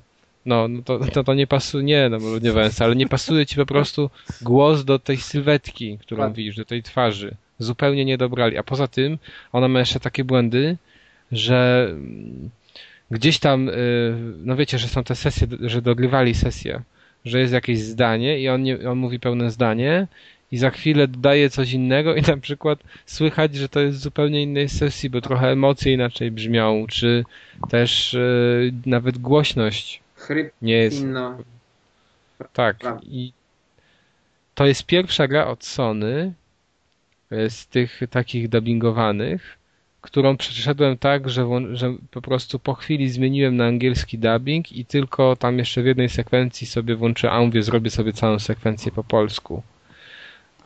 [0.46, 3.56] No, no to, to, to nie pasuje, nie, no nie Węsa, ale nie pasuje ci
[3.56, 4.10] po prostu
[4.42, 6.32] głos do tej sylwetki, którą tak.
[6.32, 7.34] widzisz, do tej twarzy.
[7.58, 8.58] Zupełnie nie dobrali.
[8.58, 9.18] A poza tym,
[9.52, 10.76] ona ma jeszcze takie błędy,
[11.32, 11.88] że
[13.10, 13.72] gdzieś tam, y,
[14.44, 16.82] no wiecie, że są te sesje, że dogrywali sesję
[17.24, 20.06] że jest jakieś zdanie i on, nie, on mówi pełne zdanie
[20.52, 24.68] i za chwilę dodaje coś innego i na przykład słychać, że to jest zupełnie innej
[24.68, 27.24] sesji, bo trochę emocje inaczej brzmią, czy
[27.68, 30.02] też yy, nawet głośność
[30.62, 31.00] nie jest.
[31.00, 31.38] Inno.
[32.52, 32.76] Tak.
[33.02, 33.32] I
[34.54, 36.32] to jest pierwsza gra od Sony
[37.30, 39.58] e, z tych takich dubbingowanych,
[40.04, 45.36] którą przeszedłem tak, że, że po prostu po chwili zmieniłem na angielski dubbing i tylko
[45.36, 49.62] tam jeszcze w jednej sekwencji sobie włączę, a mówię, zrobię sobie całą sekwencję po polsku.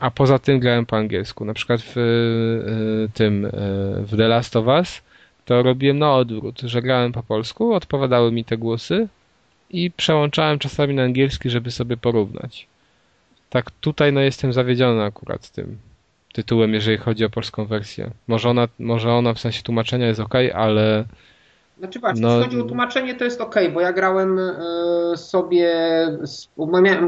[0.00, 1.44] A poza tym grałem po angielsku.
[1.44, 3.50] Na przykład w y, tym, y,
[4.02, 5.02] w The Last of Us
[5.44, 9.08] to robiłem na odwrót, że grałem po polsku, odpowiadały mi te głosy
[9.70, 12.66] i przełączałem czasami na angielski, żeby sobie porównać.
[13.50, 15.87] Tak tutaj no jestem zawiedziony akurat tym
[16.32, 18.10] tytułem, jeżeli chodzi o polską wersję.
[18.28, 21.04] Może ona, może ona w sensie tłumaczenia jest ok, ale.
[21.78, 22.28] Znaczy patrz, no...
[22.28, 25.70] jeśli chodzi o tłumaczenie, to jest ok, bo ja grałem y, sobie,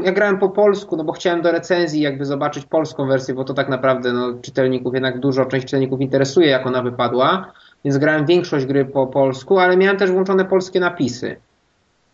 [0.03, 3.53] ja grałem po polsku, no bo chciałem do recenzji jakby zobaczyć polską wersję, bo to
[3.53, 7.51] tak naprawdę no, czytelników, jednak dużo część czytelników interesuje, jak ona wypadła,
[7.85, 11.35] więc grałem większość gry po polsku, ale miałem też włączone polskie napisy.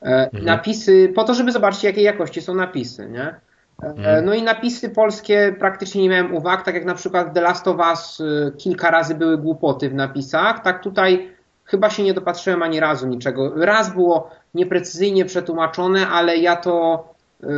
[0.02, 0.46] E, mhm.
[0.46, 3.36] Napisy, po to, żeby zobaczyć, jakiej jakości są napisy, nie?
[3.84, 4.26] Mhm.
[4.26, 7.78] No i napisy polskie praktycznie nie miałem uwag, tak jak na przykład The Last of
[7.78, 11.32] Us y, kilka razy były głupoty w napisach, tak tutaj
[11.66, 13.66] chyba się nie dopatrzyłem ani razu niczego.
[13.66, 17.04] Raz było nieprecyzyjnie przetłumaczone, ale ja to
[17.44, 17.50] yy,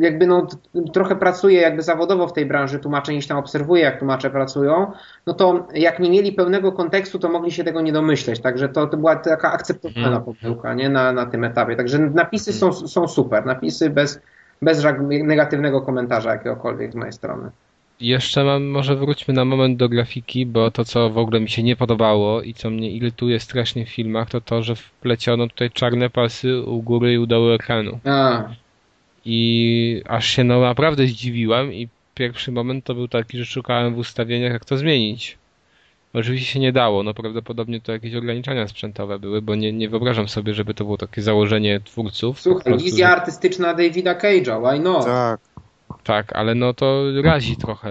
[0.00, 0.46] jakby no
[0.92, 4.92] trochę pracuję jakby zawodowo w tej branży tłumaczeń, jeśli tam obserwuję jak tłumacze pracują,
[5.26, 8.86] no to jak nie mieli pełnego kontekstu, to mogli się tego nie domyśleć, także to,
[8.86, 10.24] to była taka akceptowalna mhm.
[10.24, 10.88] pomyłka nie?
[10.88, 14.20] Na, na tym etapie, także napisy są, są super, napisy bez,
[14.62, 17.50] bez negatywnego komentarza jakiegokolwiek z mojej strony.
[18.00, 21.62] Jeszcze mam, może wróćmy na moment do grafiki, bo to, co w ogóle mi się
[21.62, 26.10] nie podobało i co mnie irytuje strasznie w filmach, to to, że wpleciono tutaj czarne
[26.10, 27.98] pasy u góry i u dołu ekranu.
[28.04, 28.44] A.
[29.24, 33.98] I aż się no naprawdę zdziwiłem i pierwszy moment to był taki, że szukałem w
[33.98, 35.38] ustawieniach, jak to zmienić.
[36.12, 40.28] Oczywiście się nie dało, no prawdopodobnie to jakieś ograniczenia sprzętowe były, bo nie, nie wyobrażam
[40.28, 42.40] sobie, żeby to było takie założenie twórców.
[42.40, 43.12] Słuchaj, wizja że...
[43.12, 45.04] artystyczna Davida Cage'a, why not?
[45.04, 45.40] Tak.
[46.06, 47.90] Tak, ale no to razi trochę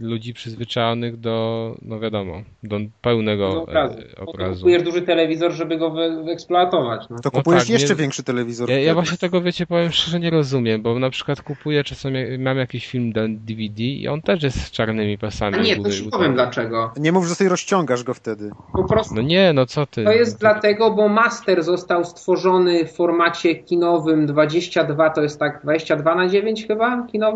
[0.00, 3.98] ludzi przyzwyczajonych do, no wiadomo, do pełnego do obrazu.
[3.98, 4.60] E, obrazu.
[4.60, 7.06] Kupujesz duży telewizor, żeby go wy, wyeksploatować.
[7.10, 7.18] No.
[7.18, 8.70] To kupujesz no tak, jeszcze nie, większy telewizor.
[8.70, 12.58] Ja, ja, właśnie tego, wiecie, powiem szczerze, nie rozumiem, bo na przykład kupuję czasami, mam
[12.58, 15.56] jakiś film DVD i on też jest z czarnymi pasami.
[15.58, 16.92] A nie, to ci powiem dlaczego.
[16.96, 18.50] Nie mów, że sobie rozciągasz go wtedy.
[18.72, 19.14] Po prostu.
[19.14, 20.04] No nie, no co ty.
[20.04, 25.62] To jest no, dlatego, bo Master został stworzony w formacie kinowym 22, to jest tak
[25.62, 27.29] 22 na 9 chyba, kinowy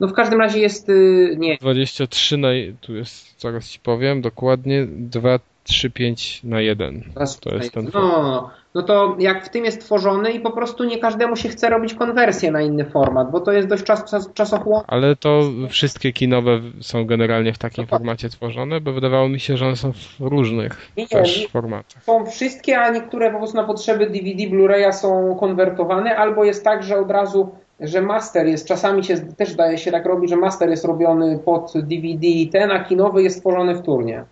[0.00, 1.56] no w każdym razie jest, y, nie.
[1.60, 2.48] 23 na,
[2.80, 7.04] tu jest, zaraz ci powiem, dokładnie 2, 3, 5 na 1.
[7.40, 10.98] To jest ten no, no to jak w tym jest tworzony i po prostu nie
[10.98, 14.84] każdemu się chce robić konwersję na inny format, bo to jest dość czas, czas, czasochłonne.
[14.86, 18.04] Ale to wszystkie kinowe są generalnie w takim Dokładnie.
[18.06, 22.04] formacie tworzone, bo wydawało mi się, że one są w różnych nie, też nie, formatach.
[22.04, 26.82] Są wszystkie, a niektóre po prostu na potrzeby DVD, Blu-raya są konwertowane, albo jest tak,
[26.82, 30.70] że od razu że master jest, czasami się też daje się tak robić, że master
[30.70, 34.24] jest robiony pod DVD i ten, a kinowy jest tworzony wtórnie.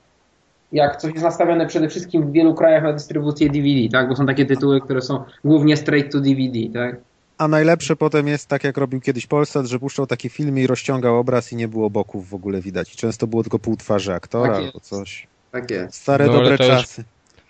[0.72, 4.08] Jak coś jest nastawione przede wszystkim w wielu krajach na dystrybucję DVD, tak?
[4.08, 6.96] Bo są takie tytuły, które są głównie straight to DVD, tak?
[7.38, 11.18] A najlepsze potem jest tak, jak robił kiedyś Polsat, że puszczał taki film i rozciągał
[11.18, 12.94] obraz i nie było boków w ogóle widać.
[12.94, 15.26] I często było tylko pół twarzy aktora tak albo coś.
[15.52, 15.94] Tak jest.
[15.94, 17.04] Stare, no, dobre czasy.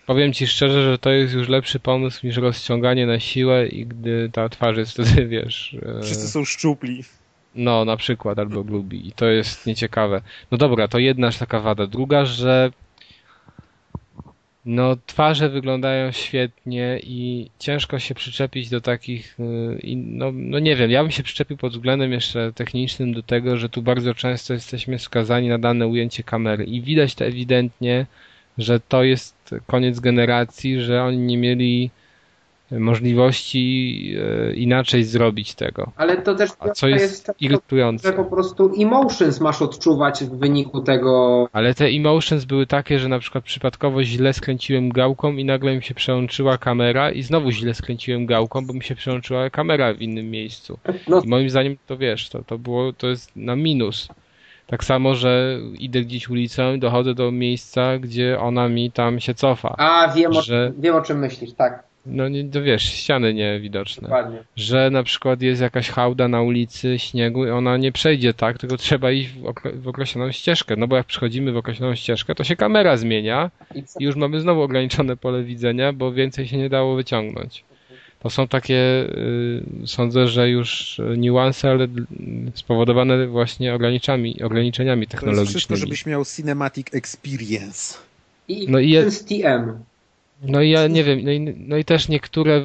[0.05, 4.29] Powiem ci szczerze, że to jest już lepszy pomysł niż rozciąganie na siłę i gdy
[4.33, 5.77] ta twarz jest wtedy, wiesz...
[5.99, 7.03] E, Wszyscy są szczupli.
[7.55, 9.07] No, na przykład, albo grubi.
[9.07, 10.21] I to jest nieciekawe.
[10.51, 11.87] No dobra, to jedna taka wada.
[11.87, 12.71] Druga, że
[14.65, 19.43] no, twarze wyglądają świetnie i ciężko się przyczepić do takich, e,
[19.95, 23.69] no, no nie wiem, ja bym się przyczepił pod względem jeszcze technicznym do tego, że
[23.69, 28.05] tu bardzo często jesteśmy skazani na dane ujęcie kamery i widać to ewidentnie,
[28.57, 31.91] że to jest koniec generacji, że oni nie mieli
[32.79, 34.15] możliwości
[34.49, 35.91] e, inaczej zrobić tego.
[35.95, 38.07] Ale to też A co jest, jest irytujące.
[38.07, 41.47] Że po prostu emotions masz odczuwać w wyniku tego.
[41.53, 45.83] Ale te emotions były takie, że na przykład przypadkowo źle skręciłem gałką i nagle mi
[45.83, 50.31] się przełączyła kamera i znowu źle skręciłem gałką, bo mi się przełączyła kamera w innym
[50.31, 50.79] miejscu.
[51.07, 51.21] No.
[51.21, 54.07] I moim zdaniem to wiesz, to, to było, to jest na minus.
[54.73, 59.75] Tak samo, że idę gdzieś ulicą, dochodzę do miejsca, gdzie ona mi tam się cofa.
[59.77, 60.71] A, wiem, że...
[60.77, 61.83] o, wiem o czym myślisz, tak.
[62.05, 64.01] No nie, to wiesz, ściany niewidoczne.
[64.01, 64.43] Dokładnie.
[64.55, 68.77] Że na przykład jest jakaś hałda na ulicy, śniegu i ona nie przejdzie tak, tylko
[68.77, 70.75] trzeba iść w, okre w określoną ścieżkę.
[70.75, 74.39] No bo jak przychodzimy w określoną ścieżkę, to się kamera zmienia i, i już mamy
[74.39, 77.63] znowu ograniczone pole widzenia, bo więcej się nie dało wyciągnąć.
[78.23, 81.87] To są takie, y, sądzę, że już niuanse, ale
[82.53, 85.35] spowodowane właśnie ograniczeniami, ograniczeniami technologicznymi.
[85.35, 87.97] To jest wszystko, żebyś miał cinematic experience.
[88.47, 89.73] I, no i jest TM.
[90.41, 92.61] No i ja nie wiem, no i, no i też niektóre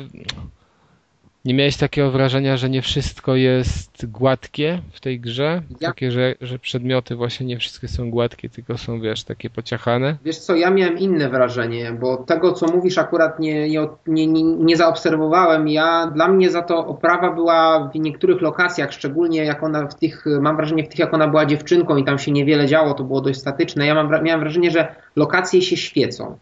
[1.49, 5.63] nie miałeś takiego wrażenia, że nie wszystko jest gładkie w tej grze?
[5.81, 5.89] Ja...
[5.89, 10.17] Takie, że, że przedmioty właśnie nie wszystkie są gładkie, tylko są, wiesz, takie pociachane?
[10.25, 13.69] Wiesz co, ja miałem inne wrażenie, bo tego, co mówisz, akurat nie,
[14.07, 15.69] nie, nie, nie zaobserwowałem.
[15.69, 20.25] Ja, dla mnie za to oprawa była w niektórych lokacjach, szczególnie jak ona w tych,
[20.41, 23.21] mam wrażenie, w tych, jak ona była dziewczynką i tam się niewiele działo, to było
[23.21, 23.87] dość statyczne.
[23.87, 26.39] Ja mam, miałem wrażenie, że lokacje się świecą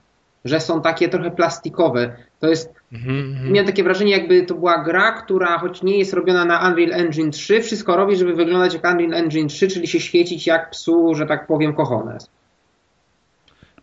[0.47, 2.17] że są takie trochę plastikowe.
[2.41, 3.51] To jest, mm-hmm.
[3.51, 7.31] miałem takie wrażenie, jakby to była gra, która choć nie jest robiona na Unreal Engine
[7.31, 11.27] 3, wszystko robi, żeby wyglądać jak Unreal Engine 3, czyli się świecić jak psu, że
[11.27, 12.31] tak powiem, kochones.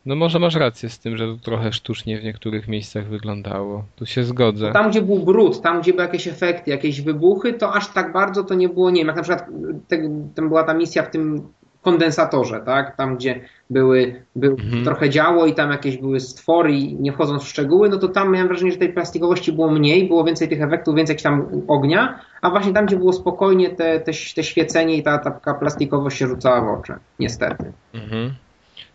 [0.06, 3.86] No może masz rację z tym, że to trochę sztucznie w niektórych miejscach wyglądało.
[3.96, 4.72] Tu się zgodzę.
[4.72, 8.44] Tam, gdzie był brud, tam, gdzie były jakieś efekty, jakieś wybuchy, to aż tak bardzo
[8.44, 9.50] to nie było, nie wiem, jak na przykład
[9.88, 9.98] te,
[10.36, 11.48] tam była ta misja w tym
[11.84, 12.96] kondensatorze, tak?
[12.96, 14.84] Tam, gdzie były, był mhm.
[14.84, 18.32] trochę działo i tam jakieś były stwory i nie wchodząc w szczegóły, no to tam
[18.32, 22.50] miałem wrażenie, że tej plastikowości było mniej, było więcej tych efektów, więcej tam ognia, a
[22.50, 26.62] właśnie tam, gdzie było spokojnie te, te, te świecenie i ta taka plastikowość się rzucała
[26.62, 27.72] w oczy, niestety.
[27.94, 28.34] Mhm.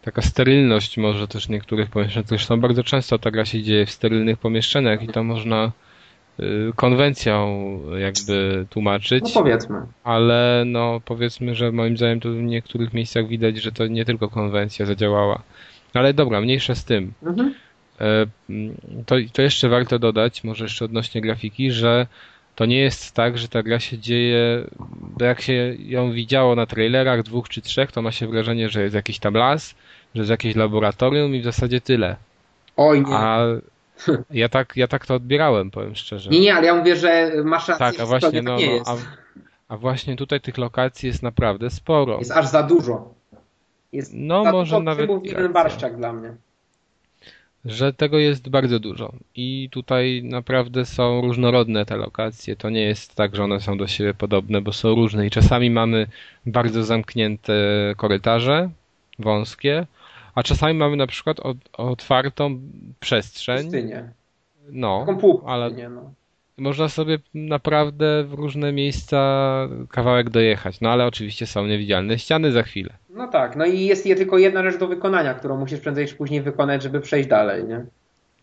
[0.02, 2.23] taka sterylność może też niektórych pomieszczeń.
[2.27, 5.73] Zresztą bardzo często ta gra się dzieje w sterylnych pomieszczeniach i to można
[6.77, 7.59] konwencją
[7.98, 9.24] jakby tłumaczyć.
[9.24, 9.81] No powiedzmy.
[10.05, 14.28] Ale no powiedzmy, że moim zdaniem to w niektórych miejscach widać, że to nie tylko
[14.28, 15.43] konwencja zadziałała.
[15.94, 17.12] Ale dobra, mniejsze z tym.
[17.23, 17.55] Mhm.
[18.01, 18.27] E,
[19.06, 22.06] to, to jeszcze warto dodać, może jeszcze odnośnie grafiki, że
[22.55, 24.65] to nie jest tak, że ta gra się dzieje,
[25.01, 28.82] bo jak się ją widziało na trailerach dwóch czy trzech, to ma się wrażenie, że
[28.82, 29.74] jest jakiś tam las,
[30.15, 32.16] że jest jakieś laboratorium i w zasadzie tyle.
[32.77, 33.15] Oj nie.
[33.15, 33.47] A
[34.31, 36.31] ja tak, ja tak to odbierałem, powiem szczerze.
[36.31, 38.97] Nie, nie, ale ja mówię, że masz rację, tak, a właśnie, no, no a,
[39.75, 42.19] a, właśnie tutaj tych lokacji jest naprawdę sporo.
[42.19, 43.15] Jest aż za dużo.
[43.93, 46.35] Jest no za może nawet jeden barszczak dla mnie
[47.65, 52.57] że tego jest bardzo dużo i tutaj naprawdę są różnorodne te lokacje.
[52.57, 55.70] To nie jest tak, że one są do siebie podobne, bo są różne i czasami
[55.70, 56.07] mamy
[56.47, 57.55] bardzo zamknięte
[57.97, 58.70] korytarze,
[59.19, 59.87] wąskie,
[60.39, 61.36] a czasami mamy na przykład
[61.73, 62.60] otwartą
[63.01, 63.62] przestrzeń.
[63.62, 64.10] Pustynię.
[64.70, 65.06] No,
[65.47, 66.12] ale no
[66.59, 69.19] można sobie naprawdę w różne miejsca
[69.90, 70.81] kawałek dojechać.
[70.81, 72.90] No ale oczywiście są niewidzialne ściany za chwilę.
[73.10, 76.15] No tak, no i jest je tylko jedna rzecz do wykonania, którą musisz prędzej czy
[76.15, 77.86] później wykonać, żeby przejść dalej, nie?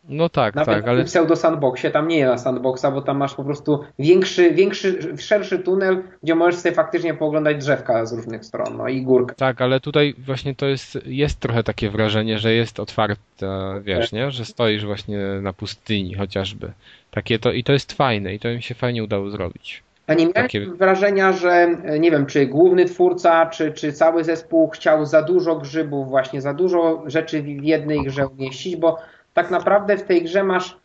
[0.10, 1.03] No tak, Nawet tak, ale...
[1.03, 5.60] w pseudo sandboxie tam nie ma sandboxa, bo tam masz po prostu większy, większy, szerszy
[5.60, 9.36] tunel, gdzie możesz sobie faktycznie pooglądać drzewka z różnych stron, no i górkę.
[9.36, 14.14] Tak, ale tutaj właśnie to jest, jest trochę takie wrażenie, że jest otwarte, wiesz, tak.
[14.14, 14.32] nie?
[14.32, 16.72] Że stoisz właśnie na pustyni chociażby.
[17.11, 19.84] Takie to, i to jest fajne i to im się fajnie udało zrobić.
[20.07, 20.65] A nie miałeś Takie...
[20.65, 21.68] wrażenia, że
[21.99, 26.53] nie wiem, czy główny twórca, czy, czy cały zespół chciał za dużo grzybów, właśnie za
[26.53, 28.98] dużo rzeczy w jednej grze umieścić, bo
[29.35, 30.77] tak naprawdę w tej grze masz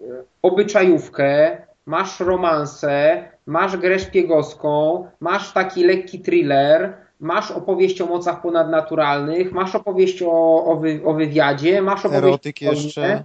[0.00, 0.04] e,
[0.42, 1.56] obyczajówkę,
[1.86, 9.74] masz romansę, masz grę szpiegowską, masz taki lekki thriller, masz opowieść o mocach ponadnaturalnych, masz
[9.74, 13.24] opowieść o, o, wy, o wywiadzie, masz opowieść Erotyk o jeszcze.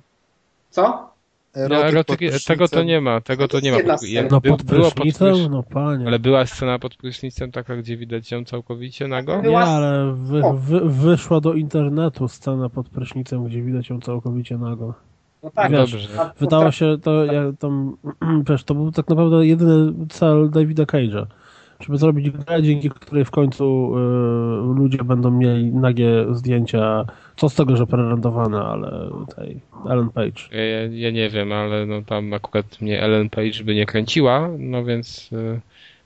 [0.69, 1.12] Co?
[1.56, 3.78] Erotyk no, tego to nie ma, tego to nie ma.
[4.08, 5.36] Jak no pod prysznicem?
[5.52, 6.08] No panie.
[6.08, 9.42] Ale była scena pod prysznicem taka, gdzie widać ją całkowicie nago?
[9.42, 14.94] Nie, ale wy, wy, wyszła do internetu scena pod prysznicem, gdzie widać ją całkowicie nago.
[15.44, 16.08] No tak, Wiesz, dobrze.
[16.40, 17.98] Wydało się to, ja, tam,
[18.50, 21.26] wiesz, to był tak naprawdę jedyny cel Davida Cage'a
[21.84, 27.06] żeby zrobić grę, dzięki której w końcu y, ludzie będą mieli nagie zdjęcia.
[27.36, 30.42] Co z tego, że prerendowane, ale tej Ellen Page.
[30.52, 30.64] Ja,
[30.98, 35.30] ja, nie wiem, ale no tam akurat mnie Ellen Page by nie kręciła, no więc
[35.34, 35.60] y,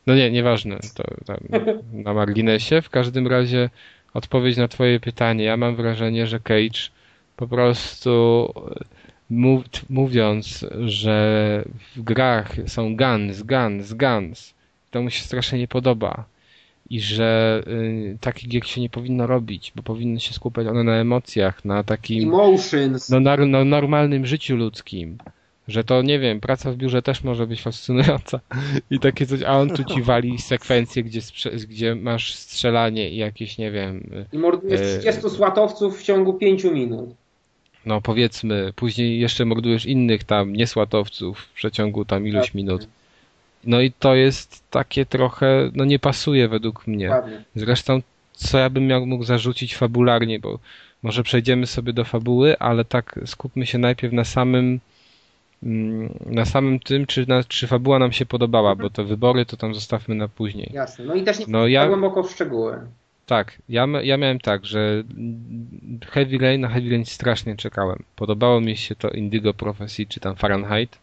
[0.07, 1.37] no nie, nieważne, to tam
[2.05, 2.81] na marginesie.
[2.81, 3.69] W każdym razie
[4.13, 5.43] odpowiedź na twoje pytanie.
[5.43, 6.89] Ja mam wrażenie, że Cage
[7.37, 8.53] po prostu
[9.29, 11.63] mów, mówiąc, że
[11.95, 14.56] w grach są guns, guns, guns,
[14.91, 16.25] to mu się strasznie nie podoba
[16.89, 20.95] i że y, takich gier się nie powinno robić, bo powinny się skupiać one na
[20.95, 23.09] emocjach, na takim Emotions.
[23.09, 25.17] No, na, na normalnym życiu ludzkim.
[25.67, 28.39] Że to, nie wiem, praca w biurze też może być fascynująca
[28.91, 31.19] i takie coś, a on tu ci wali sekwencje, gdzie,
[31.67, 34.09] gdzie masz strzelanie i jakieś, nie wiem...
[34.33, 35.29] I mordujesz 30 e...
[35.29, 37.09] słatowców w ciągu 5 minut.
[37.85, 42.55] No powiedzmy, później jeszcze mordujesz innych tam niesłatowców w przeciągu tam iluś tak.
[42.55, 42.87] minut.
[43.63, 47.11] No i to jest takie trochę, no nie pasuje według mnie.
[47.55, 48.01] Zresztą,
[48.33, 50.59] co ja bym miał, mógł zarzucić fabularnie, bo
[51.03, 54.79] może przejdziemy sobie do fabuły, ale tak skupmy się najpierw na samym
[55.63, 59.57] mm, na samym tym, czy, na, czy fabuła nam się podobała, bo te wybory to
[59.57, 60.71] tam zostawmy na później.
[60.73, 62.79] Jasne, no i też nie no ja, głęboko w szczegóły.
[63.25, 65.03] Tak, ja, ja miałem tak, że
[66.05, 68.03] Heavy Rain, na Heavy Rain strasznie czekałem.
[68.15, 70.97] Podobało mi się to Indigo Prophecy, czy tam Fahrenheit.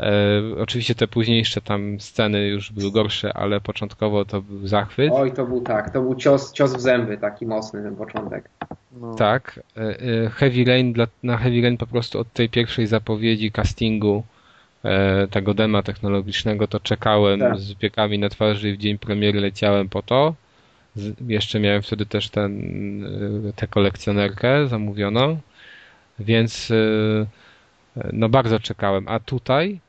[0.00, 5.12] E, oczywiście te późniejsze tam sceny już były gorsze, ale początkowo to był zachwyt.
[5.14, 8.50] Oj, to był tak, to był cios, cios w zęby, taki mocny ten początek.
[8.92, 9.14] No.
[9.14, 9.60] Tak.
[9.76, 14.24] E, e, Heavy Rain, dla, na Heavy Rain po prostu od tej pierwszej zapowiedzi castingu
[14.84, 17.58] e, tego dema technologicznego to czekałem tak.
[17.58, 20.34] z piekami na twarzy i w dzień premiery leciałem po to.
[20.96, 22.62] Z, jeszcze miałem wtedy też ten,
[23.56, 25.38] tę kolekcjonerkę zamówioną,
[26.18, 27.26] więc e,
[28.12, 29.04] no bardzo czekałem.
[29.08, 29.80] A tutaj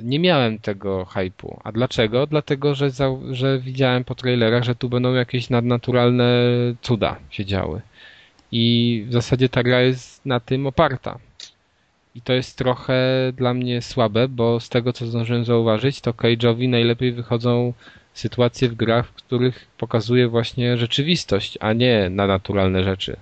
[0.00, 1.60] nie miałem tego hypu.
[1.64, 2.26] A dlaczego?
[2.26, 6.42] Dlatego, że, za, że widziałem po trailerach, że tu będą jakieś nadnaturalne
[6.82, 7.80] cuda się działy.
[8.52, 11.18] I w zasadzie ta gra jest na tym oparta.
[12.14, 12.94] I to jest trochę
[13.36, 17.72] dla mnie słabe, bo z tego co zdążyłem zauważyć, to Cage'owi najlepiej wychodzą
[18.14, 23.16] sytuacje w grach, w których pokazuje właśnie rzeczywistość, a nie na naturalne rzeczy.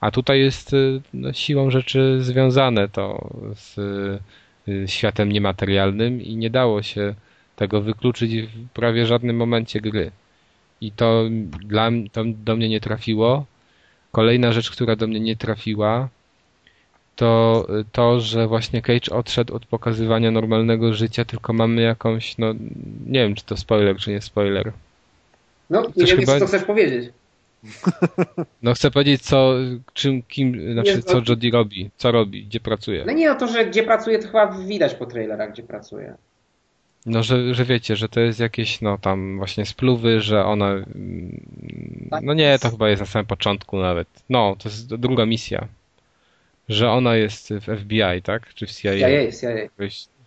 [0.00, 0.76] A tutaj jest
[1.14, 4.39] no, siłą rzeczy związane to z Y,
[4.86, 7.14] światem niematerialnym i nie dało się
[7.56, 10.10] tego wykluczyć w prawie żadnym momencie gry.
[10.80, 11.24] I to,
[11.64, 13.44] dla, to do mnie nie trafiło.
[14.12, 16.08] kolejna rzecz, która do mnie nie trafiła,
[17.16, 22.54] to to, że właśnie Cage odszedł od pokazywania normalnego życia, tylko mamy jakąś, no
[23.06, 24.72] nie wiem, czy to spoiler, czy nie spoiler.
[25.70, 26.38] No, nie wiem, chyba...
[26.38, 27.10] co chcesz powiedzieć.
[28.62, 29.54] No chcę powiedzieć, co,
[29.92, 33.04] czym, kim, znaczy, co Jody robi, co robi, gdzie pracuje.
[33.06, 36.14] No nie, no to, że gdzie pracuje, to chyba widać po trailerach, gdzie pracuje.
[37.06, 40.70] No, że, że wiecie, że to jest jakieś, no tam właśnie spluwy, że ona.
[40.70, 42.22] Mm, tak.
[42.22, 44.08] No nie, to chyba jest na samym początku nawet.
[44.28, 45.68] No, to jest druga misja.
[46.68, 48.54] Że ona jest w FBI, tak?
[48.54, 48.98] Czy w CIA?
[48.98, 49.68] CIA, CIA.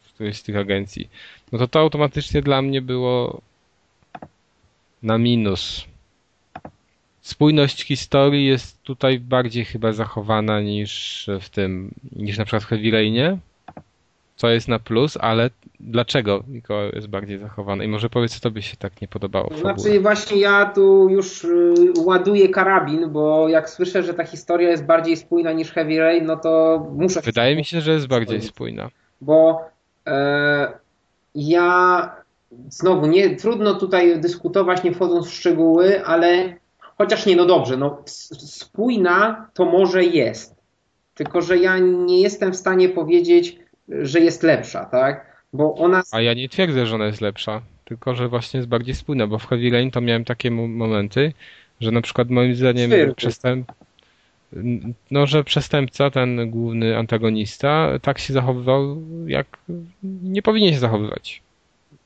[0.02, 1.10] W którejś z tych agencji.
[1.52, 3.42] No to to automatycznie dla mnie było
[5.04, 5.86] na minus.
[7.24, 12.92] Spójność historii jest tutaj bardziej chyba zachowana niż w tym, niż na przykład w Heavy
[12.92, 13.38] Rainie
[14.36, 16.44] co jest na plus, ale dlaczego
[16.94, 17.86] jest bardziej zachowany?
[17.86, 19.50] I może powiedz, co tobie się tak nie podobało.
[19.50, 24.70] To znaczy właśnie ja tu już y, ładuję karabin, bo jak słyszę, że ta historia
[24.70, 27.22] jest bardziej spójna niż Heavy Rain, no to muszę...
[27.22, 28.90] Wydaje mi się, że jest bardziej spójna.
[29.22, 29.62] Bo
[30.08, 30.72] e,
[31.36, 32.12] ja
[32.70, 36.56] znowu, nie, trudno tutaj dyskutować, nie wchodząc w szczegóły, ale
[36.98, 38.02] chociaż nie, no dobrze, no
[38.38, 40.56] spójna to może jest.
[41.14, 43.60] Tylko, że ja nie jestem w stanie powiedzieć,
[43.90, 45.44] że jest lepsza, tak?
[45.54, 46.04] Bo ona...
[46.12, 49.40] A ja nie twierdzę, że ona jest lepsza, tylko że właśnie jest bardziej spójna, bo
[49.40, 51.34] w Heavy Rain to miałem takie momenty,
[51.82, 53.72] że na przykład moim zdaniem przestęp...
[55.12, 58.98] no, że przestępca, ten główny antagonista, tak się zachowywał,
[59.28, 59.48] jak
[60.24, 61.43] nie powinien się zachowywać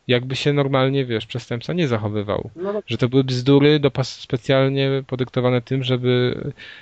[0.07, 2.49] jakby się normalnie, wiesz, przestępca nie zachowywał.
[2.55, 6.41] No, że to były bzdury dopas specjalnie podyktowane tym, żeby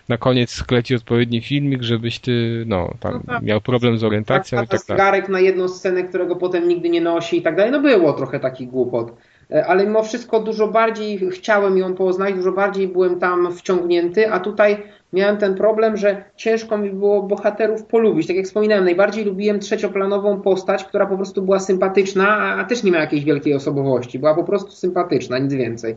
[0.09, 3.43] na koniec sklecić odpowiedni filmik, żebyś ty, no, tam no tak.
[3.43, 5.03] miał problem z orientacją tak, i tak dalej.
[5.03, 7.71] Garek na jedną scenę, którego potem nigdy nie nosi i tak dalej.
[7.71, 9.13] No było trochę takich głupot.
[9.51, 14.39] E, ale mimo wszystko dużo bardziej chciałem ją poznać, dużo bardziej byłem tam wciągnięty, a
[14.39, 18.27] tutaj miałem ten problem, że ciężko mi było bohaterów polubić.
[18.27, 22.91] Tak jak wspominałem, najbardziej lubiłem trzecioplanową postać, która po prostu była sympatyczna, a też nie
[22.91, 24.19] miała jakiejś wielkiej osobowości.
[24.19, 25.95] Była po prostu sympatyczna, nic więcej.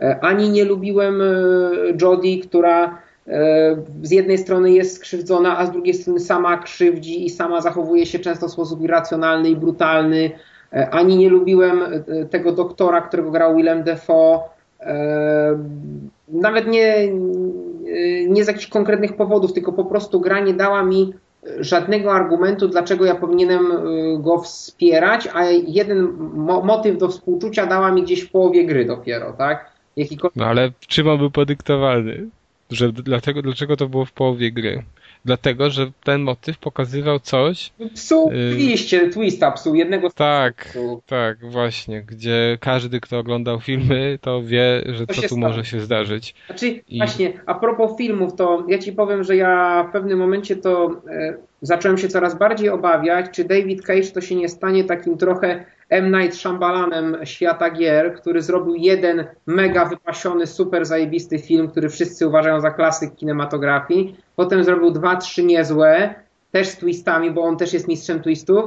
[0.00, 1.24] E, ani nie lubiłem e,
[2.02, 3.06] Jodie, która
[4.02, 8.18] z jednej strony jest skrzywdzona, a z drugiej strony sama krzywdzi i sama zachowuje się
[8.18, 10.30] często w sposób irracjonalny i brutalny.
[10.76, 14.40] E, ani nie lubiłem e, tego doktora, którego grał Willem Defoe.
[14.80, 15.58] E,
[16.28, 17.08] nawet nie,
[18.28, 21.12] nie z jakichś konkretnych powodów, tylko po prostu gra nie dała mi
[21.60, 23.72] żadnego argumentu, dlaczego ja powinienem
[24.18, 26.02] go wspierać, a jeden
[26.64, 29.70] motyw do współczucia dała mi gdzieś w połowie gry dopiero, tak?
[30.36, 32.28] No ale czym on był podyktowany?
[32.70, 34.82] Że dlatego, dlaczego to było w połowie gry?
[35.26, 37.72] Dlatego, że ten motyw pokazywał coś.
[37.94, 39.10] Psuł y...
[39.12, 41.02] twista psuł jednego Tak, psuł.
[41.06, 45.40] tak, właśnie, gdzie każdy, kto oglądał filmy, to wie, że to, to tu stało.
[45.40, 46.34] może się zdarzyć.
[46.46, 46.98] Znaczy, I...
[46.98, 51.36] właśnie, a propos filmów, to ja ci powiem, że ja w pewnym momencie to e,
[51.62, 56.12] zacząłem się coraz bardziej obawiać, czy David Cage to się nie stanie takim trochę M.
[56.12, 62.60] Night Shyamalanem świata gier, który zrobił jeden mega wypasiony, super zajebisty film, który wszyscy uważają
[62.60, 64.16] za klasyk kinematografii.
[64.36, 66.14] Potem zrobił dwa, trzy niezłe,
[66.52, 68.64] też z twistami, bo on też jest mistrzem twistów,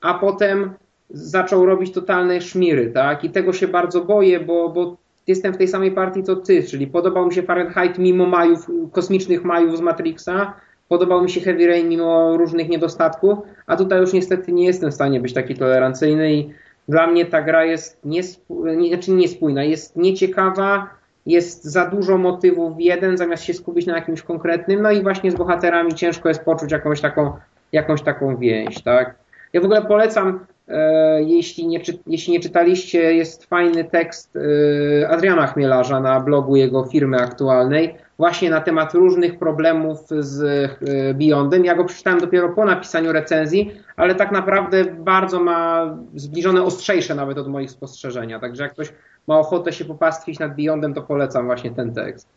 [0.00, 0.74] a potem
[1.10, 3.24] zaczął robić totalne szmiry, tak?
[3.24, 4.96] I tego się bardzo boję, bo, bo
[5.26, 9.44] jestem w tej samej partii co ty, czyli podobał mi się Fahrenheit mimo majów, kosmicznych
[9.44, 10.54] majów z Matrixa,
[10.88, 14.94] Podobał mi się Heavy Rain mimo różnych niedostatków, a tutaj już niestety nie jestem w
[14.94, 16.50] stanie być taki tolerancyjny i
[16.88, 20.90] dla mnie ta gra jest niespójna, znaczy niespójna, jest nieciekawa,
[21.26, 25.30] jest za dużo motywów w jeden, zamiast się skupić na jakimś konkretnym, no i właśnie
[25.30, 27.32] z bohaterami ciężko jest poczuć jakąś taką,
[27.72, 29.14] jakąś taką więź, tak?
[29.52, 35.46] Ja w ogóle polecam, e, jeśli, nie, jeśli nie czytaliście, jest fajny tekst e, Adriana
[35.46, 41.64] Chmielarza na blogu jego firmy aktualnej, właśnie na temat różnych problemów z e, Beyondem.
[41.64, 47.38] Ja go przeczytałem dopiero po napisaniu recenzji, ale tak naprawdę bardzo ma zbliżone, ostrzejsze nawet
[47.38, 48.40] od moich spostrzeżenia.
[48.40, 48.92] Także jak ktoś
[49.26, 52.28] ma ochotę się popastwić nad Beyondem, to polecam właśnie ten tekst.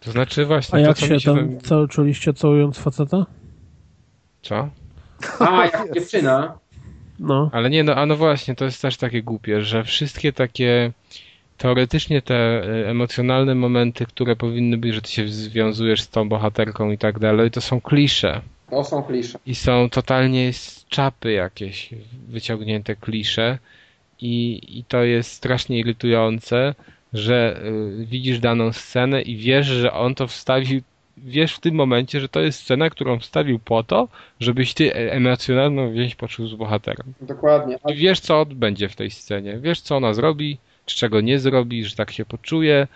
[0.00, 0.78] To znaczy właśnie...
[0.78, 3.26] A jak to, się tam co, czuliście całując faceta?
[4.42, 4.68] Co?
[5.38, 6.58] A, jak dziewczyna.
[7.20, 7.50] No.
[7.52, 10.92] Ale nie, no, a no właśnie, to jest też takie głupie, że wszystkie takie
[11.58, 16.90] teoretycznie te e, emocjonalne momenty, które powinny być, że ty się związujesz z tą bohaterką
[16.90, 18.40] i tak dalej, to są klisze.
[18.70, 19.38] To są klisze.
[19.46, 21.90] I są totalnie z czapy jakieś
[22.28, 23.58] wyciągnięte klisze
[24.20, 26.74] i, i to jest strasznie irytujące,
[27.12, 27.60] że
[28.00, 30.80] y, widzisz daną scenę i wiesz, że on to wstawił
[31.16, 34.08] wiesz w tym momencie, że to jest scena, którą wstawił po to,
[34.40, 37.14] żebyś ty e, emocjonalną więź poczuł z bohaterem.
[37.20, 37.78] Dokładnie.
[37.88, 39.58] I wiesz, co będzie w tej scenie.
[39.58, 42.86] Wiesz, co ona zrobi, czego nie zrobi, że tak się poczuje.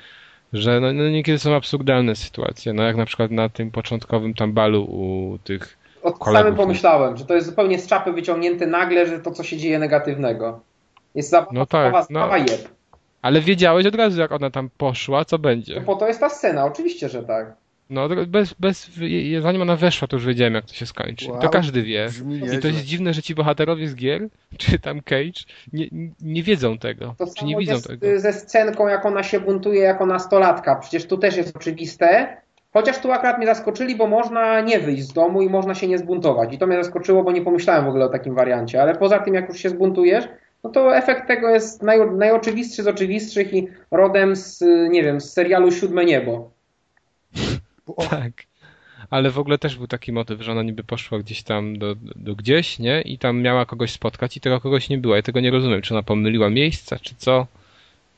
[0.53, 4.83] że no, no niekiedy są absurdalne sytuacje, no jak na przykład na tym początkowym tambalu
[4.83, 9.19] u tych O tym samym pomyślałem, że to jest zupełnie z czapy wyciągnięte nagle, że
[9.19, 10.61] to co się dzieje negatywnego.
[11.15, 12.37] Jest za No tak, no.
[12.37, 12.69] jeb.
[13.23, 15.75] Ale wiedziałeś od razu, jak ona tam poszła, co będzie.
[15.75, 17.53] To po to jest ta scena, oczywiście, że tak.
[17.91, 18.91] No, bez, bez,
[19.41, 21.31] zanim ona weszła, to już wiedziałem, jak to się skończy.
[21.31, 22.09] Wow, to każdy wie.
[22.57, 24.29] I to jest dziwne, że ci bohaterowie z gier,
[24.59, 25.41] czy tam Cage,
[25.73, 25.87] nie,
[26.21, 27.15] nie wiedzą tego.
[27.19, 28.21] To czy nie widzą jest tego.
[28.21, 30.77] ze scenką, jak ona się buntuje jako nastolatka.
[30.77, 32.37] Przecież tu też jest oczywiste.
[32.73, 35.99] Chociaż tu akurat mnie zaskoczyli, bo można nie wyjść z domu i można się nie
[35.99, 36.55] zbuntować.
[36.55, 38.83] I to mnie zaskoczyło, bo nie pomyślałem w ogóle o takim wariancie.
[38.83, 40.29] Ale poza tym, jak już się zbuntujesz,
[40.65, 44.61] no to efekt tego jest naj, najoczywistszy z oczywistszych i rodem z,
[44.91, 46.58] nie wiem, z serialu Siódme Niebo.
[48.11, 48.33] Tak.
[49.11, 52.35] Ale w ogóle też był taki motyw, że ona niby poszła gdzieś tam do, do
[52.35, 53.01] gdzieś, nie?
[53.03, 55.17] I tam miała kogoś spotkać i tego kogoś nie było.
[55.17, 55.83] Ja tego nie rozumiem.
[55.83, 57.47] Czy ona pomyliła miejsca, czy co?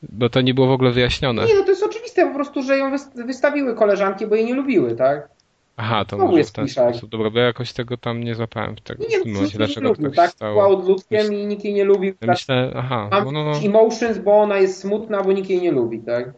[0.03, 1.45] Bo to nie było w ogóle wyjaśnione.
[1.45, 4.53] Nie, no to jest oczywiste po prostu, że ją wys- wystawiły koleżanki, bo jej nie
[4.53, 5.29] lubiły, tak?
[5.77, 6.89] Aha, to Znowu może w ten kliszak.
[6.89, 7.09] sposób.
[7.09, 9.57] Dobra, bo ja jakoś tego tam nie złapałem w, tego, Nie, w tym momencie.
[9.57, 10.31] Dlaczego lubił, tak tak?
[10.31, 10.53] stało?
[10.53, 12.13] Była odludkiem i nikt jej nie lubił.
[12.21, 13.59] Ja myślę, aha, Mam no, no, no.
[13.65, 16.33] emotions, bo ona jest smutna, bo nikt jej nie lubi, tak?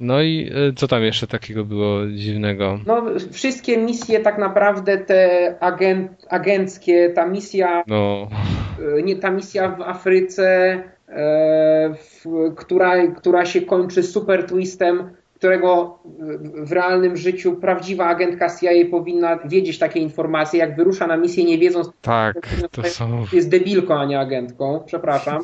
[0.00, 2.80] No i y, co tam jeszcze takiego było dziwnego?
[2.86, 3.02] No,
[3.32, 8.28] wszystkie misje tak naprawdę te agent, agenckie, ta misja, No,
[8.98, 12.24] e, nie, ta misja w Afryce, e, w,
[12.56, 19.36] która, która się kończy super twistem, którego w- w realnym życiu prawdziwa agentka CIA powinna
[19.44, 22.36] wiedzieć takie informacje, jak wyrusza na misję nie wiedząc, tak,
[22.70, 23.24] to są...
[23.32, 25.40] jest debilką, a nie agentką, przepraszam.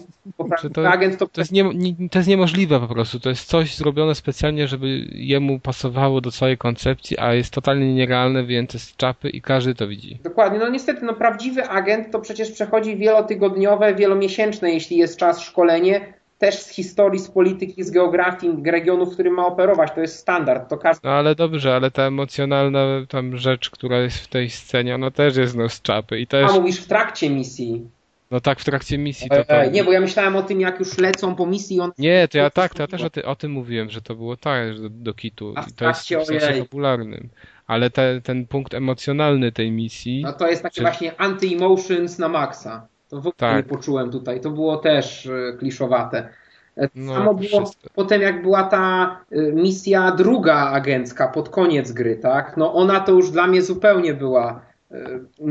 [0.74, 3.20] To- agent to To jest, nie, nie, to jest niemożliwe po prostu.
[3.20, 8.42] To jest coś zrobione specjalnie, żeby jemu pasowało do całej koncepcji, a jest totalnie nierealne,
[8.42, 10.18] wyjęte z czapy i każdy to widzi.
[10.24, 16.13] Dokładnie, no niestety, no prawdziwy agent to przecież przechodzi wielotygodniowe, wielomiesięczne, jeśli jest czas szkolenie,
[16.38, 19.92] też z historii, z polityki, z geografii regionu, w którym ma operować.
[19.94, 20.70] To jest standard.
[20.70, 24.94] To każdy No ale dobrze, ale ta emocjonalna tam rzecz, która jest w tej scenie,
[24.94, 27.88] ona też jest no z czapy i też, A mówisz w trakcie misji.
[28.30, 29.48] no tak w trakcie misji to.
[29.48, 31.80] E, nie, bo ja myślałem o tym, jak już lecą po misji.
[31.80, 31.92] On...
[31.98, 34.36] Nie, to ja tak, to ja też o, ty, o tym mówiłem, że to było
[34.36, 35.54] tak, że do, do kitu.
[35.68, 37.28] I to jest w sensie popularnym.
[37.66, 42.28] Ale te, ten punkt emocjonalny tej misji, No to jest takie Czy- właśnie anti-emotions na
[42.28, 42.86] maksa.
[43.14, 43.56] To w ogóle Tak.
[43.56, 44.40] nie poczułem tutaj.
[44.40, 46.28] To było też e, kliszowate.
[46.76, 52.16] E, No, samo było potem, jak była ta e, misja druga agencka pod koniec gry,
[52.16, 52.56] tak?
[52.56, 54.60] No ona to już dla mnie zupełnie była.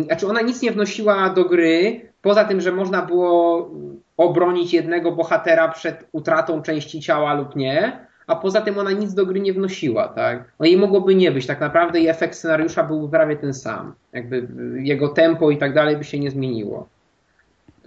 [0.05, 3.69] Znaczy ona nic nie wnosiła do gry, poza tym, że można było
[4.17, 9.25] obronić jednego bohatera przed utratą części ciała lub nie, a poza tym ona nic do
[9.25, 10.51] gry nie wnosiła, tak?
[10.59, 13.93] No i mogłoby nie być, tak naprawdę i efekt scenariusza byłby prawie ten sam.
[14.13, 16.87] Jakby jego tempo i tak dalej by się nie zmieniło.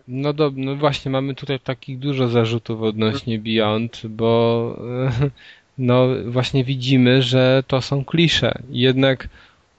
[0.08, 4.78] No, do, no właśnie, mamy tutaj takich dużo zarzutów odnośnie Beyond, bo
[5.22, 5.30] e,
[5.78, 8.58] no właśnie widzimy, że to są klisze.
[8.70, 9.28] Jednak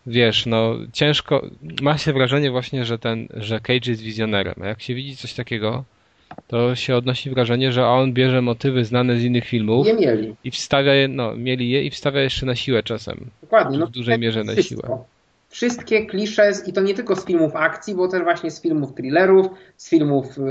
[0.08, 1.46] wiesz, no ciężko,
[1.82, 5.34] ma się wrażenie właśnie, że ten, że Cage jest wizjonerem, a jak się widzi coś
[5.34, 5.84] takiego,
[6.48, 9.88] to się odnosi wrażenie, że on bierze motywy znane z innych filmów
[10.44, 13.30] i wstawia je, no mieli je i wstawia jeszcze na siłę czasem.
[13.42, 13.78] Dokładnie.
[13.78, 14.98] No, W dużej mierze na siłę.
[15.50, 19.48] Wszystkie klisze, i to nie tylko z filmów akcji, bo też właśnie z filmów thrillerów,
[19.78, 20.42] z filmów y,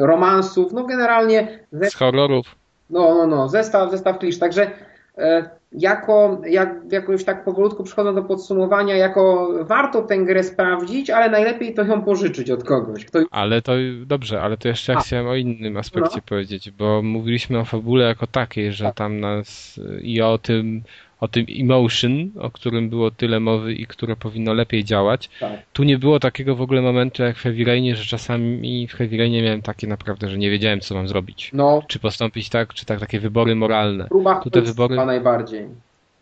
[0.00, 2.46] romansów, no generalnie ze Z horrorów.
[2.90, 4.38] No, no, no, zestaw, zestaw klisz.
[4.38, 4.70] Także
[5.18, 11.30] e, jako, jak, jakoś tak powolutku przychodząc do podsumowania, jako warto tę grę sprawdzić, ale
[11.30, 13.04] najlepiej to ją pożyczyć od kogoś.
[13.04, 13.72] Kto, Ale to
[14.06, 16.22] dobrze, ale to jeszcze ja chciałem o innym aspekcie No.
[16.28, 20.82] powiedzieć, bo mówiliśmy o fabule jako takiej, że tam nas i o tym,
[21.22, 25.30] o tym emotion, o którym było tyle mowy i które powinno lepiej działać.
[25.40, 25.60] tak.
[25.72, 29.16] Tu nie było takiego w ogóle momentu jak w Heavy Rainie, że czasami w Heavy
[29.16, 31.50] Rainie miałem takie naprawdę, że nie wiedziałem co mam zrobić.
[31.52, 34.04] No, Czy postąpić tak, czy tak, takie wybory moralne.
[34.08, 35.66] próba Tu te wybory- najbardziej.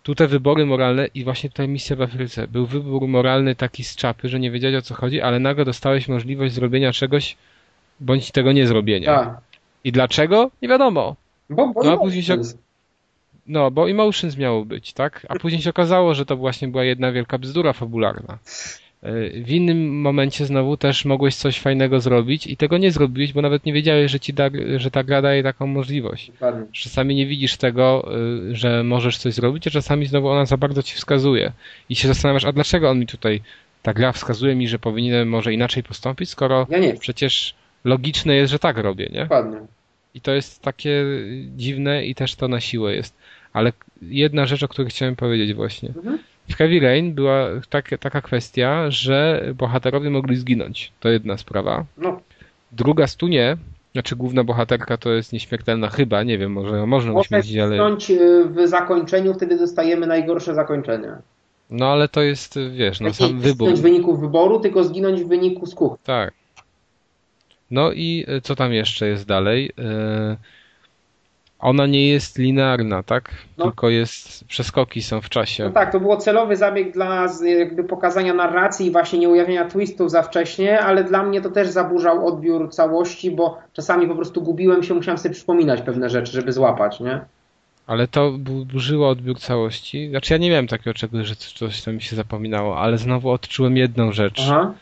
[0.03, 2.49] Tu te wybory moralne i właśnie tutaj misja w Afryce.
[2.49, 6.09] Był wybór moralny taki z czapy, że nie wiedziałeś o co chodzi, ale nagle dostałeś
[6.09, 7.37] możliwość zrobienia czegoś,
[8.01, 9.15] bądź tego nie zrobienia.
[9.19, 9.41] Tak.
[9.85, 10.51] I dlaczego?
[10.63, 11.17] Nie wiadomo.
[11.51, 12.37] Bo, bo No, a no, później się-
[13.47, 15.27] No, bo Emotions miało być, tak?
[15.29, 18.39] A później się okazało, że to właśnie była jedna wielka bzdura fabularna.
[19.03, 23.43] Yy, W innym momencie znowu też mogłeś coś fajnego zrobić i tego nie zrobiłeś, bo
[23.43, 26.33] nawet nie wiedziałeś, że ci da, że ta gra daje taką możliwość.
[26.73, 28.11] Czasami nie widzisz tego,
[28.49, 31.53] yy, że możesz coś zrobić, a czasami znowu ona za bardzo ci wskazuje.
[31.89, 33.41] I się zastanawiasz, a dlaczego on mi tutaj,
[33.83, 37.55] ta gra wskazuje mi, że powinienem może inaczej postąpić, skoro Ja nie, przecież
[37.85, 39.21] logiczne jest, że tak robię, nie?
[39.23, 39.59] dokładnie.
[40.15, 41.05] I to jest takie
[41.57, 43.15] dziwne i też to na siłę jest.
[43.53, 43.73] Ale
[44.03, 45.89] jedna rzecz, o której chciałem powiedzieć właśnie.
[45.89, 46.19] Mhm.
[46.51, 50.93] W Heavy Rain była tak, taka kwestia, że bohaterowie mogli zginąć.
[51.01, 51.85] To jedna sprawa.
[51.99, 52.21] No,
[52.73, 53.57] Druga stunie
[53.93, 57.97] Znaczy główna bohaterka to jest nieśmiertelna chyba, nie wiem, może można uśmiercić, ale...
[58.11, 61.13] y, w zakończeniu, wtedy dostajemy najgorsze zakończenie.
[61.71, 63.55] No ale to jest, wiesz, no Nie sam wybór.
[63.55, 65.99] zginąć w wyniku wyboru, tylko zginąć w wyniku skuchu.
[66.05, 66.35] Tak.
[67.71, 69.71] No i e, co tam jeszcze jest dalej?
[69.79, 70.37] E,
[71.61, 73.31] ona nie jest linearna, tak?
[73.59, 73.65] No.
[73.65, 75.65] Tylko jest, przeskoki są w czasie.
[75.65, 77.27] No tak, to było celowy zabieg dla
[77.59, 81.69] jakby pokazania narracji i właśnie nie ujawniania twistów za wcześnie, ale dla mnie to też
[81.69, 86.53] zaburzał odbiór całości, bo czasami po prostu gubiłem się, musiałem sobie przypominać pewne rzeczy, żeby
[86.53, 87.21] złapać, nie?
[87.87, 90.09] Ale to bu- burzyło odbiór całości.
[90.11, 93.77] Znaczy ja nie miałem takiego czegoś, że coś tam mi się zapominało, ale znowu odczułem
[93.77, 94.73] jedną rzecz, Aha.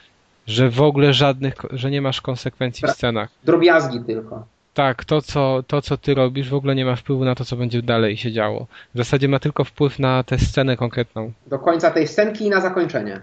[0.46, 3.28] że w ogóle żadnych, że nie masz konsekwencji w scenach.
[3.44, 4.44] Drobiazgi tylko.
[4.78, 7.56] Tak, to co, to co ty robisz w ogóle nie ma wpływu na to, co
[7.56, 8.66] będzie dalej się działo.
[8.94, 11.32] W zasadzie ma tylko wpływ na tę scenę konkretną.
[11.46, 13.20] Do końca tej scenki i na zakończenie.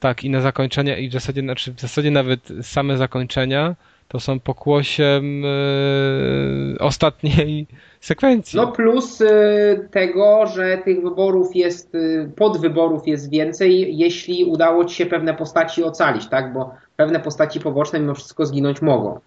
[0.00, 3.74] Tak, i na zakończenie, i w zasadzie, znaczy w zasadzie nawet same zakończenia
[4.08, 7.66] to są pokłosiem e, ostatniej
[8.00, 8.56] sekwencji.
[8.56, 14.94] No plus y, tego, że tych wyborów jest, y, podwyborów jest więcej, jeśli udało ci
[14.94, 16.52] się pewne postaci ocalić, tak?
[16.52, 19.20] Bo pewne postaci poboczne mimo wszystko zginąć mogą.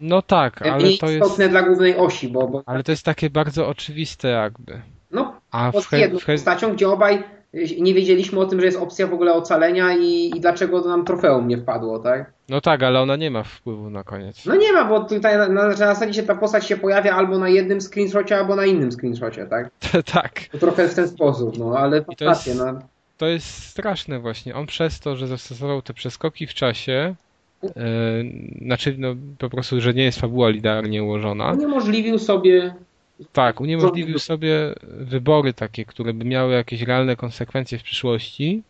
[0.00, 3.04] No tak, ale Mniej to istotne jest, dla głównej osi, bo, bo ale to jest
[3.04, 4.80] takie bardzo oczywiste jakby.
[5.10, 7.22] no, A he, jedną he, postacią, gdzie obaj
[7.54, 11.04] y, nie wiedzieliśmy o tym, że jest opcja w ogóle ocalenia i, i dlaczego nam
[11.04, 12.32] trofeum nie wpadło, tak?
[12.48, 14.46] no tak, ale ona nie ma wpływu na koniec.
[14.46, 17.38] No nie ma, bo tutaj na, na, na zasadzie się ta postać się pojawia albo
[17.38, 19.70] na jednym screenshocie, albo na innym screenshocie, tak?
[20.14, 20.40] tak.
[20.52, 22.78] To trochę w ten sposób, no, ale I to jest- faktycznie, no.
[23.18, 24.54] To jest straszne właśnie.
[24.54, 27.14] On przez to, że zastosował te przeskoki w czasie, e,
[28.62, 32.74] znaczy no, po prostu, że nie jest fabuła linearnie ułożona, Uniemożliwił sobie
[33.32, 38.62] Tak, uniemożliwił sobie wybory takie, które by miały jakieś realne konsekwencje w przyszłości,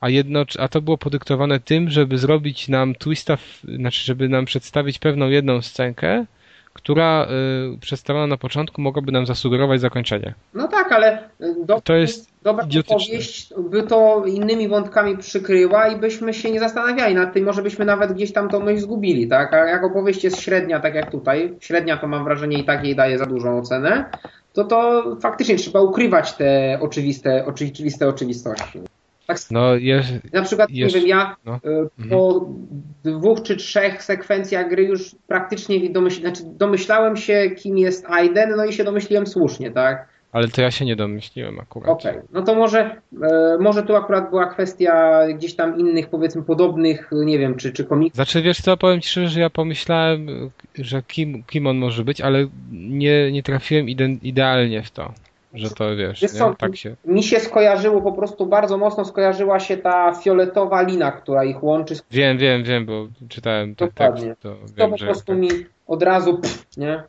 [0.00, 3.38] a, jedno, a to było podyktowane tym, żeby zrobić nam twista,
[3.76, 6.26] znaczy żeby nam przedstawić pewną jedną scenkę,
[6.72, 7.26] która
[7.74, 10.34] y, przedstawiona na początku mogłaby nam zasugerować zakończenie.
[10.54, 15.96] No tak, ale y, do, To jest dobra opowieść by to innymi wątkami przykryła i
[15.96, 19.54] byśmy się nie zastanawiali nad tym, może byśmy nawet gdzieś tam tą myśl zgubili, tak?
[19.54, 22.96] A jak opowieść jest średnia, tak jak tutaj, średnia to mam wrażenie i tak jej
[22.96, 24.10] daje za dużą ocenę,
[24.52, 28.80] to to faktycznie trzeba ukrywać te oczywiste, oczywiste oczywistości.
[29.40, 29.70] Tak No,
[30.32, 31.60] na przykład, nie wiem, ja no.
[32.04, 32.48] y, po
[33.04, 38.64] dwóch czy trzech sekwencjach gry już praktycznie domyśl, znaczy domyślałem się, kim jest Aiden, no
[38.64, 40.12] i się domyśliłem słusznie, tak?
[40.32, 41.90] ale to ja się nie domyśliłem akurat.
[41.90, 47.10] Okej, no to może, e, może tu akurat była kwestia gdzieś tam innych, powiedzmy, podobnych,
[47.12, 48.14] nie wiem, czy, czy komiksów.
[48.14, 52.20] Znaczy, wiesz co, powiem ci szczerze, że ja pomyślałem, że kim, kim on może być,
[52.20, 55.12] ale nie, nie trafiłem ide, idealnie w to,
[55.54, 56.96] że to wiesz, Wiesz co, tak się...
[57.04, 61.94] Mi się skojarzyło, po prostu bardzo mocno skojarzyła się ta fioletowa lina, która ich łączy.
[61.96, 64.26] z- Wiem, wiem, wiem, bo czytałem ten Dokładnie.
[64.28, 65.48] tekst, to To wiem, po prostu mi
[65.86, 67.02] od razu, pff, nie?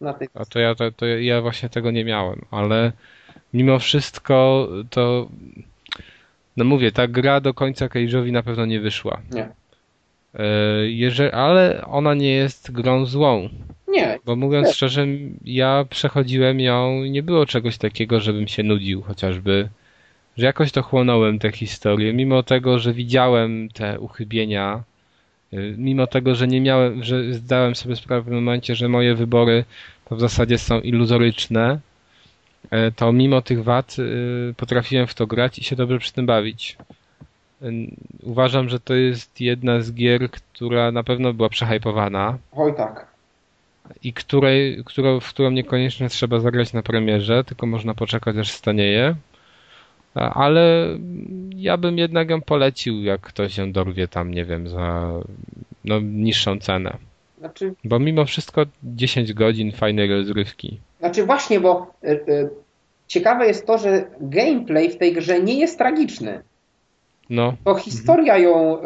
[0.00, 0.28] Na tej...
[0.34, 2.92] A to ja, to, to ja właśnie tego nie miałem, ale
[3.54, 5.28] mimo wszystko to...
[6.56, 9.20] No mówię, ta gra do końca Cage'owi na pewno nie wyszła.
[9.32, 9.48] Nie.
[10.34, 10.44] E,
[10.86, 13.48] Jeżeli, ale ona nie jest grą złą,
[13.88, 14.74] Nie, bo mówiąc Nie.
[14.74, 15.06] szczerze,
[15.44, 19.68] ja przechodziłem ją i nie było czegoś takiego, żebym się nudził chociażby,
[20.36, 24.82] że jakoś to chłonąłem tę historię, mimo tego, że widziałem te uchybienia,
[25.52, 29.14] y, mimo tego, że nie miałem, że zdałem sobie sprawę w pewnym momencie, że moje
[29.14, 29.64] wybory
[30.08, 31.78] to w zasadzie są iluzoryczne,
[32.70, 36.26] e, to mimo tych wad y, potrafiłem w to grać i się dobrze przy tym
[36.26, 36.76] bawić.
[37.62, 37.72] Y,
[38.22, 43.17] Uważam, że to jest jedna z gier, która na pewno była przehypowana oj tak.
[44.02, 49.14] I której, którą, w którą niekoniecznie trzeba zagrać na premierze, tylko można poczekać aż stanieje.
[50.14, 50.86] Ale
[51.56, 55.12] ja bym jednak ją polecił, jak ktoś ją dorwie tam, nie wiem, za
[55.84, 56.96] no, niższą cenę.
[57.38, 60.78] Znaczy, Bo mimo wszystko 10 godzin fajnej rozrywki.
[61.00, 62.50] znaczy właśnie, bo y, y,
[63.06, 66.42] ciekawe jest to, że gameplay w tej grze nie jest tragiczny.
[67.30, 68.78] No, To historia ją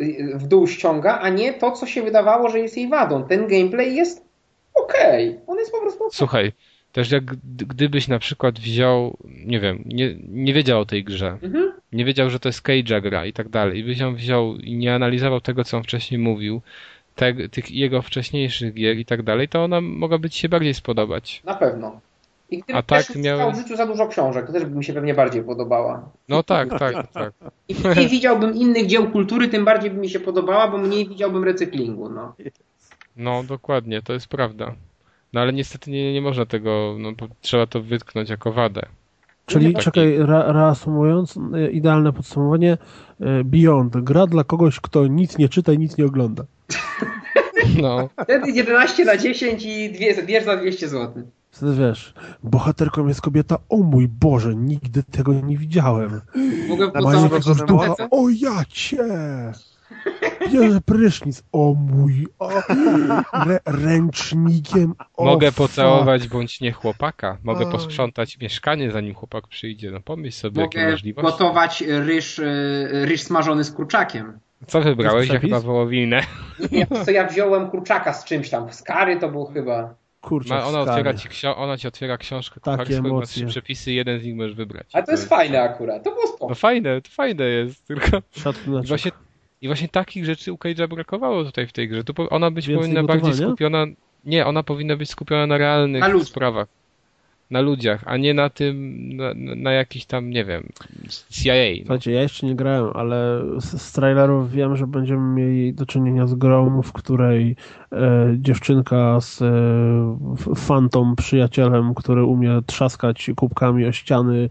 [0.00, 3.24] y, w dół ściąga, a nie to, co się wydawało, że jest jej wadą.
[3.24, 4.29] Ten gameplay jest
[4.84, 5.38] okej.
[5.46, 6.16] On jest po prostu okej.
[6.16, 6.52] słuchaj,
[6.92, 11.38] też jak gdy- gdybyś na przykład wziął, nie wiem, nie, nie wiedział o tej grze,
[11.42, 11.72] Mhm.
[11.92, 14.76] nie wiedział, że to jest Cage'a gra i tak dalej, i byś ją wziął i
[14.76, 16.60] nie analizował tego, co on wcześniej mówił,
[17.14, 21.42] te, tych jego wcześniejszych gier i tak dalej, to ona mogłaby ci się bardziej spodobać.
[21.44, 22.00] Na pewno.
[22.50, 24.92] I gdybym A tak czytał w życiu za dużo książek, to też by mi się
[24.92, 26.08] pewnie bardziej podobała.
[26.28, 27.32] No tak, tak, tak.
[27.68, 31.44] Im mniej widziałbym innych dzieł kultury, tym bardziej by mi się podobała, bo mniej widziałbym
[31.44, 32.08] recyklingu.
[32.08, 32.34] No.
[33.20, 34.74] No dokładnie, to jest prawda.
[35.32, 38.82] No ale niestety nie, nie można tego, no bo trzeba to wytknąć jako wadę.
[39.46, 42.78] Czyli, Taki- czekaj, ra, reasumując, y, idealne podsumowanie,
[43.20, 46.44] y, Beyond, gra dla kogoś, kto nic nie czyta i nic nie ogląda.
[47.82, 48.08] No.
[48.22, 51.22] Wtedy 11 na 10 i dwie, bierz za 200 zł.
[51.50, 56.20] Wtedy wiesz, bohaterką jest kobieta, o mój Boże, nigdy tego nie widziałem.
[56.68, 56.90] Mogę
[57.66, 58.08] ducha, Boże.
[58.10, 59.04] o ja cię!
[60.52, 62.50] Bierze prysznic, o mój, o,
[63.46, 65.58] rę, ręcznikiem, o Mogę fuck.
[65.58, 67.38] pocałować bądź nie chłopaka.
[67.44, 67.72] Mogę Oj.
[67.72, 69.90] posprzątać mieszkanie, zanim chłopak przyjdzie.
[69.90, 71.32] No pomyśl sobie, jakie Mogę możliwości.
[71.32, 72.44] gotować ryż, e,
[72.90, 74.38] ryż smażony z kurczakiem.
[74.66, 75.28] Co wybrałeś?
[75.28, 76.22] Ja chyba wołowinę.
[76.72, 78.72] Nie, co ja wziąłem kurczaka z czymś tam.
[78.72, 79.94] Z kary to było chyba.
[80.20, 83.92] Kurczę, Ma, ona, otwiera ci ksio- ona ci otwiera książkę Takie kucharską, ma trzy przepisy,
[83.92, 84.86] jeden z nich możesz wybrać.
[84.92, 86.04] Ale to jest fajne akurat.
[86.04, 86.54] To było No spoko.
[86.54, 88.06] fajne, to fajne jest, tylko
[88.66, 89.10] właśnie,
[89.62, 92.04] I właśnie takich rzeczy u Cage'a brakowało tutaj w tej grze.
[92.04, 93.48] Tu po- ona być Więcej powinna bardziej gotowania?
[93.48, 93.86] skupiona.
[94.24, 96.66] Nie, ona powinna być skupiona na realnych Na sprawach.
[97.50, 99.24] Na ludziach, a nie na tym, na,
[99.56, 100.68] na, jakiś tam, nie wiem,
[101.30, 101.52] CIA.
[101.54, 101.76] No.
[101.78, 106.26] Słuchajcie, ja jeszcze nie grałem, ale z, z trailerów wiem, że będziemy mieli do czynienia
[106.26, 107.56] z grą, w której
[107.92, 109.46] e, dziewczynka z e,
[110.34, 114.48] f- fantą przyjacielem, który umie trzaskać kubkami o ściany,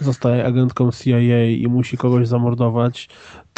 [0.00, 3.08] zostaje agentką CIA i musi kogoś zamordować,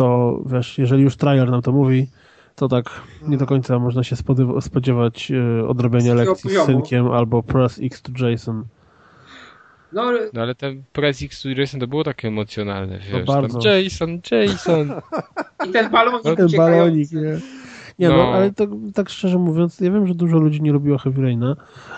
[0.00, 2.06] to wiesz, jeżeli już trailer nam to mówi,
[2.54, 2.84] to tak
[3.22, 4.16] nie do końca można się
[4.60, 8.64] spodziewać e, odrobienia lekcji z synkiem albo press X to Jason.
[9.92, 13.26] No, No ale ten Press X Jason to było takie emocjonalne, wiesz.
[13.26, 13.58] bardzo.
[13.58, 14.92] Tam Jason, Jason.
[15.68, 16.56] i ten balonik Ten uciekający.
[16.56, 17.38] balonik, nie?
[18.00, 18.22] Nie, no, No.
[18.32, 21.56] ale tak, tak szczerze mówiąc, ja wiem, że dużo ludzi nie lubiło Heavy Raina,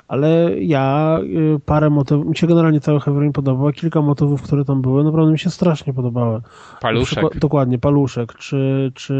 [0.08, 1.18] ale ja
[1.56, 4.82] y, parę motywów, mi się generalnie cały Heavy Rain podobał, a kilka motywów, które tam
[4.82, 6.40] były, naprawdę mi się strasznie podobały.
[6.80, 7.06] Paluszek.
[7.18, 9.14] przykład- dokładnie, paluszek, czy, czy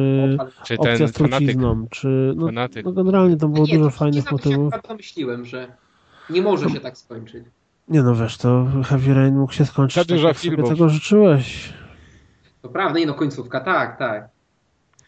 [0.65, 1.39] Czy opcja ten z fanatyk.
[1.39, 2.49] trucizną, czy, no,
[2.85, 4.73] no generalnie tam było Nie, dużo to fajnych nie motywów.
[4.73, 5.67] Ja domyśliłem, że
[6.31, 7.45] nie może się tak skończyć.
[7.89, 10.71] Nie no, wiesz, to Heavy Rain mógł się skończyć Za tak, dużo jak sobie filmów.
[10.71, 11.73] tego życzyłeś.
[12.63, 14.29] To prawda, i no końcówka, tak, tak.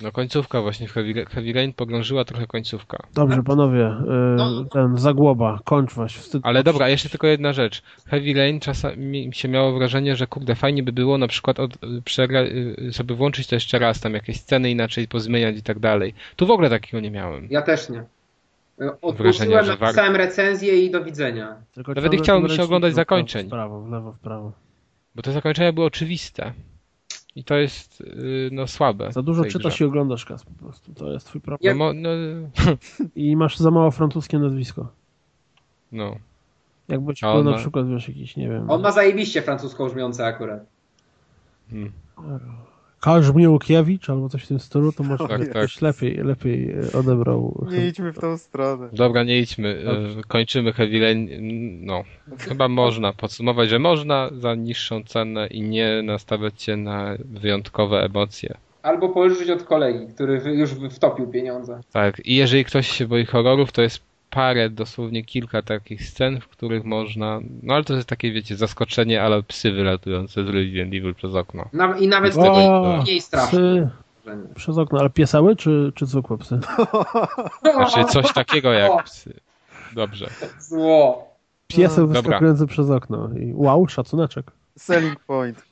[0.00, 2.98] No końcówka właśnie, w Heavy, Heavy Rain pogrążyła trochę końcówka.
[3.14, 4.64] Dobrze, panowie, y, No.
[4.64, 6.42] ten, zagłoba, kończ was, wstyd.
[6.46, 7.82] Ale dobra, jeszcze tylko jedna rzecz.
[8.06, 12.40] Heavy Rain czasami się miało wrażenie, że kurde, fajnie by było na przykład od, przegra,
[12.42, 16.14] y, sobie włączyć to jeszcze raz, tam jakieś sceny inaczej pozmieniać i tak dalej.
[16.36, 17.46] Tu w ogóle takiego nie miałem.
[17.50, 18.04] Ja też nie.
[18.78, 21.56] Wrażenia, Odpuściłem, że war- napisałem recenzję i do widzenia.
[21.74, 23.46] Tylko Nawet nie tym się oglądać zakończeń.
[23.46, 24.52] W prawo, w lewo, w prawo.
[25.14, 26.52] Bo te zakończenia były oczywiste.
[27.36, 29.12] I to jest y, no słabe.
[29.12, 29.84] Za dużo czytasz grze.
[29.84, 30.94] i oglądasz kas po prostu.
[30.94, 31.78] To jest twój problem.
[31.78, 32.08] No, no,
[33.16, 34.88] I masz za mało francuskie nazwisko.
[35.92, 36.16] no.
[36.88, 38.70] Jakby ci było on na ma- przykład, wiesz, jakiś, nie wiem...
[38.70, 40.66] On ma zajebiście francusko brzmiące akurat.
[41.70, 41.92] Hmm.
[43.04, 47.66] Karzmiłkiewicz albo coś w tym stylu, to może Tak, ktoś lepiej, lepiej e, odebrał.
[47.70, 48.88] Nie idźmy w tą stronę.
[48.92, 49.68] Dobra, nie idźmy.
[50.20, 51.28] y, Kończymy Heavy Rain.
[51.86, 52.02] No,
[52.38, 58.54] chyba można podsumować, że można za niższą cenę i nie nastawiać się na wyjątkowe emocje.
[58.82, 61.80] Albo pożyczyć od kolegi, który już wtopił pieniądze.
[61.92, 64.00] Tak, i jeżeli ktoś się boi horrorów, to jest
[64.34, 67.40] parę, dosłownie kilka takich scen, w których można.
[67.62, 71.68] No ale to jest takie, wiecie, zaskoczenie, ale psy wylatujące z Resident Evil przez okno.
[71.72, 73.90] Na, I nawet O, mniej straszne.
[74.54, 76.60] przez okno, ale piesały czy, czy zwykłe psy?
[77.74, 79.34] Znaczy coś takiego jak psy.
[79.94, 80.30] Dobrze.
[80.58, 81.34] Zło.
[81.76, 82.06] Dobra.
[82.06, 83.30] wyskakujący przez okno.
[83.40, 84.50] I wow, szacuneczek.
[84.78, 85.64] Selling point.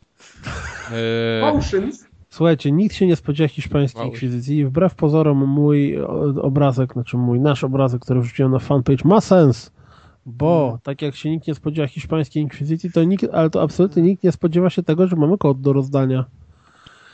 [0.93, 2.12] Eee, Potions.
[2.33, 7.41] Słuchajcie, nikt się nie spodziewa hiszpańskiej inkwizycji i wbrew pozorom mój o- obrazek, znaczy mój
[7.41, 9.73] nasz obrazek, który wrzuciłem na fanpage ma sens,
[10.27, 10.79] bo Hmm.
[10.83, 14.33] tak jak się nikt nie spodziewa hiszpańskiej inkwizycji, to nikt, ale to absolutnie nikt nie
[14.33, 16.25] spodziewa się tego, że mamy kod do rozdania.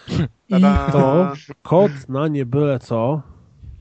[0.48, 0.62] I
[0.92, 1.32] to
[1.62, 3.22] kod na nie byle co,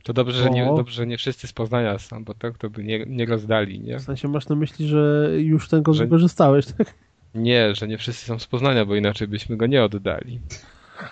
[0.04, 2.84] to dobrze, że nie, dobrze, że nie wszyscy z Poznania są, bo tak to by
[2.84, 4.00] nie, nie rozdali, nie?
[4.00, 6.94] w sensie masz na myśli, że już ten kod Że- wykorzystałeś, tak?
[7.36, 10.40] Nie, że nie wszyscy są z Poznania, bo inaczej byśmy go nie oddali.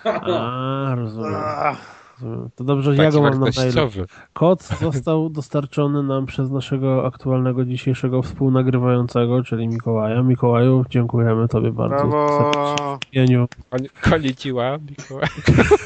[0.04, 1.34] A, rozumiem.
[1.34, 1.76] Ah,
[2.20, 2.50] rozumiem.
[2.56, 3.90] To dobrze, że ja go mam na mailu.
[4.32, 10.22] Kod został dostarczony nam przez naszego aktualnego dzisiejszego współnagrywającego, czyli Mikołaja.
[10.22, 12.06] Mikołaju, dziękujemy Tobie bardzo.
[12.06, 12.98] Brawo!
[13.10, 15.28] W imieniu Koni- Koniciła, Mikołaj.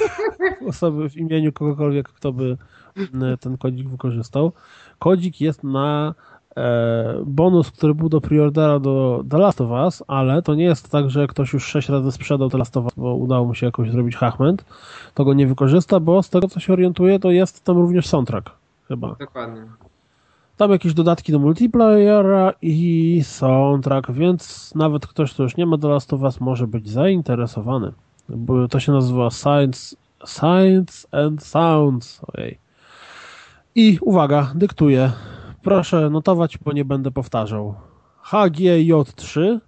[0.69, 2.57] osoby, w imieniu kogokolwiek, kto by
[2.97, 4.53] m, ten kodzik wykorzystał.
[4.99, 6.15] Kodzik jest na
[7.27, 11.11] bonus, który był do preordera do The Last of Us, ale to nie jest tak,
[11.11, 13.91] że ktoś już sześć razy sprzedał The Last of Us, bo udało mu się jakoś
[13.91, 14.65] zrobić hachment,
[15.15, 18.51] to go nie wykorzysta, bo z tego co się orientuję, to jest tam również soundtrack
[18.89, 19.17] chyba.
[19.21, 19.63] Dokładnie.
[20.57, 25.89] Tam jakieś dodatki do multiplayera i soundtrack, więc nawet ktoś, kto już nie ma The
[25.89, 27.93] Last of Us może być zainteresowany.
[28.29, 29.97] Bo to się nazywa Science,
[30.27, 32.21] Science and Sounds.
[32.37, 32.59] Ojej.
[33.75, 35.13] I uwaga, dyktuję.
[35.63, 37.75] Proszę notować, bo nie będę powtarzał.
[38.25, 39.59] HGJ3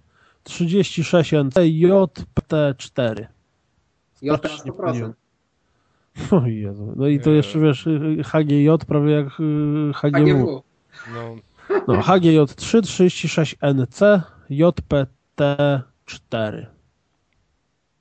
[0.43, 3.25] 36 NC JPT4.
[4.21, 4.75] I od na Strasznie 100%.
[4.75, 5.13] pomyliłem.
[6.31, 6.93] O Jezu.
[6.95, 7.87] No i to jeszcze wiesz,
[8.25, 9.93] HGJ prawie jak HGW.
[9.93, 10.63] HGW.
[11.13, 11.35] No.
[11.87, 16.65] no HGJ 336NC JPT4.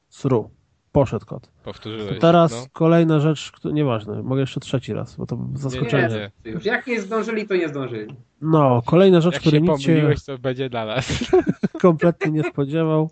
[0.09, 0.51] SRU.
[0.93, 1.49] Poszedł kod.
[1.65, 2.19] Powtórzyłeś.
[2.19, 2.67] teraz no.
[2.73, 6.09] kolejna rzecz, nieważne, mogę jeszcze trzeci raz, bo to zaskoczenie.
[6.09, 6.53] Nie, nie.
[6.53, 8.15] Już jak nie zdążyli, to nie zdążyli.
[8.41, 11.25] No, kolejna rzecz, jak której nikt się to będzie dla nas.
[11.83, 13.11] kompletnie nie spodziewał,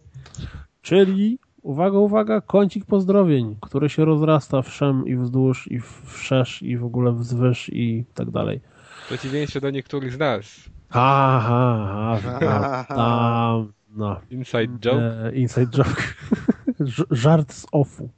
[0.83, 6.85] czyli uwaga, uwaga, kącik pozdrowień, który się rozrasta wszem i wzdłuż i wszerz i w
[6.85, 8.61] ogóle wzwyż i tak dalej.
[9.03, 10.71] W przeciwieństwie do niektórych z nas.
[10.89, 14.21] Ha, ha, ha, tam, no.
[14.31, 15.03] Inside joke?
[15.03, 16.03] E, inside joke.
[17.11, 18.11] Żart z offu.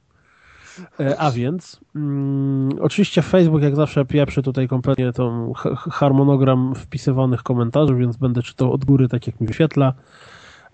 [0.99, 5.53] E, a więc, mm, oczywiście Facebook jak zawsze pieprzy tutaj kompletnie tą
[5.91, 9.93] harmonogram wpisywanych komentarzy, więc będę czytał od góry, tak jak mi wyświetla.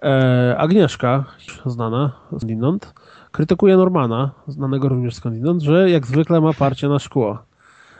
[0.03, 1.25] E, Agnieszka,
[1.65, 2.93] znana skądinąd,
[3.31, 7.48] krytykuje Normana, znanego również skądinąd, że jak zwykle ma parcie na szkło.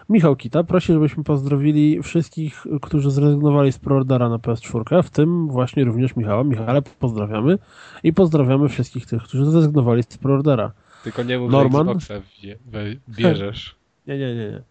[0.10, 5.84] Michał Kita prosi, żebyśmy pozdrowili wszystkich, którzy zrezygnowali z preordera na PS4, w tym właśnie
[5.84, 6.44] również Michała.
[6.44, 7.57] Michale, pozdrawiamy
[8.03, 10.72] i pozdrawiamy wszystkich tych, którzy zrezygnowali z preordera.
[11.03, 11.99] Tylko nie mów, Norman...
[11.99, 13.76] że Xboxa bierzesz.
[14.07, 14.61] Nie, nie, nie, nie.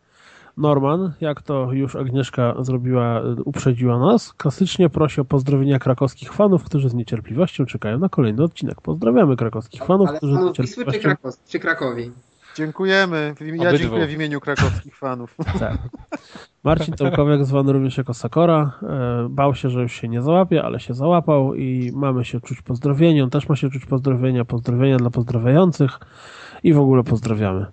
[0.56, 6.88] Norman, jak to już Agnieszka zrobiła, uprzedziła nas, klasycznie prosi o pozdrowienia krakowskich fanów, którzy
[6.88, 8.80] z niecierpliwością czekają na kolejny odcinek.
[8.80, 10.92] Pozdrawiamy krakowskich fanów, Ale którzy z niecierpliwością...
[10.92, 12.10] Czy, Krakow, czy Krakowi?
[12.58, 13.34] Dziękujemy.
[13.40, 13.78] Ja Obydwu.
[13.78, 15.36] dziękuję w imieniu krakowskich fanów.
[15.60, 15.78] Tak.
[16.64, 20.80] Marcin Tomkowiak, zwany również jako Sakora, e, bał się, że już się nie załapie, ale
[20.80, 23.24] się załapał i mamy się czuć pozdrowienia.
[23.24, 25.98] On też ma się czuć pozdrowienia, pozdrowienia dla pozdrawiających
[26.62, 27.66] i w ogóle pozdrawiamy.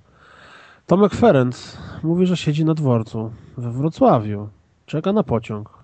[0.86, 4.50] Tomek Ferenc mówi, że siedzi na dworcu we Wrocławiu.
[4.86, 5.75] Czeka na pociąg.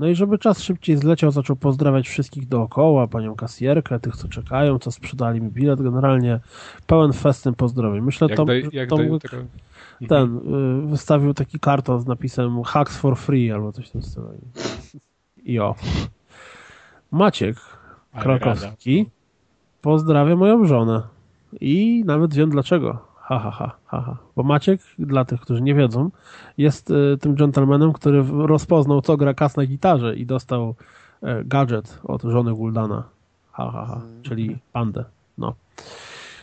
[0.00, 4.78] No i żeby czas szybciej zleciał, zaczął pozdrawiać wszystkich dookoła, panią kasjerkę, tych, co czekają,
[4.78, 5.82] co sprzedali mi bilet.
[5.82, 6.40] Generalnie
[6.86, 8.02] pełen festyn pozdrowień.
[8.02, 9.22] Myślę, jak Tom, daj, jak Tomek
[10.08, 10.36] ten
[10.84, 14.28] y, wystawił taki karton z napisem Hacks for free albo coś w tym stylu.
[15.44, 15.74] I o.
[17.10, 17.56] Maciek
[18.20, 19.06] Krakowski
[19.82, 21.02] pozdrawia moją żonę.
[21.60, 24.16] I nawet wiem dlaczego ha, ha, ha, ha, ha.
[24.36, 26.10] Bo Maciek, dla tych, którzy nie wiedzą,
[26.58, 30.74] jest y, tym gentlemanem, który rozpoznał, co gra kas na gitarze i dostał
[31.22, 33.04] y, gadżet od żony Guldana.
[33.52, 33.94] Ha, ha, ha.
[33.94, 34.22] Mhm.
[34.22, 35.04] Czyli pandę.
[35.38, 35.54] No.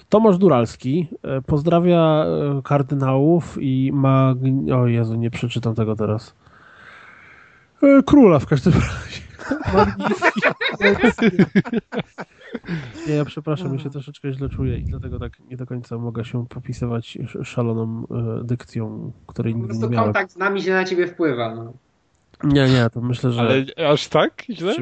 [0.10, 1.08] Tomasz Duralski
[1.38, 2.26] y, pozdrawia
[2.64, 4.34] kardynałów i ma...
[4.76, 6.34] O Jezu, nie przeczytam tego teraz.
[8.06, 9.22] Króla w każdym razie.
[13.08, 16.26] Nie, ja przepraszam, ja się troszeczkę źle czuję i dlatego tak nie do końca mogę
[16.26, 20.06] się popisywać szaloną e, dykcją, której nigdy nie miałem.
[20.06, 21.56] kontakt z nami się na ciebie wpływa.
[21.56, 21.74] No.
[22.44, 23.42] Nie, nie, to myślę, że...
[23.42, 24.76] Ale aż tak źle?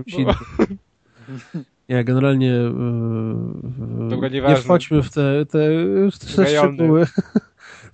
[1.89, 5.59] Nie, generalnie yy, nie wchodźmy w te, te,
[6.35, 7.05] te szczegóły.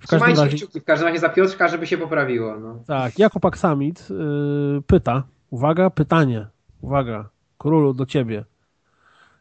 [0.00, 0.56] W każdym razie...
[0.56, 2.60] kciuki w każdym razie za Piotrka, żeby się poprawiło.
[2.60, 2.78] No.
[2.86, 6.46] Tak, Jakub Aksamit yy, pyta, uwaga, pytanie,
[6.80, 7.28] uwaga,
[7.62, 8.44] królu do ciebie.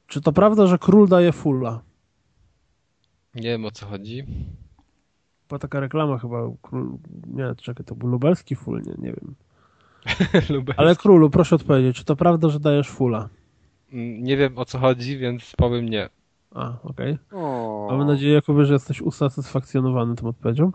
[0.07, 1.81] Czy to prawda, że król daje fulla?
[3.35, 4.25] Nie wiem o co chodzi.
[5.49, 9.35] Była taka reklama chyba, król, nie, czekaj, to był lubelski full, nie, nie wiem.
[10.77, 13.29] Ale królu, proszę odpowiedzieć, czy to prawda, że dajesz fulla?
[13.93, 16.09] Mm, nie wiem o co chodzi, więc powiem nie.
[16.55, 17.17] A, okej.
[17.31, 17.97] Okay.
[17.97, 20.71] Mamy nadzieję, Jakubie, że jesteś usatysfakcjonowany tą odpowiedzią.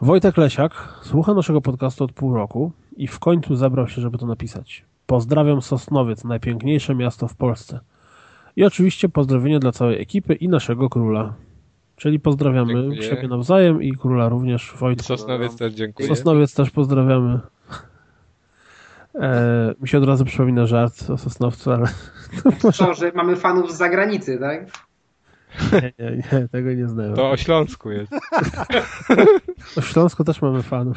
[0.00, 4.26] Wojtek Lesiak słucha naszego podcastu od pół roku i w końcu zabrał się, żeby to
[4.26, 4.84] napisać.
[5.06, 7.80] Pozdrawiam Sosnowiec, najpiękniejsze miasto w Polsce.
[8.56, 11.34] I oczywiście pozdrowienia dla całej ekipy i naszego króla.
[11.96, 13.02] Czyli pozdrawiamy dziękuję.
[13.02, 14.74] siebie nawzajem i króla również.
[14.78, 15.06] Wojtku.
[15.06, 16.08] Sosnowiec też dziękuję.
[16.08, 17.40] Sosnowiec też pozdrawiamy.
[19.14, 21.86] E, mi się od razu przypomina żart o Sosnowcu, ale...
[22.78, 24.66] To, że mamy fanów z zagranicy, tak?
[25.72, 27.14] Nie, nie, nie, tego nie znałem.
[27.14, 28.12] To o Śląsku jest.
[29.78, 30.96] o Śląsku też mamy fanów.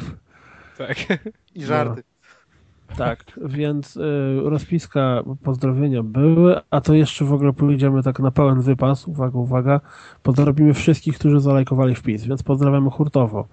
[0.78, 0.96] Tak.
[1.54, 2.02] I żarty.
[2.06, 2.17] No.
[2.96, 8.60] Tak, więc y, rozpiska pozdrowienia były, a to jeszcze w ogóle pójdziemy tak na pełen
[8.60, 9.08] wypas.
[9.08, 9.80] Uwaga, uwaga.
[10.22, 13.48] Pozdrowimy wszystkich, którzy zalajkowali wpis, więc pozdrawiamy hurtowo.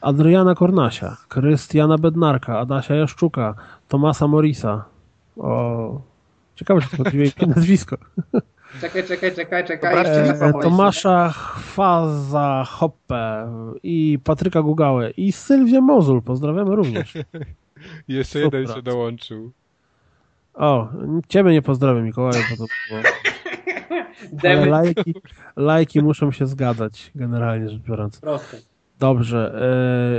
[0.00, 3.54] Adriana Kornasia, Krystiana Bednarka, Adasia Jaszczuka,
[3.88, 4.84] Tomasa Morisa.
[5.36, 6.00] O,
[6.54, 6.96] ciekawe, czy
[7.36, 7.96] to nazwisko.
[8.80, 9.94] Czekaj, czekaj, czekaj, czekaj.
[10.40, 13.48] E, Tomasza Chwaza Hoppe
[13.82, 16.22] i Patryka Gugałę i Sylwię Mozul.
[16.22, 17.14] Pozdrawiamy również.
[18.08, 19.52] Jeszcze jeden się dołączył.
[20.54, 20.88] O,
[21.28, 24.66] ciebie nie pozdrawiam Mikołaju, bo to było...
[24.66, 25.14] lajki,
[25.56, 28.20] lajki muszą się zgadzać, generalnie rzecz biorąc.
[28.20, 28.69] Proste.
[29.00, 29.52] Dobrze,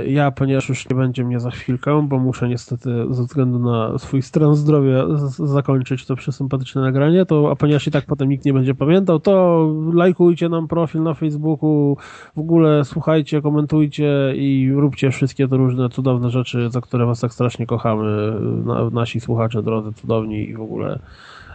[0.02, 3.98] e, ja ponieważ już nie będzie mnie za chwilkę, bo muszę niestety ze względu na
[3.98, 8.52] swój stan zdrowia zakończyć to przesympatyczne nagranie, to a ponieważ i tak potem nikt nie
[8.52, 11.96] będzie pamiętał, to lajkujcie nam profil na Facebooku,
[12.36, 17.32] w ogóle słuchajcie, komentujcie i róbcie wszystkie te różne cudowne rzeczy, za które was tak
[17.32, 18.32] strasznie kochamy,
[18.64, 20.98] na, nasi słuchacze drodzy cudowni i w ogóle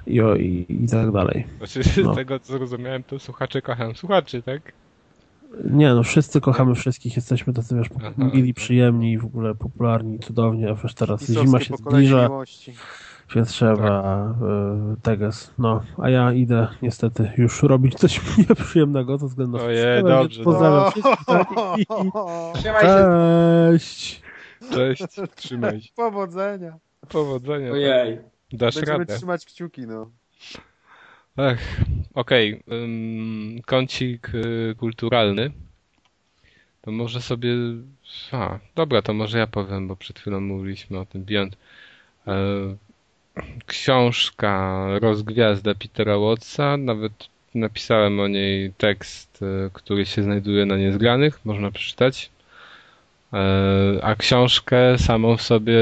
[0.07, 1.47] i, i, i tak dalej.
[1.57, 2.13] Znaczy, no.
[2.13, 4.73] z tego co zrozumiałem, to słuchacze kocham słuchaczy, tak?
[5.63, 10.75] Nie, no wszyscy kochamy wszystkich, jesteśmy tacy, wiesz, mili, przyjemni, w ogóle popularni, cudownie, a
[10.75, 12.73] wiesz, teraz zima się zbliża, miłości.
[13.35, 14.47] więc trzeba tak.
[14.97, 15.53] y, teges.
[15.57, 20.43] No, a ja idę niestety już robić coś nieprzyjemnego ze względu na Ojej, dobrze.
[20.43, 21.15] Pozdrawiam no.
[21.27, 21.47] Tak,
[22.59, 23.05] Trzymaj się.
[23.71, 24.21] Cześć.
[24.73, 25.03] Cześć,
[25.35, 25.89] trzymaj się.
[25.95, 26.77] Powodzenia.
[27.09, 27.71] Powodzenia.
[27.71, 28.19] Ojej.
[28.53, 29.17] Dasz Będziemy radę.
[29.17, 30.09] trzymać kciuki, no.
[31.37, 31.81] Ech,
[32.13, 32.63] okej.
[32.67, 33.61] Okay.
[33.65, 35.51] Kącik y, kulturalny.
[36.81, 37.53] To może sobie...
[38.31, 41.57] A, dobra, to może ja powiem, bo przed chwilą mówiliśmy o tym Beyond.
[42.27, 42.33] E,
[43.65, 47.13] książka Rozgwiazda Petera Wattsa, nawet
[47.55, 52.29] napisałem o niej tekst, e, który się znajduje na Niezgranych, można przeczytać.
[53.33, 53.39] E,
[54.01, 55.79] a książkę samą w sobie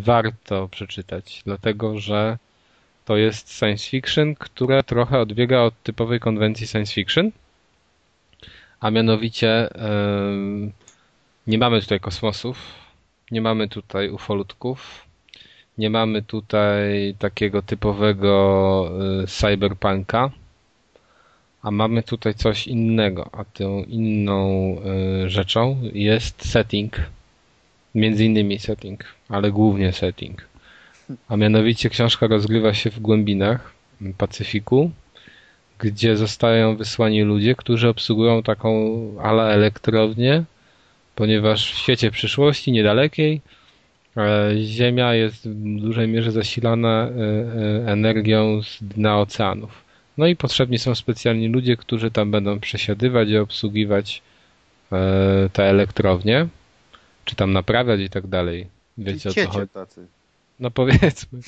[0.00, 2.38] warto przeczytać, dlatego że
[3.08, 7.30] to jest science fiction, które trochę odbiega od typowej konwencji science fiction,
[8.80, 9.68] a mianowicie
[11.46, 12.58] nie mamy tutaj kosmosów,
[13.30, 15.04] nie mamy tutaj ufolutków,
[15.78, 18.32] nie mamy tutaj takiego typowego
[19.22, 20.30] e, cyberpunka,
[21.62, 24.40] a mamy tutaj coś innego, a tą inną
[25.24, 26.96] e, rzeczą jest setting,
[27.94, 30.48] między innymi setting, ale głównie setting.
[31.28, 33.72] A mianowicie książka rozgrywa się w głębinach
[34.18, 34.90] Pacyfiku,
[35.78, 38.70] gdzie zostają wysłani ludzie, którzy obsługują taką
[39.22, 40.44] ala elektrownię,
[41.14, 43.40] ponieważ w świecie przyszłości, niedalekiej,
[44.16, 49.84] e, Ziemia jest w dużej mierze zasilana e, energią z dna oceanów.
[50.18, 54.22] No i potrzebni są specjalni ludzie, którzy tam będą przesiadywać i obsługiwać
[54.92, 56.46] e, te elektrownie,
[57.24, 58.66] czy tam naprawiać i tak dalej.
[58.98, 59.68] Wiecie o co chodzi?
[59.68, 60.17] Tacy.
[60.60, 61.40] No powiedzmy.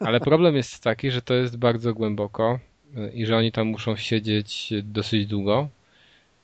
[0.00, 2.58] Ale problem jest taki, że to jest bardzo głęboko
[2.96, 5.68] e, i że oni tam muszą siedzieć dosyć długo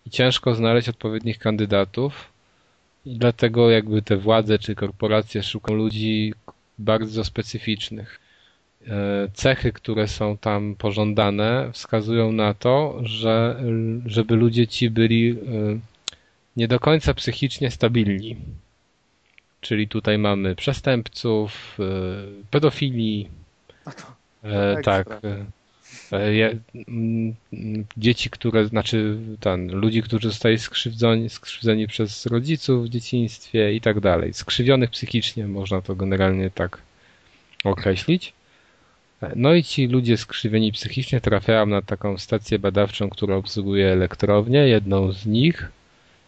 [0.06, 2.32] i ciężko znaleźć odpowiednich kandydatów
[3.06, 6.34] i dlatego jakby te władze czy korporacje szukają ludzi
[6.78, 8.20] bardzo specyficznych.
[8.86, 13.62] E, cechy, które są tam pożądane, wskazują na to, że
[14.06, 15.36] żeby ludzie ci byli
[16.56, 18.36] nie do końca psychicznie stabilni.
[19.60, 21.84] Czyli tutaj mamy przestępców, e,
[22.50, 23.28] pedofili,
[24.84, 25.20] tak,
[27.96, 34.00] dzieci, które, znaczy ten, ludzi, którzy zostali skrzywdzeni, skrzywdzeni przez rodziców w dzieciństwie i tak
[34.00, 34.34] dalej.
[34.34, 36.82] Skrzywionych psychicznie, można to generalnie tak
[37.64, 38.32] określić.
[39.36, 45.12] No i ci ludzie skrzywieni psychicznie trafiają na taką stację badawczą, która obsługuje elektrownię, jedną
[45.12, 45.68] z nich,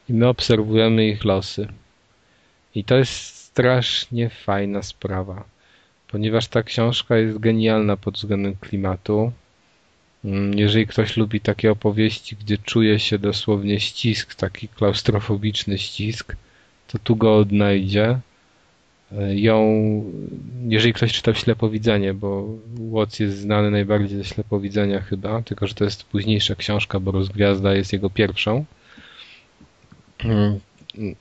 [0.08, 1.68] i my obserwujemy ich losy.
[2.74, 5.44] I to jest strasznie fajna sprawa,
[6.08, 9.32] ponieważ ta książka jest genialna pod względem klimatu.
[10.24, 16.36] Mm, jeżeli ktoś lubi takie opowieści, gdzie czuje się dosłownie ścisk, taki klaustrofobiczny ścisk,
[16.88, 18.18] to tu go odnajdzie
[19.34, 20.04] ją,
[20.68, 22.46] jeżeli ktoś czytał Ślepowidzenie, bo
[22.92, 27.74] Watts jest znany najbardziej ze Ślepowidzenia chyba, tylko że to jest późniejsza książka, bo Rozgwiazda
[27.74, 28.64] jest jego pierwszą.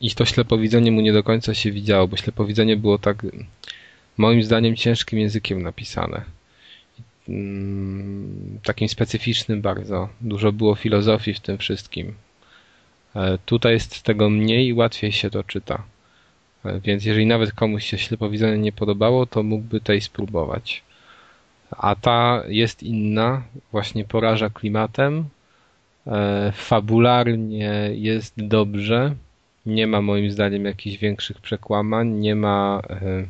[0.02, 3.26] I to Ślepowidzenie mu nie do końca się widziało, bo Ślepowidzenie było tak
[4.18, 6.22] moim zdaniem ciężkim językiem napisane.
[8.64, 10.10] Takim specyficznym bardzo.
[10.22, 12.14] Dużo było filozofii w tym wszystkim.
[13.16, 15.84] E, tutaj jest tego mniej i łatwiej się to czyta.
[16.84, 20.84] Więc jeżeli nawet komuś się ślepowidzenie nie podobało, to mógłby tej spróbować.
[21.72, 25.26] A ta jest inna, właśnie poraża klimatem,
[26.08, 29.16] e, fabularnie jest dobrze,
[29.66, 32.82] nie ma moim zdaniem jakichś większych przekłamań, nie ma...
[32.90, 33.26] E,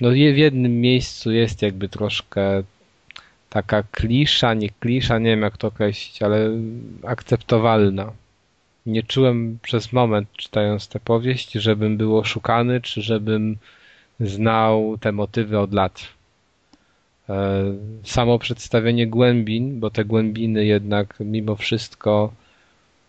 [0.00, 2.62] no w jednym miejscu jest jakby troszkę
[3.50, 6.50] taka klisza, nie klisza, nie wiem jak to określić, ale
[7.02, 8.12] akceptowalna
[8.86, 13.56] nie czułem przez moment, czytając tę powieść, żebym był oszukany, czy żebym
[14.20, 16.08] znał te motywy od lat.
[17.28, 17.64] E,
[18.04, 22.32] samo przedstawienie głębin, bo te głębiny jednak mimo wszystko,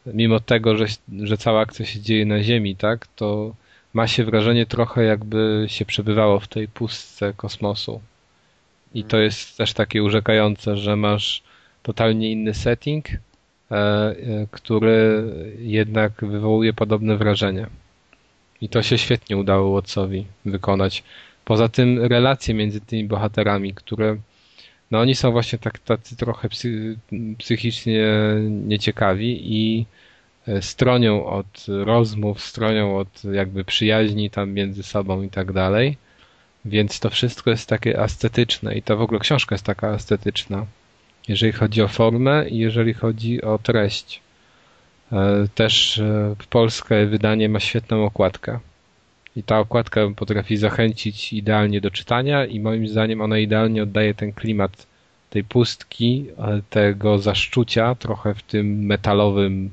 [0.06, 0.86] mimo tego, że,
[1.23, 3.56] że cała akcja się dzieje na Ziemi, tak, to
[3.94, 8.02] ma się wrażenie trochę jakby się przebywało w tej pustce kosmosu.
[8.94, 11.44] I to jest też takie urzekające, że masz
[11.84, 13.06] totalnie inny setting,
[14.52, 15.23] który
[15.60, 17.68] jednak wywołuje podobne wrażenie.
[18.61, 21.03] I to się świetnie udało Watsowi wykonać.
[21.45, 24.18] Poza tym relacje między tymi bohaterami, które
[24.91, 26.98] no oni są właśnie tak, tacy trochę psy,
[27.38, 28.07] psychicznie
[28.49, 29.86] nieciekawi i
[30.48, 35.98] e, stronią od rozmów, stronią od jakby przyjaźni tam między sobą i tak dalej.
[36.66, 40.66] Więc to wszystko jest takie estetyczne i to w ogóle książka jest taka estetyczna,
[41.28, 44.22] jeżeli chodzi o formę i jeżeli chodzi o treść.
[45.12, 48.60] E, też e, polskie wydanie ma świetną okładkę.
[49.36, 54.34] I ta okładka potrafi zachęcić idealnie do czytania i moim zdaniem ona idealnie oddaje ten
[54.34, 54.88] klimat
[55.30, 56.26] tej pustki,
[56.70, 59.70] tego zaszczucia trochę w tym metalowym,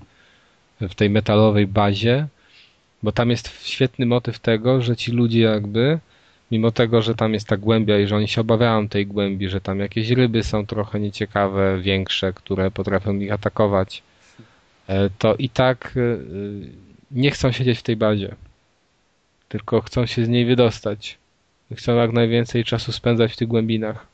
[0.81, 2.27] w tej metalowej bazie,
[3.03, 5.99] bo tam jest świetny motyw tego, że ci ludzie jakby,
[6.51, 9.61] mimo tego, że tam jest ta głębia i że oni się obawiają tej głębi, że
[9.61, 14.03] tam jakieś ryby są trochę nieciekawe, większe, które potrafią ich atakować,
[14.89, 16.01] e, to i tak e,
[17.11, 18.35] nie chcą siedzieć w tej bazie
[19.53, 21.19] tylko chcą się z niej wydostać.
[21.75, 24.07] Chcą jak najwięcej czasu spędzać w tych głębinach.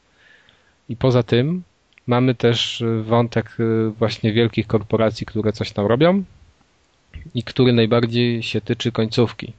[0.88, 1.62] I poza tym
[2.06, 6.24] mamy też e, wątek e, właśnie wielkich korporacji, które coś tam robią
[7.34, 9.52] i który najbardziej się tyczy końcówki.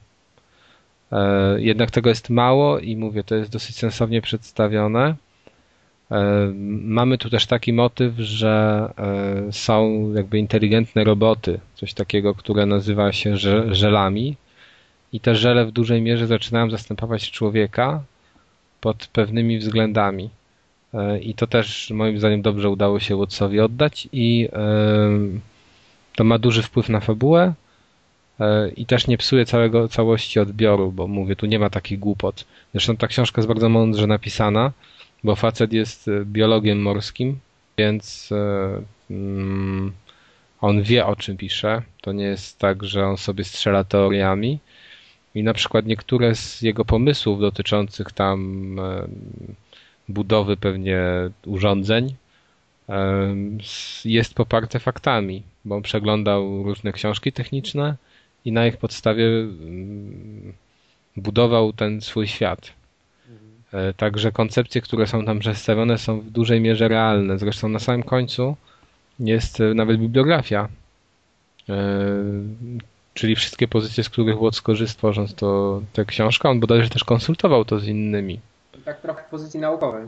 [1.12, 5.14] E, jednak tego jest mało i mówię, to jest dosyć sensownie przedstawione.
[6.82, 8.88] Mamy tu też taki motyw, że
[9.50, 13.36] są jakby inteligentne roboty, coś takiego, które nazywa się
[13.70, 14.36] żelami
[15.12, 18.02] i te żele w dużej mierze zaczynają zastępować człowieka
[18.80, 20.30] pod pewnymi względami.
[20.94, 24.48] E, I to też moim zdaniem dobrze udało się Watsowi oddać i
[26.16, 27.54] to ma duży wpływ na fabułę
[28.40, 32.44] e, i też nie psuje całego, całości odbioru, bo mówię, tu nie ma takich głupot.
[32.72, 34.72] Zresztą ta książka jest bardzo mądrze napisana,
[35.24, 37.38] bo facet jest e, biologiem morskim,
[37.78, 38.30] więc
[39.10, 39.92] mm,
[40.60, 41.82] on wie o czym pisze.
[42.00, 44.58] To nie jest tak, że on sobie strzela teoriami,
[45.34, 48.76] i na przykład niektóre z jego pomysłów dotyczących tam
[50.08, 51.00] budowy pewnie
[51.46, 52.14] urządzeń
[54.04, 57.96] jest poparte faktami, bo on przeglądał różne książki techniczne
[58.44, 59.26] i na ich podstawie
[61.16, 62.72] budował ten swój świat.
[63.72, 67.38] E, także koncepcje, które są tam przedstawione są w dużej mierze realne.
[67.38, 68.56] Zresztą na samym końcu
[69.20, 70.68] jest e, nawet bibliografia
[71.68, 71.74] e,
[73.14, 76.48] czyli wszystkie pozycje, z których Watt skorzystał tworząc to, tę książkę.
[76.48, 78.40] On bodajże też konsultował to z innymi.
[78.84, 80.06] Tak trochę w pozycji naukowej.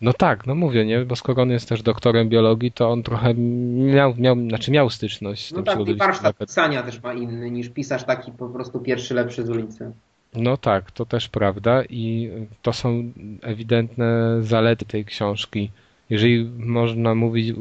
[0.00, 1.04] No tak, no mówię, nie?
[1.04, 5.48] Bo skoro on jest też doktorem biologii, to on trochę miał, miał znaczy miał styczność
[5.48, 8.80] z no tym tak, i warsztat pisania też ma inny niż pisarz taki po prostu
[8.80, 9.92] pierwszy lepszy z ulicy.
[10.34, 12.30] No tak, to też prawda i
[12.62, 13.12] to są
[13.42, 15.70] ewidentne zalety tej książki.
[16.10, 17.52] Jeżeli można mówić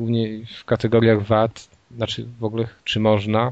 [0.62, 3.52] w kategoriach wad, znaczy w ogóle czy można,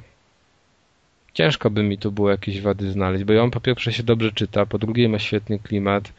[1.35, 4.65] ciężko by mi tu było jakieś wady znaleźć, bo ją po pierwsze się dobrze czyta,
[4.65, 6.13] po drugie ma świetny klimat,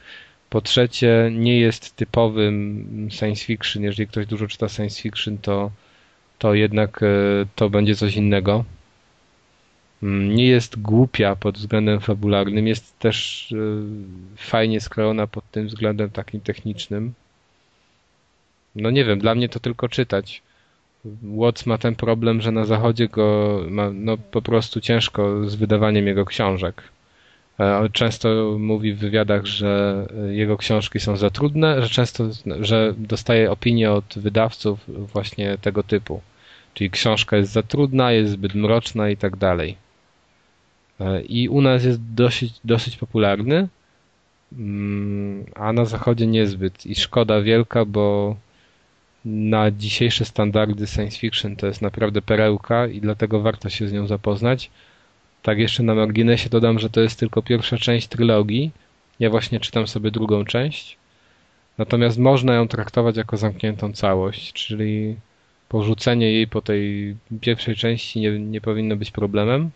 [0.51, 3.83] po trzecie nie jest typowym science fiction.
[3.83, 5.71] Jeżeli ktoś dużo czyta science fiction, to,
[6.39, 7.07] to jednak e,
[7.55, 8.65] to będzie coś innego.
[10.03, 13.57] Mm, nie jest głupia pod względem fabularnym, jest też e,
[14.37, 17.15] fajnie skrojona pod tym względem takim technicznym.
[18.75, 20.43] No nie wiem, dla mnie to tylko czytać.
[21.23, 26.07] Watts ma ten problem, że na zachodzie go ma no, po prostu ciężko z wydawaniem
[26.07, 26.83] jego książek.
[27.61, 32.29] E, często mówi w wywiadach, że jego książki są za trudne, że często
[32.61, 36.21] że dostaje opinie od wydawców właśnie tego typu.
[36.75, 39.77] Czyli książka jest za trudna, jest zbyt mroczna i tak dalej.
[41.01, 43.69] E, I u nas jest dosyć, dosyć popularny,
[44.53, 46.87] mm, a na zachodzie niezbyt.
[46.87, 48.37] I szkoda wielka, bo
[49.27, 54.07] na dzisiejsze standardy science fiction to jest naprawdę perełka i dlatego warto się z nią
[54.07, 54.71] zapoznać.
[55.43, 58.71] Tak jeszcze na marginesie dodam, że to jest tylko pierwsza część trylogii.
[59.21, 60.97] Ja właśnie czytam sobie drugą część.
[61.79, 65.17] Natomiast można ją traktować jako zamkniętą całość, czyli
[65.69, 69.71] porzucenie jej po tej pierwszej części nie, nie powinno być problemem.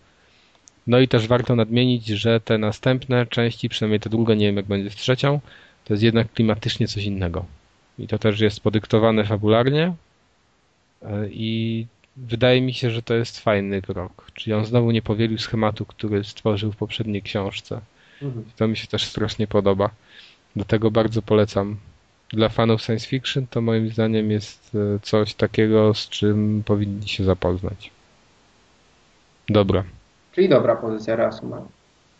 [0.86, 4.66] No i też warto nadmienić, że te następne części, przynajmniej ta druga, nie wiem jak
[4.66, 5.40] będzie z trzecią,
[5.84, 7.44] to jest jednak klimatycznie coś innego.
[8.00, 9.94] I to też jest podyktowane fabularnie.
[11.02, 11.86] E, I
[12.16, 14.30] wydaje mi się, że to jest fajny krok.
[14.34, 17.80] Czyli on znowu nie powielił schematu, który stworzył w poprzedniej książce.
[18.22, 18.44] Mhm.
[18.56, 19.90] To mi się też strasznie podoba.
[20.56, 21.76] Dlatego bardzo polecam.
[22.28, 27.24] Dla fanów science fiction to moim zdaniem jest e, coś takiego, z czym powinni się
[27.24, 27.90] zapoznać.
[29.48, 29.84] Dobra.
[30.32, 31.66] Czyli dobra pozycja reasumowana.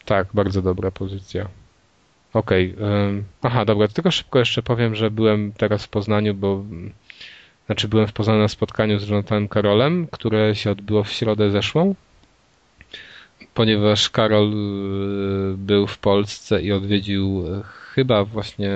[0.04, 1.48] Tak, bardzo dobra pozycja.
[2.34, 2.74] Okej.
[2.74, 3.24] Okay.
[3.42, 6.64] Aha, dobra, tylko szybko jeszcze powiem, że byłem teraz w Poznaniu, bo
[7.66, 11.94] znaczy byłem w Poznaniu na spotkaniu z Jonathanem Karolem, które się odbyło w środę zeszłą,
[13.54, 17.62] ponieważ Karol y, był w Polsce i odwiedził y,
[17.94, 18.70] chyba właśnie,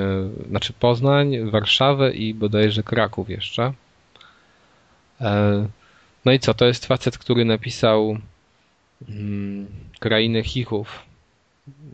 [0.49, 3.73] znaczy Poznań, Warszawę i bodajże Kraków jeszcze.
[5.21, 5.67] E,
[6.25, 8.19] no i co, to jest facet, który napisał
[9.07, 9.67] hmm,
[9.99, 11.14] Krainy Chichów.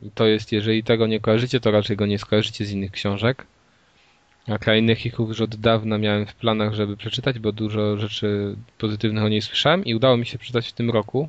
[0.03, 3.47] I to jest, jeżeli tego nie kojarzycie, to raczej go nie skojarzycie z innych książek.
[4.49, 9.25] A Krainy Chichów już od dawna miałem w planach, żeby przeczytać, bo dużo rzeczy pozytywnych
[9.25, 11.29] o niej słyszałem i udało mi się przeczytać w tym roku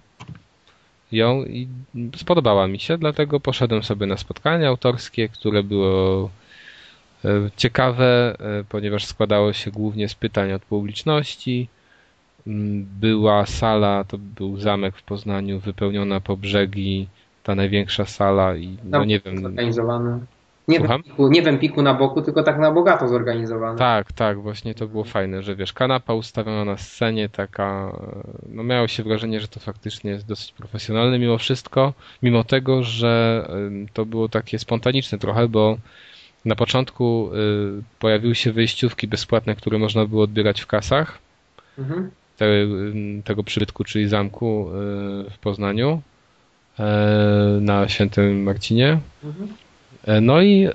[1.12, 1.68] ją i
[2.16, 6.30] spodobała mi się, dlatego poszedłem sobie na spotkanie autorskie, które było
[7.26, 11.68] e, ciekawe, e, ponieważ składało się głównie z pytań od publiczności.
[12.48, 17.08] Mm, była sala, to był zamek w Poznaniu, wypełniona po brzegi,
[17.44, 19.42] ta największa sala i no nie wiem.
[19.42, 20.20] Zorganizowana.
[20.68, 23.80] Nie w, Empiku, nie w Empiku na boku, tylko tak na bogato zorganizowane.
[23.80, 27.98] Tak, tak, właśnie to było fajne, że wiesz, kanapa ustawiona na scenie, taka,
[28.50, 31.94] no miało się wrażenie, że to faktycznie jest dosyć profesjonalne mimo wszystko,
[32.24, 33.48] mimo tego, że
[33.94, 35.78] to było takie spontaniczne trochę, bo
[36.46, 37.30] na początku
[37.80, 41.20] y, pojawiły się wyjściówki bezpłatne, które można było odbierać w kasach
[41.78, 42.12] mhm.
[42.38, 42.46] te,
[43.24, 46.02] tego przybytku, czyli zamku y, w Poznaniu
[47.62, 49.00] na Świętym Marcinie.
[49.24, 49.48] Mhm.
[50.04, 50.72] E, no i e,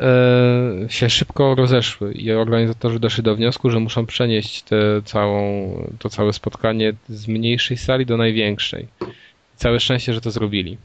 [0.88, 4.64] się szybko rozeszły i organizatorzy doszli do wniosku, że muszą przenieść
[5.04, 5.68] całą,
[5.98, 8.88] to całe spotkanie z mniejszej sali do największej.
[9.56, 10.78] Całe szczęście, że to zrobili.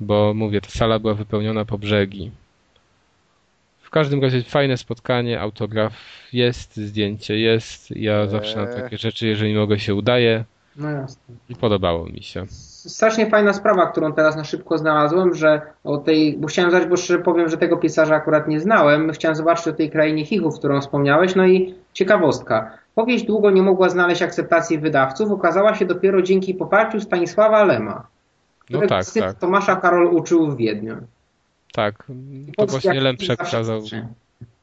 [0.00, 2.30] Bo mówię, ta sala była wypełniona po brzegi.
[3.82, 5.94] W każdym razie fajne spotkanie, autograf
[6.32, 7.90] jest, zdjęcie jest.
[7.96, 8.28] Ja eee.
[8.28, 10.44] zawsze na takie rzeczy, jeżeli mogę, się udaje.
[10.76, 11.34] No jasne.
[11.48, 12.46] I podobało mi się
[12.88, 16.96] strasznie fajna sprawa, którą teraz na szybko znalazłem, że o tej, bo chciałem zobaczyć, bo
[16.96, 20.80] szczerze powiem, że tego pisarza akurat nie znałem, chciałem zobaczyć o tej krainie Chichów, którą
[20.80, 22.70] wspomniałeś, no i ciekawostka.
[22.94, 28.06] Powieść długo nie mogła znaleźć akceptacji wydawców, okazała się dopiero dzięki poparciu Stanisława Lema,
[28.70, 29.38] no tak, tak.
[29.38, 30.96] Tomasza Karol uczył w Wiedniu.
[31.72, 32.04] Tak,
[32.56, 33.80] to właśnie Lem przekazał.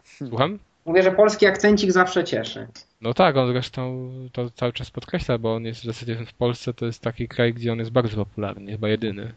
[0.03, 0.59] Słucham?
[0.85, 2.67] Mówię, że polski akcencik zawsze cieszy.
[3.01, 6.73] No tak, on zresztą to cały czas podkreśla, bo on jest w zasadzie w Polsce
[6.73, 9.33] to jest taki kraj, gdzie on jest bardzo popularny, chyba jedyny.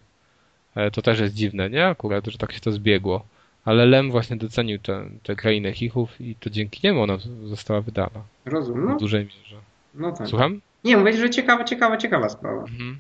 [0.75, 1.87] E, to też jest dziwne, nie?
[1.87, 3.25] Akurat, że tak się to zbiegło.
[3.65, 8.23] Ale Lem właśnie docenił tę, tę krainę Chichów i to dzięki niemu ona została wydana.
[8.45, 8.89] Rozumiem.
[8.89, 8.97] No.
[8.97, 9.57] W dużej mierze.
[9.95, 10.29] No tak.
[10.29, 10.61] Słucham?
[10.85, 12.61] Nie, mówię, że ciekawa, ciekawa, ciekawa sprawa.
[12.61, 12.99] Mhm.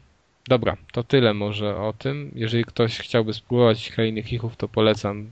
[0.48, 2.30] Dobra, to tyle może o tym.
[2.34, 5.28] Jeżeli ktoś chciałby spróbować krainy Chichów, to polecam.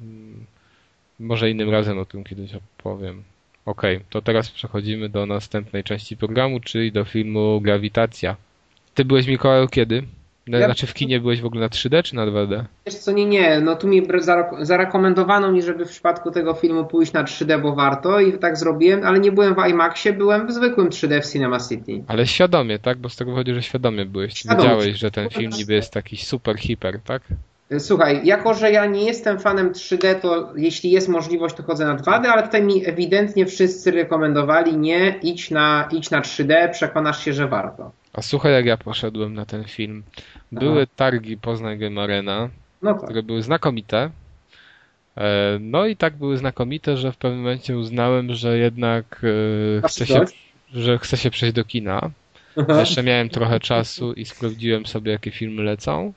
[1.20, 3.22] Może innym razem o tym kiedyś opowiem.
[3.66, 8.36] Okej, okay, to teraz przechodzimy do następnej części programu, czyli do filmu Grawitacja.
[8.94, 10.02] Ty byłeś Mikołaju kiedy?
[10.46, 10.64] Ja...
[10.64, 12.64] Znaczy w kinie byłeś w ogóle na 3D czy na 2D?
[12.86, 14.02] Wiesz co, nie, nie, no tu mi
[14.60, 19.04] zarekomendowano mi, żeby w przypadku tego filmu pójść na 3D, bo warto i tak zrobiłem,
[19.04, 22.04] ale nie byłem w IMAXie, byłem w zwykłym 3D w Cinema City.
[22.06, 22.98] Ale świadomie, tak?
[22.98, 24.34] Bo z tego wychodzi, że świadomie byłeś.
[24.34, 24.62] Świadomie.
[24.62, 27.22] Wiedziałeś, że ten film niby jest taki super hiper, tak?
[27.78, 31.96] Słuchaj, jako że ja nie jestem fanem 3D, to jeśli jest możliwość, to chodzę na
[31.96, 37.32] 2D, ale tutaj mi ewidentnie wszyscy rekomendowali nie, idź na, idź na 3D, przekonasz się,
[37.32, 37.90] że warto.
[38.12, 40.02] A słuchaj, jak ja poszedłem na ten film.
[40.52, 40.90] Były Aha.
[40.96, 42.48] targi Poznań Game Arena,
[42.82, 43.04] no tak.
[43.04, 44.10] które były znakomite.
[45.16, 49.24] E, no i tak były znakomite, że w pewnym momencie uznałem, że jednak
[49.82, 50.24] e, chcę się,
[50.72, 52.10] że chcę się przejść do kina.
[52.56, 52.80] Aha.
[52.80, 56.12] Jeszcze miałem trochę czasu i sprawdziłem sobie, jakie filmy lecą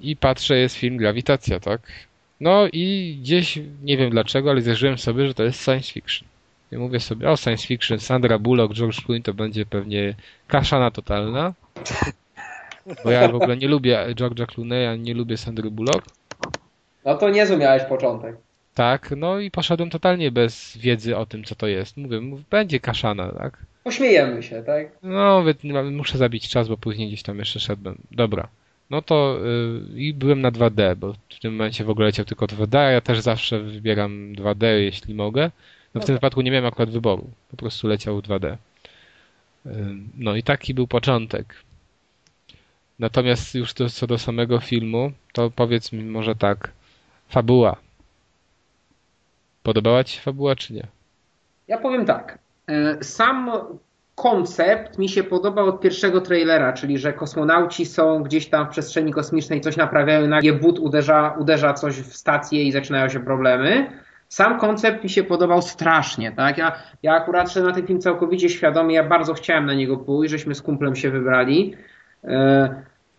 [0.00, 1.80] i patrzę, jest film Grawitacja, tak?
[2.40, 6.28] No i gdzieś, nie wiem dlaczego, ale zdarzyłem sobie, że to jest science fiction.
[6.72, 10.14] I mówię sobie, o science fiction, Sandra Bullock, George Clooney to będzie pewnie
[10.48, 11.54] kaszana totalna.
[13.04, 16.06] Bo ja w ogóle nie lubię George'a Clooney'a, nie lubię Sandry Bullock.
[17.04, 18.36] No to nie miałeś początek.
[18.74, 21.96] Tak, no i poszedłem totalnie bez wiedzy o tym, co to jest.
[21.96, 22.20] Mówię,
[22.50, 23.58] będzie kaszana, tak?
[23.84, 24.86] Pośmiejemy się, tak?
[25.02, 25.44] No,
[25.90, 27.98] muszę zabić czas, bo później gdzieś tam jeszcze szedłem.
[28.10, 28.48] Dobra.
[28.90, 29.38] No to
[29.94, 32.90] yy, i byłem na 2D, bo w tym momencie w ogóle leciał tylko 2D, a
[32.90, 35.50] ja też zawsze wybieram 2D, jeśli mogę.
[35.94, 37.30] No w tym wypadku nie miałem akurat wyboru.
[37.50, 38.56] Po prostu leciał 2D.
[39.64, 39.72] Yy,
[40.16, 41.54] no i taki był początek.
[42.98, 46.72] Natomiast już to, co do samego filmu, to powiedz mi może tak.
[47.28, 47.76] Fabuła.
[49.62, 50.86] Podobała Ci się fabuła, czy nie?
[51.68, 52.38] Ja powiem tak.
[52.66, 53.50] E, sam
[54.22, 59.12] koncept mi się podobał od pierwszego trailera, czyli że kosmonauci są gdzieś tam w przestrzeni
[59.12, 63.90] kosmicznej, coś naprawiają, nagle but uderza, uderza coś w stację i zaczynają się problemy.
[64.28, 66.58] Sam koncept mi się podobał strasznie, tak?
[66.58, 70.30] Ja, ja akurat szedłem na ten film całkowicie świadomie, ja bardzo chciałem na niego pójść,
[70.30, 71.74] żeśmy z kumplem się wybrali.
[72.24, 72.30] Yy,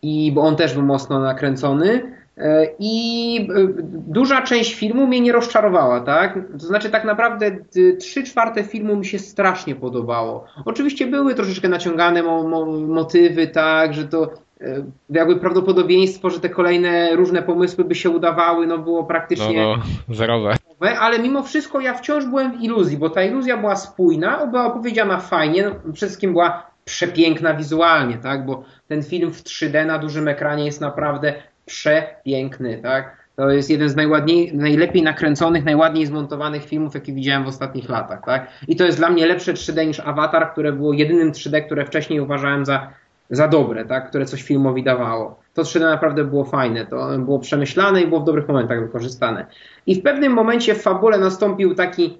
[0.01, 2.20] i bo on też był mocno nakręcony.
[2.37, 3.67] E, I e,
[4.07, 6.39] duża część filmu mnie nie rozczarowała, tak?
[6.51, 7.51] To znaczy, tak naprawdę
[7.99, 10.45] trzy czwarte filmu mi się strasznie podobało.
[10.65, 14.29] Oczywiście były troszeczkę naciągane mo mo motywy, tak, że to
[14.61, 19.77] e, jakby prawdopodobieństwo, że te kolejne różne pomysły by się udawały, no było praktycznie no,
[19.77, 19.83] no,
[20.15, 20.55] zerowe.
[20.99, 25.19] Ale mimo wszystko ja wciąż byłem w iluzji, bo ta iluzja była spójna, była opowiedziana
[25.19, 28.45] fajnie, no, przede wszystkim była przepiękna wizualnie, tak?
[28.45, 31.33] Bo ten film w 3D na dużym ekranie jest naprawdę
[31.71, 33.21] przepiękny, tak?
[33.35, 38.25] To jest jeden z najładniej, najlepiej nakręconych, najładniej zmontowanych filmów, jakie widziałem w ostatnich latach,
[38.25, 38.47] tak?
[38.67, 42.19] I to jest dla mnie lepsze 3D niż Avatar, które było jedynym 3D, które wcześniej
[42.19, 42.87] uważałem za,
[43.29, 44.09] za dobre, tak?
[44.09, 45.39] Które coś filmowi dawało.
[45.53, 49.45] To 3D naprawdę było fajne, to było przemyślane i było w dobrych momentach wykorzystane.
[49.85, 52.17] I w pewnym momencie w fabule nastąpił taki,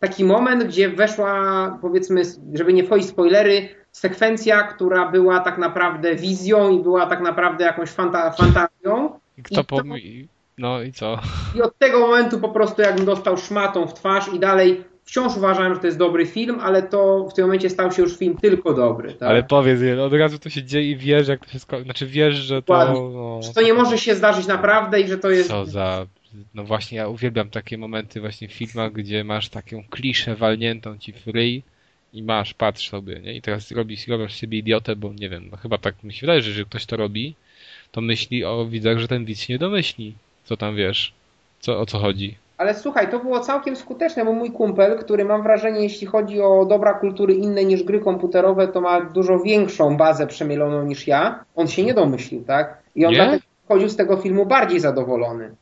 [0.00, 2.22] taki moment, gdzie weszła, powiedzmy,
[2.54, 7.90] żeby nie wchodzić spoilery, sekwencja, która była tak naprawdę wizją i była tak naprawdę jakąś
[7.90, 9.20] fanta fantazją.
[9.38, 9.76] I kto to...
[10.58, 11.18] No i co?
[11.56, 15.74] I od tego momentu po prostu jakbym dostał szmatą w twarz i dalej wciąż uważałem,
[15.74, 18.74] że to jest dobry film, ale to w tym momencie stał się już film tylko
[18.74, 19.12] dobry.
[19.12, 19.28] Tak?
[19.28, 21.58] Ale powiedz, od razu to się dzieje i wiesz, jak to się.
[21.84, 22.92] Znaczy wiesz, że to...
[23.12, 25.48] No, że to nie może się zdarzyć naprawdę i że to jest...
[25.48, 26.06] Co za...
[26.54, 31.12] No właśnie, ja uwielbiam takie momenty właśnie w filmach, gdzie masz taką kliszę walniętą ci
[31.12, 31.62] w ryj
[32.12, 33.34] i masz, patrz sobie, nie?
[33.34, 36.42] I teraz robisz, robisz sobie idiotę, bo nie wiem, no chyba tak mi się wydaje,
[36.42, 37.34] że jeżeli ktoś to robi,
[37.92, 41.12] to myśli o widzach, że ten widz się nie domyśli, co tam wiesz,
[41.60, 42.36] co, o co chodzi.
[42.58, 46.64] Ale słuchaj, to było całkiem skuteczne, bo mój kumpel, który mam wrażenie, jeśli chodzi o
[46.64, 51.68] dobra kultury inne niż gry komputerowe, to ma dużo większą bazę przemieloną niż ja, on
[51.68, 52.82] się nie domyślił, tak?
[52.94, 55.54] I on dlatego chodził z tego filmu bardziej zadowolony.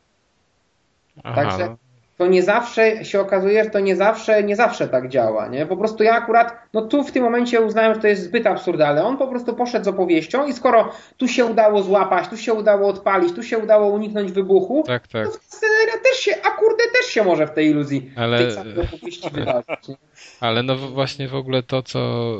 [1.24, 1.44] Aha.
[1.44, 1.76] Także
[2.18, 5.66] to nie zawsze się okazuje, że to nie zawsze, nie zawsze tak działa, nie?
[5.66, 9.04] Po prostu ja akurat, no tu w tym momencie uznałem, że to jest zbyt absurdalne.
[9.04, 12.88] On po prostu poszedł z opowieścią i skoro tu się udało złapać, tu się udało
[12.88, 15.26] odpalić, tu się udało uniknąć wybuchu, tak, tak.
[15.26, 18.78] to scenaria też się, a kurde, też się może w tej iluzji, ale, tej samej
[18.78, 19.88] opowieści wydarzyć.
[19.88, 19.96] Nie?
[20.40, 22.32] Ale no właśnie w ogóle to, co...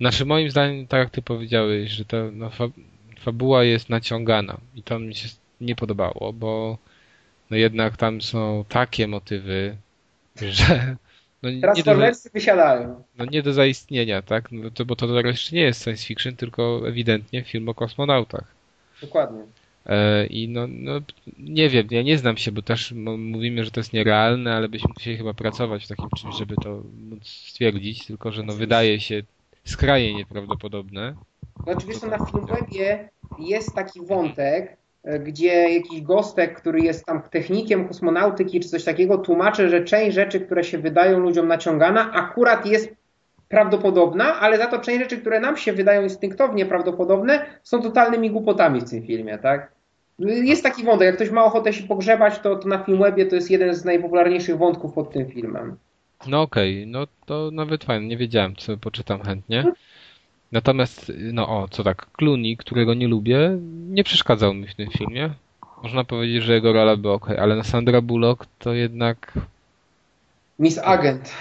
[0.00, 2.50] Znaczy moim zdaniem, tak jak ty powiedziałeś, że ta no,
[3.20, 5.28] fabuła jest naciągana i to mi się
[5.60, 6.78] nie podobało, bo
[7.52, 9.76] no jednak tam są takie motywy,
[10.36, 10.96] że
[11.42, 13.02] no Transformersy do, wysiadają.
[13.18, 14.52] No nie do zaistnienia, tak?
[14.52, 18.44] No to, bo to jeszcze nie jest science fiction, tylko ewidentnie film o kosmonautach.
[19.02, 19.40] Dokładnie.
[19.86, 20.92] E, I no, no,
[21.38, 24.90] nie wiem, ja nie znam się, bo też mówimy, że to jest nierealne, ale byśmy
[24.96, 29.22] musieli chyba pracować w takim czymś, żeby to móc stwierdzić, tylko że no wydaje się
[29.64, 31.14] skrajnie nieprawdopodobne.
[31.66, 33.08] No oczywiście na Filmwebie
[33.38, 39.68] jest taki wątek, gdzie jakiś gostek, który jest tam technikiem kosmonautyki czy coś takiego, tłumaczy,
[39.68, 42.88] że część rzeczy, które się wydają ludziom naciągana, akurat jest
[43.48, 48.80] prawdopodobna, ale za to część rzeczy, które nam się wydają instynktownie prawdopodobne, są totalnymi głupotami
[48.80, 49.72] w tym filmie, tak?
[50.18, 53.50] Jest taki wątek, jak ktoś ma ochotę się pogrzebać, to, to na Filmwebie to jest
[53.50, 55.76] jeden z najpopularniejszych wątków pod tym filmem.
[56.26, 56.92] No okej, okay.
[56.92, 59.72] no to nawet fajnie, nie wiedziałem, co poczytam chętnie.
[60.52, 63.58] Natomiast, no o, co tak, Clooney, którego nie lubię,
[63.88, 65.30] nie przeszkadzał mi w tym filmie.
[65.82, 69.32] Można powiedzieć, że jego rola była ok, ale na Sandra Bullock to jednak...
[70.58, 71.32] Miss Agent.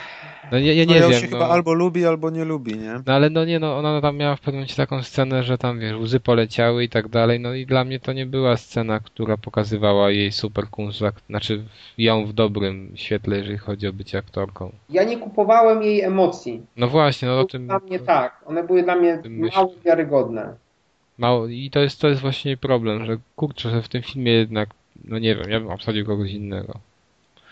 [0.51, 1.19] No ja, ja nie no, wiem.
[1.19, 1.37] się no.
[1.37, 3.01] chyba albo lubi, albo nie lubi, nie?
[3.05, 5.79] No ale no nie, no ona tam miała w pewnym momencie taką scenę, że tam
[5.79, 9.37] wiesz, łzy poleciały i tak dalej, no i dla mnie to nie była scena, która
[9.37, 10.65] pokazywała jej super
[11.29, 11.63] znaczy
[11.97, 14.71] ją w dobrym świetle, jeżeli chodzi o bycie aktorką.
[14.89, 16.61] Ja nie kupowałem jej emocji.
[16.77, 17.67] No właśnie, no o tym...
[17.67, 19.21] Dla mnie tak, one były dla mnie
[19.55, 20.55] mało wiarygodne.
[21.17, 24.69] Mało, i to jest, to jest właśnie problem, że kurczę, że w tym filmie jednak,
[25.03, 26.79] no nie wiem, ja bym obsadził kogoś innego.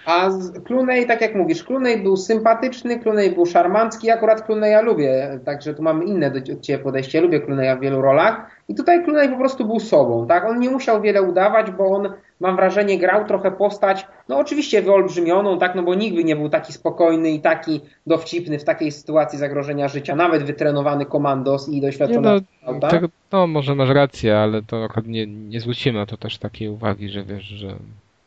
[0.09, 0.29] A
[0.65, 5.83] Clooney, tak jak mówisz, Clooney był sympatyczny, Clooney był szarmancki, akurat Clooney'a lubię, także tu
[5.83, 9.37] mamy inne do, Ciebie podejście, ja lubię Clooney'a w wielu rolach i tutaj Clooney po
[9.37, 13.51] prostu był sobą, tak, on nie musiał wiele udawać, bo on, mam wrażenie, grał trochę
[13.51, 17.81] postać, no oczywiście wyolbrzymioną, tak, no bo nikt by nie był taki spokojny i taki
[18.07, 22.41] dowcipny w takiej sytuacji zagrożenia życia, nawet wytrenowany komandos i doświadczony nie,
[22.81, 26.69] no, tego, no, może masz rację, ale to nie, nie zwrócimy na to też takiej
[26.69, 27.75] uwagi, że wiesz, że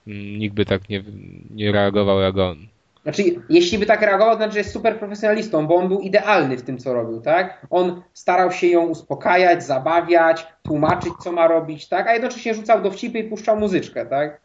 [0.07, 1.05] nikt by tak nie,
[1.51, 2.57] nie reagował jak on.
[3.03, 6.57] Znaczy, jeśli by tak reagował, to znaczy, że jest super profesjonalistą, bo on był idealny
[6.57, 7.67] w tym, co robił, tak?
[7.71, 12.07] On starał się ją uspokajać, zabawiać, tłumaczyć, co ma robić, tak?
[12.07, 14.41] A jednocześnie rzucał do wcipy i puszczał muzyczkę, tak?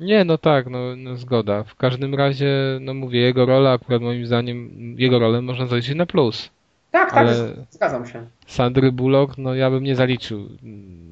[0.00, 1.62] Nie, no tak, no, no zgoda.
[1.62, 2.48] W każdym razie,
[2.80, 6.50] no mówię, jego rola akurat moim zdaniem, jego rolę można zaliczyć na plus.
[6.90, 7.28] Tak, tak,
[7.70, 8.26] zgadzam się.
[8.46, 11.10] Sandry Bullock, no ja bym nie zaliczył mm,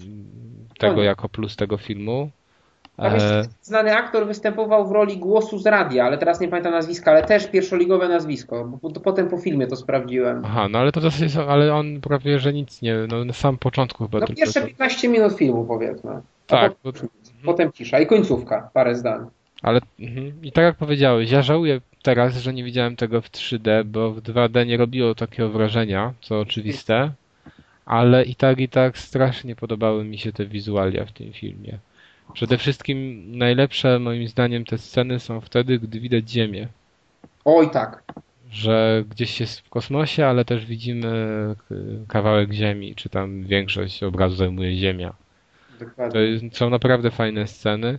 [0.79, 2.31] tego no jako plus tego filmu.
[2.97, 6.73] Tam jeszcze e, znany aktor występował w roli głosu z radia, ale teraz nie pamiętam
[6.73, 10.43] nazwiska, ale też pierwszoligowe nazwisko, bo potem po filmie to sprawdziłem.
[10.45, 14.05] Aha, no ale to dosyć, ale on prawie, że nic nie, no na samym początku
[14.05, 14.19] chyba.
[14.19, 14.67] No pierwsze to...
[14.67, 16.21] 15 minut filmu powiedzmy.
[16.47, 16.93] Tak, bo,
[17.45, 19.27] potem cisza i końcówka, parę zdań.
[19.63, 20.33] Ale mhm.
[20.43, 24.21] i tak jak powiedziałeś, ja żałuję teraz, że nie widziałem tego w 3D, bo w
[24.21, 27.11] 2D nie robiło takiego wrażenia, co oczywiste,
[27.87, 31.79] ale i tak, i tak strasznie podobały mi się te wizualia w tym filmie.
[32.35, 36.69] Przede wszystkim najlepsze moim zdaniem te sceny są wtedy, gdy widać Ziemię.
[37.45, 38.03] Oj tak.
[38.51, 41.11] Że gdzieś jest w kosmosie, ale też widzimy
[42.09, 45.15] kawałek Ziemi, czy tam większość obrazu zajmuje Ziemia.
[45.81, 46.51] Dokładnie.
[46.51, 47.99] To są naprawdę fajne sceny.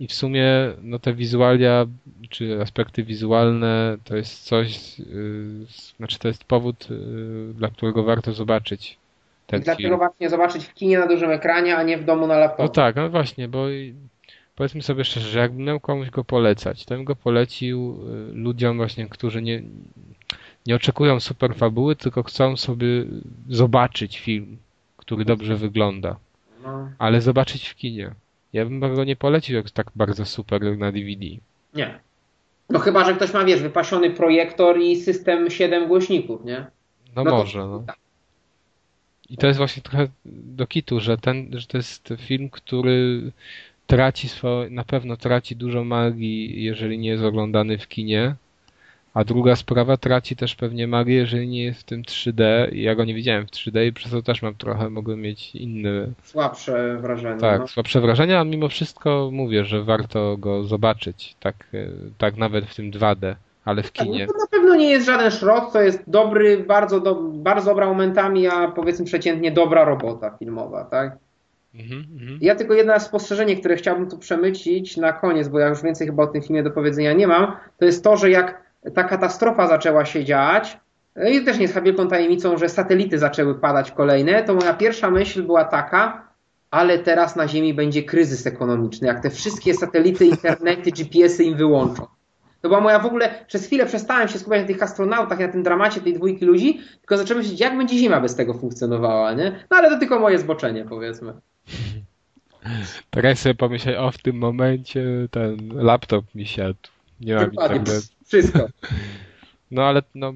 [0.00, 0.44] I w sumie
[0.82, 1.86] no te wizualia,
[2.30, 5.66] czy aspekty wizualne to jest coś, yy,
[5.96, 8.98] znaczy to jest powód, yy, dla którego warto zobaczyć
[9.48, 12.38] ten I dlatego właśnie zobaczyć w kinie na dużym ekranie, a nie w domu na
[12.38, 12.62] laptopie.
[12.62, 13.66] No tak, no właśnie, bo
[14.56, 18.76] powiedzmy sobie szczerze, że jakbym miał komuś go polecać, to bym go polecił yy, ludziom
[18.76, 19.62] właśnie, którzy nie,
[20.66, 23.04] nie oczekują super fabuły, tylko chcą sobie
[23.48, 24.56] zobaczyć film,
[24.96, 26.16] który dobrze wygląda.
[26.62, 26.90] No.
[26.98, 28.10] Ale zobaczyć w kinie.
[28.52, 31.26] Ja bym go nie polecił jak tak bardzo super na DVD.
[31.74, 31.98] Nie.
[32.70, 36.66] No chyba, że ktoś ma, wiesz, wypasiony projektor i system 7 głośników, nie?
[37.16, 37.82] No, no może, to, no.
[37.86, 37.96] Tak.
[39.30, 43.22] I to jest właśnie trochę do kitu, że, ten, że to jest film, który
[43.86, 48.34] traci swoje, na pewno traci dużo magii, jeżeli nie jest oglądany w kinie.
[49.14, 52.42] A druga sprawa, traci też pewnie magię, jeżeli nie jest w tym 3D.
[52.74, 56.06] Ja go nie widziałem w 3D i przez to też mam trochę, mogłem mieć inne...
[56.22, 57.40] Słabsze wrażenie.
[57.40, 57.68] Tak, no.
[57.68, 61.36] słabsze wrażenia, a mimo wszystko mówię, że warto go zobaczyć.
[61.40, 63.34] Tak, e, tak nawet w tym 2D,
[63.68, 64.26] ale w tak, kinie.
[64.26, 67.70] Tak, no to na pewno nie jest żaden szrot, to jest dobry, bardzo, do, bardzo
[67.70, 71.16] dobra momentami, a powiedzmy przeciętnie dobra robota filmowa, tak?
[71.74, 72.38] Mhm, mhm.
[72.42, 76.22] Ja tylko jedno spostrzeżenie, które chciałbym tu przemycić na koniec, bo ja już więcej chyba
[76.22, 78.62] o tym filmie do powiedzenia nie mam, to jest to, że jak
[78.94, 80.78] ta katastrofa zaczęła się dziać,
[81.16, 85.10] no i też nie jest wielką tajemnicą, że satelity zaczęły padać kolejne, to moja pierwsza
[85.10, 86.28] myśl była taka,
[86.70, 92.17] ale teraz na Ziemi będzie kryzys ekonomiczny, jak te wszystkie satelity, internety, GPS-y im wyłączą.
[92.60, 95.62] To była moja w ogóle, przez chwilę przestałem się skupiać na tych astronautach, na tym
[95.62, 99.64] dramacie tej dwójki ludzi, tylko zacząłem myśleć, jak będzie Ziemia bez tego funkcjonowała, nie?
[99.70, 101.32] No ale to tylko moje zboczenie, powiedzmy.
[103.10, 106.78] Teraz sobie pomyśleć, o w tym momencie ten laptop mi siadł.
[107.20, 107.90] Nie mam internetu.
[108.28, 108.68] Wszystko.
[109.70, 110.34] No ale no,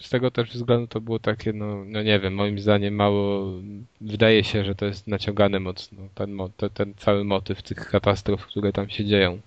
[0.00, 3.52] z tego też względu to było takie, no, no nie wiem, moim zdaniem mało,
[4.00, 8.72] wydaje się, że to jest naciągane mocno, ten, ten, ten cały motyw tych katastrof, które
[8.72, 9.38] tam się dzieją.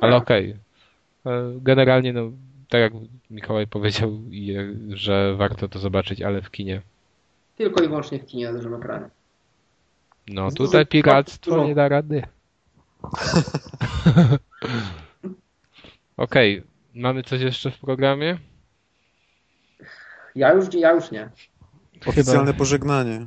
[0.00, 0.50] Ale okej.
[0.50, 0.65] Okay.
[1.26, 2.30] E, generalnie, no,
[2.68, 2.92] tak jak
[3.30, 4.20] Mikołaj powiedział,
[4.88, 6.82] że warto to zobaczyć, ale w kinie.
[7.56, 9.08] Tylko i wyłącznie w kinie na dużym ekranie.
[10.28, 12.22] No, tutaj piractwo nie da rady.
[16.16, 16.70] Okej, okay.
[16.94, 18.38] Mamy coś jeszcze w programie?
[20.34, 21.28] Ja już, ja już nie.
[22.06, 22.58] Oficjalne Chyba...
[22.58, 23.26] pożegnanie.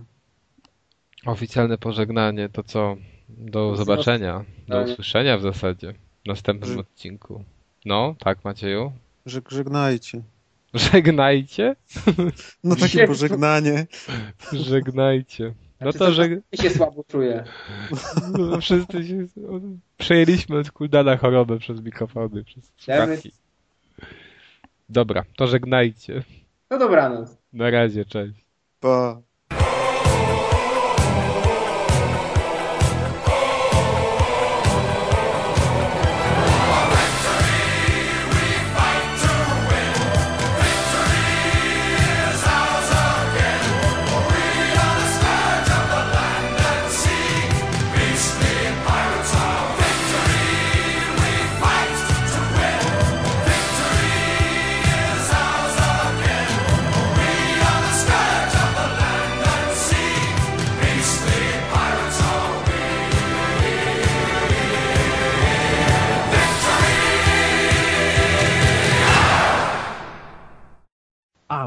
[1.26, 2.95] Oficjalne pożegnanie to co?
[3.30, 7.44] Do zobaczenia, do usłyszenia w zasadzie w następnym odcinku.
[7.85, 8.91] No, tak Macieju?
[9.25, 10.22] żegnajcie.
[10.74, 11.75] Żegnajcie?
[12.64, 13.88] No takie pożegnanie.
[14.53, 15.53] Żegnajcie.
[15.82, 16.30] No to, że...
[16.61, 17.43] się słabo czuję.
[18.38, 19.25] No, wszyscy się...
[19.98, 23.32] Przejęliśmy od Kuldana chorobę przez mikrofony, przez słuchawki.
[24.90, 26.24] Dobra, to żegnajcie.
[26.69, 27.38] No dobranoc.
[27.53, 28.45] Na razie, cześć.
[28.80, 29.22] Pa.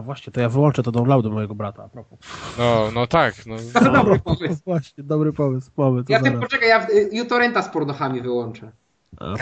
[0.02, 1.89] A, właśnie, to ja wyłączę to downloadu mojego brata.
[2.58, 3.47] No, no tak.
[3.47, 3.56] No.
[3.84, 3.92] no.
[3.92, 4.62] Dobry pomysł.
[4.66, 5.70] Właśnie, dobry pomysł.
[5.76, 6.86] Mamy ja tym poczekaj, ja
[7.22, 8.72] uTorrenta z pornochami wyłączę.
[9.20, 9.34] A.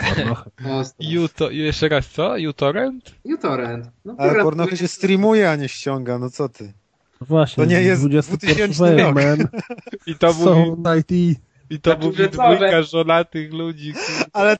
[0.99, 2.35] Juto, jeszcze raz co?
[2.49, 3.15] uTorrent?
[3.23, 3.91] uTorrent.
[4.05, 6.73] No, Ale pornochy się streamuje, a nie ściąga, no co ty?
[7.21, 9.15] No właśnie, to nie jest 2000 rok.
[9.15, 9.47] Man.
[10.07, 11.35] I to mówi,
[11.69, 13.93] I to znaczy, mówi dwójka żonatych ludzi.
[14.33, 14.57] Ale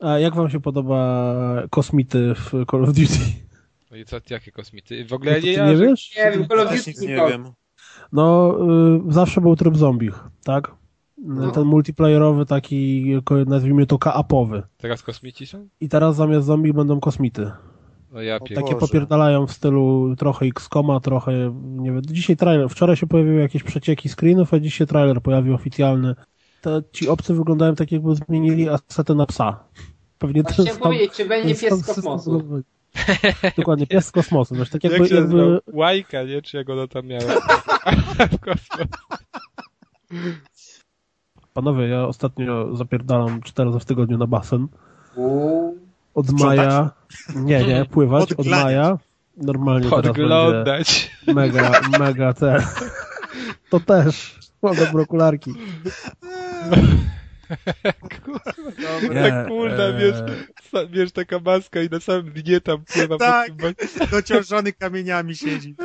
[0.00, 1.34] a jak wam się podoba
[1.70, 3.43] kosmity w Call of Duty?
[3.94, 5.04] No i co, jakie kosmity?
[5.04, 6.16] W ogóle nie, ja, nie wiesz?
[6.16, 7.44] Nie wiem, Call of Duty nie wiem.
[8.12, 8.56] No,
[9.08, 10.74] y, zawsze był tryb zombich, tak?
[11.18, 11.50] No.
[11.50, 13.06] Ten multiplayerowy taki,
[13.46, 14.62] nazwijmy to kaapowy.
[14.76, 15.68] Teraz kosmici są?
[15.80, 17.50] I teraz zamiast zombie będą kosmity.
[18.12, 18.76] No ja Takie Boże.
[18.76, 24.08] popierdalają w stylu trochę X-Koma, trochę, nie wiem, dzisiaj trailer, wczoraj się pojawiły jakieś przecieki
[24.08, 26.14] screenów, a dzisiaj trailer pojawił oficjalny.
[26.60, 29.64] te, ci obcy wyglądają tak, jakby zmienili asetę na psa.
[30.18, 32.62] Pewnie Właśnie ten sam, powiedzieć, czy będzie pies z kosmosu.
[33.58, 34.54] Dokładnie, pies z kosmosu.
[34.54, 35.60] Wiesz, tak jakby, jak jakby...
[35.72, 36.42] Łajka, nie?
[36.42, 37.22] Czy jak ona tam miała?
[41.54, 44.68] Panowie, ja ostatnio zapierdalam cztery razy w tygodniu na basen.
[46.14, 46.90] Od maja...
[47.36, 48.32] Nie, nie, pływać.
[48.32, 48.98] Od maja.
[49.36, 51.10] Normalnie Podglądać.
[51.26, 52.56] teraz mega, mega te...
[53.70, 54.38] To też.
[54.62, 55.54] Mam dobre okularki.
[58.24, 58.40] Kurwa,
[59.14, 59.98] tak kurna, e...
[59.98, 60.16] wiesz,
[60.90, 63.50] wiesz, taka maska i na samym dnie tam pływa tak,
[64.10, 65.76] dociążony kamieniami siedzi.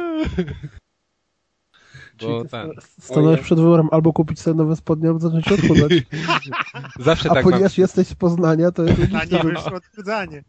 [2.22, 2.72] Bo ten...
[3.00, 5.92] Stanąłeś przed wyborem albo kupić sobie nowe spodnie, albo zacząć odchudzać.
[7.00, 7.82] Zawsze A tak ponieważ mam...
[7.82, 9.00] jesteś z Poznania, to jest...
[9.14, 10.44] A nie wyszło odchudzanie.